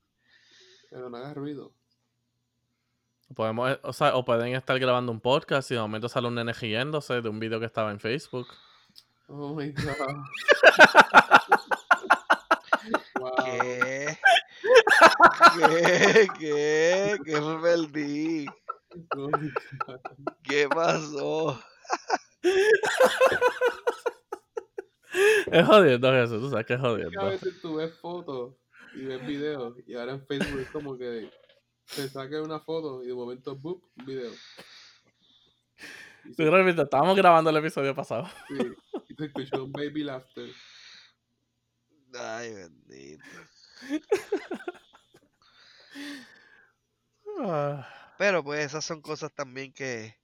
[0.90, 1.72] Pero no hagas ruido.
[3.34, 6.34] Podemos, eh, o, sea, o pueden estar grabando un podcast y de momento sale un
[6.36, 8.46] nene riéndose de un video que estaba en Facebook.
[9.28, 9.82] Oh my god.
[13.20, 13.32] wow.
[13.44, 13.85] ¿Qué?
[15.58, 16.28] ¿Qué?
[16.38, 17.18] ¿Qué?
[17.24, 18.46] ¿Qué me perdí?
[20.42, 21.60] ¿Qué pasó?
[25.50, 27.26] Es jodiendo eso, tú sabes que es Es que a jodiendo.
[27.26, 28.54] veces tú ves fotos
[28.94, 31.30] y ves videos y ahora en Facebook es como que
[31.94, 33.84] te sacan una foto y de momento ¡bup!
[33.96, 34.32] un video.
[36.34, 38.28] Se, repito, estábamos grabando el episodio pasado.
[38.48, 38.56] sí,
[39.08, 40.50] y se escuchó un baby laughter.
[42.18, 43.24] Ay, bendito.
[47.40, 47.86] Ah,
[48.18, 50.16] Pero pues esas son cosas también que,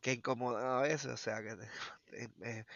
[0.00, 1.70] que incomodan a veces, o sea, que te-
[2.40, 2.66] te-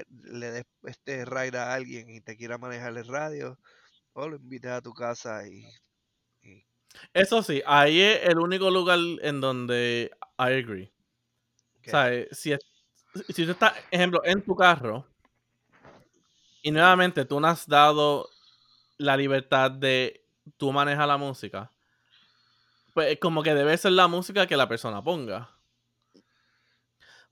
[0.00, 3.58] eh, le, des este ride a alguien y te quiera manejar el radio,
[4.14, 5.64] o lo invites a tu casa y,
[7.12, 10.92] Eso sí, ahí es el único lugar en donde I agree.
[11.82, 12.02] ¿qué?
[12.02, 12.28] ¿Sabes?
[12.38, 12.60] Si, es-
[13.30, 15.06] si tú estás, ejemplo, en tu carro
[16.62, 18.28] y nuevamente tú no has dado
[18.98, 21.72] la libertad de tú manejar la música,
[22.94, 25.50] pues como que debe ser la música que la persona ponga.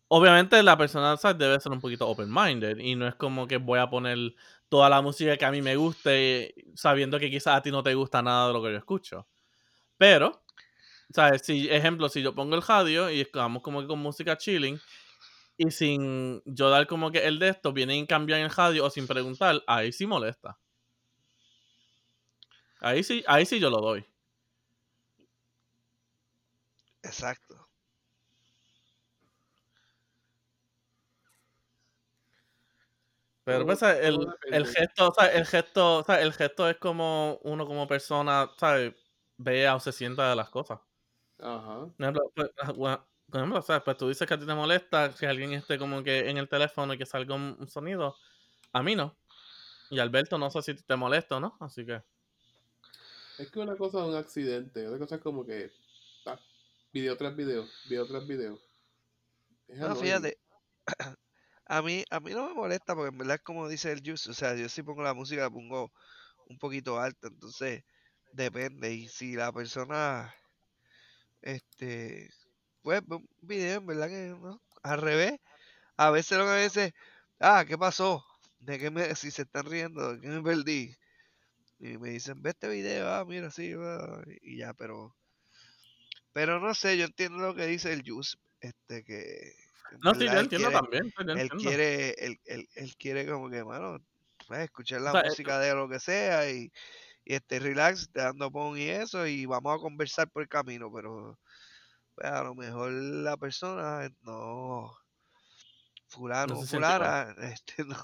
[0.09, 1.39] Obviamente la persona ¿sabes?
[1.39, 4.35] debe ser un poquito open-minded y no es como que voy a poner
[4.69, 7.95] toda la música que a mí me guste sabiendo que quizás a ti no te
[7.95, 9.27] gusta nada de lo que yo escucho.
[9.99, 10.43] Pero,
[11.15, 11.43] ¿sabes?
[11.45, 14.81] Si, ejemplo, si yo pongo el radio y estamos como que con música chilling
[15.59, 18.91] y sin yo dar como que el de esto, vienen y cambian el radio o
[18.91, 20.59] sin preguntar, ahí sí molesta.
[22.81, 24.07] Ahí sí, ahí sí yo lo doy.
[27.03, 27.69] Exacto.
[33.45, 34.19] Pero pues, el,
[34.51, 35.37] el gesto, ¿sabes?
[35.37, 36.25] El gesto, ¿sabes?
[36.25, 38.95] El gesto es como uno como persona, ¿sabes?
[39.37, 40.81] Vea o se sienta de las cosas.
[41.41, 41.87] Ajá.
[41.97, 42.73] Por ejemplo, pues, ah,
[43.31, 46.31] por ejemplo, pues tú dices que a ti te molesta que alguien esté como que
[46.31, 48.17] en el teléfono y que salga un, un sonido.
[48.73, 49.17] A mí no.
[49.91, 52.03] Y Alberto no sé si te molesta o no, así que...
[53.39, 55.71] Es que una cosa es un accidente, otra cosa es como que.
[56.27, 56.41] ah,
[56.93, 58.59] video tras video, video tras video.
[59.69, 60.39] Es No, fíjate.
[61.69, 64.31] A mí, a mí no me molesta porque en verdad es como dice el Juice.
[64.31, 65.91] O sea, yo si pongo la música la pongo
[66.47, 67.27] un poquito alta.
[67.27, 67.83] Entonces,
[68.33, 68.93] depende.
[68.95, 70.33] Y si la persona,
[71.43, 72.31] este,
[72.83, 74.63] pues un video, en verdad que no.
[74.85, 75.41] Al revés.
[75.97, 76.95] A veces lo que me dice,
[77.41, 78.25] ah, ¿qué pasó?
[78.61, 80.15] ¿De qué me, si se están riendo?
[80.15, 80.97] ¿De qué me perdí?
[81.79, 85.17] Y me dicen, ve este video, ah, mira, sí, va", y ya, pero,
[86.33, 89.53] pero no sé, yo entiendo lo que dice el Juice, este, que,
[90.03, 91.13] No, sí, yo entiendo quiere- también.
[91.19, 91.55] yo él entiendo.
[91.55, 93.99] quiere, él, él, él quiere como que, mano,
[94.49, 96.73] pues, escuchar la sea, eh, música de lo que sea y,
[97.25, 100.93] y este relax, te dando pon y eso, y vamos a conversar por el camino,
[100.95, 101.39] pero
[102.17, 104.93] pues, a lo mejor la persona no
[106.09, 107.97] fulano fulana, este no,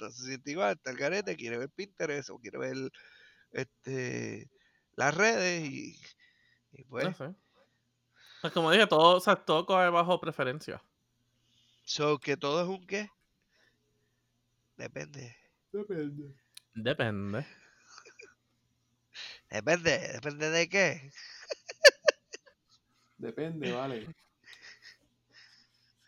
[0.00, 2.76] no se siente igual, está el garete, quiere ver Pinterest o quiere ver
[3.52, 4.50] este
[4.96, 6.00] las redes y,
[6.72, 7.34] y pues, No sé.
[8.40, 10.82] Pues como dije, todo, o sea, todo coge bajo preferencia.
[11.84, 13.10] so que todo es un qué,
[14.76, 15.36] depende.
[15.72, 16.34] Depende.
[16.74, 17.46] Depende.
[19.50, 21.10] Depende, depende de qué.
[23.16, 24.06] Depende, vale.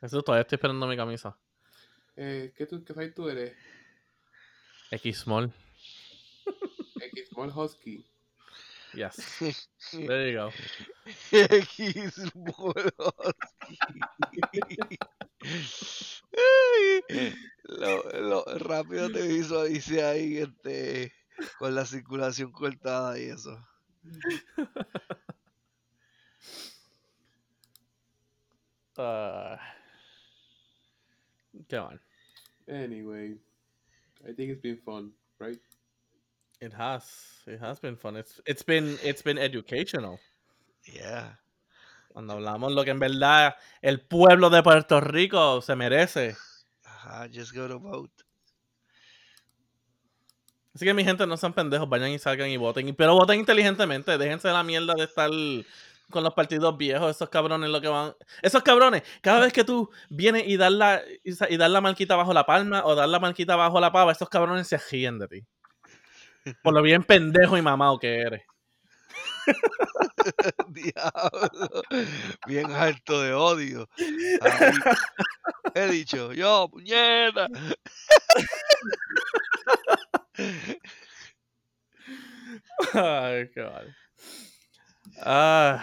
[0.00, 1.36] Jesús, todavía estoy esperando mi camisa.
[2.16, 3.56] Eh, ¿Qué, tú, qué size tú eres?
[4.90, 5.52] X-Small.
[7.00, 8.04] X Small Husky.
[8.94, 9.16] Yes.
[9.92, 10.52] There you go.
[11.32, 12.20] X
[16.36, 17.34] Ay,
[17.64, 21.12] lo, lo rápido te visualicé ahí este,
[21.58, 23.58] con la circulación cortada y eso.
[28.96, 29.58] Ah.
[31.68, 32.00] qué mal.
[32.68, 33.40] Anyway,
[34.28, 35.58] I think it's been fun, right?
[36.60, 37.04] It has.
[37.46, 38.16] It has been fun.
[38.16, 40.18] It's, it's been it's been educational.
[40.84, 41.38] Yeah.
[42.12, 46.36] Cuando hablamos lo que en verdad el pueblo de Puerto Rico se merece.
[46.84, 48.24] Ajá, just go to vote.
[50.74, 52.94] Así que mi gente, no sean pendejos, vayan y salgan y voten.
[52.94, 55.30] Pero voten inteligentemente, déjense de la mierda de estar
[56.10, 58.14] con los partidos viejos, esos cabrones lo que van.
[58.42, 62.44] Esos cabrones, cada vez que tú vienes y das la, y la marquita bajo la
[62.44, 65.46] palma o dar la marquita bajo la pava, esos cabrones se ríen de ti.
[66.62, 68.42] Por lo bien pendejo y mamado que eres.
[70.68, 71.82] Diablo.
[72.46, 73.88] Bien alto de odio.
[75.74, 77.48] He dicho, yo, puñeta.
[82.94, 83.96] Ay, qué mal.
[85.22, 85.82] Ah,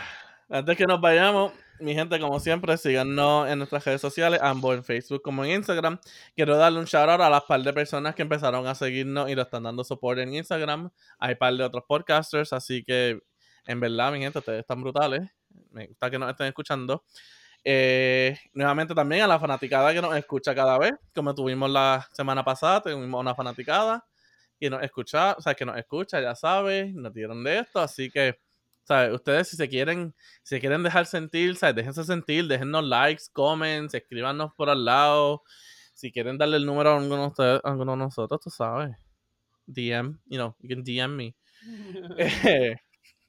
[0.49, 4.83] antes que nos vayamos, mi gente, como siempre, síganos en nuestras redes sociales, ambos en
[4.83, 5.99] Facebook como en Instagram.
[6.35, 9.35] Quiero darle un shout out a las par de personas que empezaron a seguirnos y
[9.35, 10.89] lo están dando soporte en Instagram.
[11.19, 13.19] Hay par de otros podcasters, así que
[13.65, 15.29] en verdad, mi gente, ustedes están brutales.
[15.71, 17.03] Me gusta que nos estén escuchando.
[17.63, 22.43] Eh, nuevamente también a la fanaticada que nos escucha cada vez, como tuvimos la semana
[22.43, 24.05] pasada, tuvimos una fanaticada
[24.59, 28.09] que nos escucha, o sea, que nos escucha, ya sabes, nos dieron de esto, así
[28.09, 28.39] que,
[29.14, 31.76] Ustedes si se quieren, si se quieren dejar sentir, ¿sabes?
[31.76, 35.43] Déjense sentir, déjennos likes, comments, escríbanos por al lado,
[35.93, 38.95] si quieren darle el número a alguno de ustedes, a alguno de nosotros, tú sabes,
[39.65, 41.35] DM, you know, you can DM me.
[42.18, 42.76] Eh,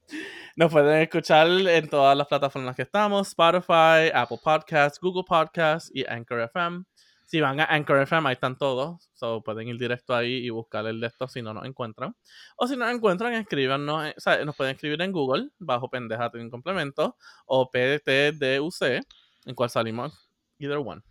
[0.55, 6.05] Nos pueden escuchar en todas las plataformas que estamos: Spotify, Apple Podcasts, Google Podcasts y
[6.07, 6.83] Anchor FM.
[7.29, 9.07] Si van a Anchor FM, ahí están todos.
[9.13, 12.15] So, pueden ir directo ahí y buscar el de estos si no nos encuentran.
[12.57, 14.07] O si nos encuentran, escríbanos.
[14.07, 19.03] eh, O sea, nos pueden escribir en Google, bajo pendejate en complemento, o PTDUC,
[19.45, 20.27] en cual salimos
[20.57, 21.03] either one.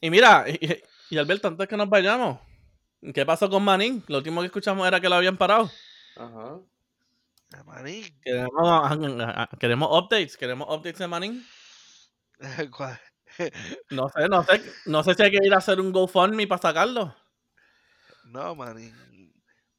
[0.00, 2.38] Y mira, y, y Alberto, antes que nos vayamos,
[3.14, 4.02] ¿qué pasó con Manín?
[4.08, 5.70] Lo último que escuchamos era que lo habían parado.
[6.16, 6.60] Ajá.
[7.66, 8.04] Manín.
[8.22, 8.98] Queremos,
[9.60, 11.44] queremos updates, queremos updates de Manning.
[12.70, 12.98] ¿Cuál?
[13.90, 16.60] No sé, no sé, no sé si hay que ir a hacer un GoFundMe para
[16.62, 17.14] sacarlo.
[18.24, 18.94] No, Manín.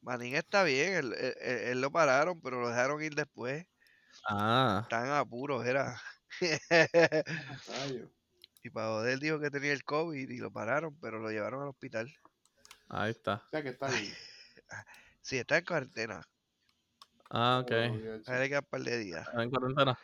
[0.01, 0.93] Manín está bien.
[0.93, 3.65] Él, él- él- lo pararon, pero lo dejaron ir después.
[4.29, 5.99] Ah, Tan apuros, era.
[8.63, 11.69] Y para joder dijo que tenía el COVID y lo pararon, pero lo llevaron al
[11.69, 12.13] hospital.
[12.89, 13.43] ahí está.
[13.45, 14.13] O sea que está bien.
[15.21, 16.21] Sí, está en cuarentena.
[17.29, 17.69] Ah, ok.
[17.71, 19.25] Ya, A él le quedan un par de días.
[19.33, 19.97] En cuarentena.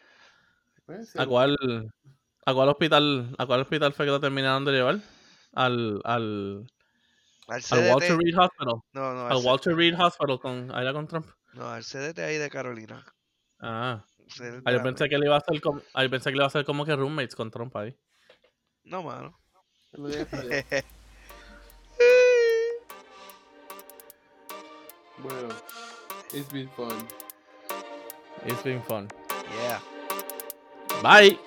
[0.85, 1.21] puede ser.
[1.21, 1.57] ¿A cuál,
[2.49, 4.99] a cuál hospital, a cuál hospital fue que lo terminaron de llevar?
[5.53, 6.65] Al, al,
[7.47, 7.89] Al al.
[7.89, 8.75] Walter Reed Hospital.
[8.93, 11.27] No, no, Al al, Walter Reed Hospital con, allá con Trump.
[11.53, 13.05] no, al CDT ahí de Carolina.
[13.59, 14.03] Ah,
[14.65, 16.37] Ah, yo la- pensé que le iba a hacer como, ah, yo pensé que le
[16.37, 17.95] iba a hacer como que roommates con Trump ahí.
[18.83, 19.37] No, mano.
[25.21, 25.49] Bueno,
[26.33, 26.95] it's been fun.
[28.45, 29.09] It's been fun.
[29.57, 29.79] yeah.
[31.03, 31.37] Bye.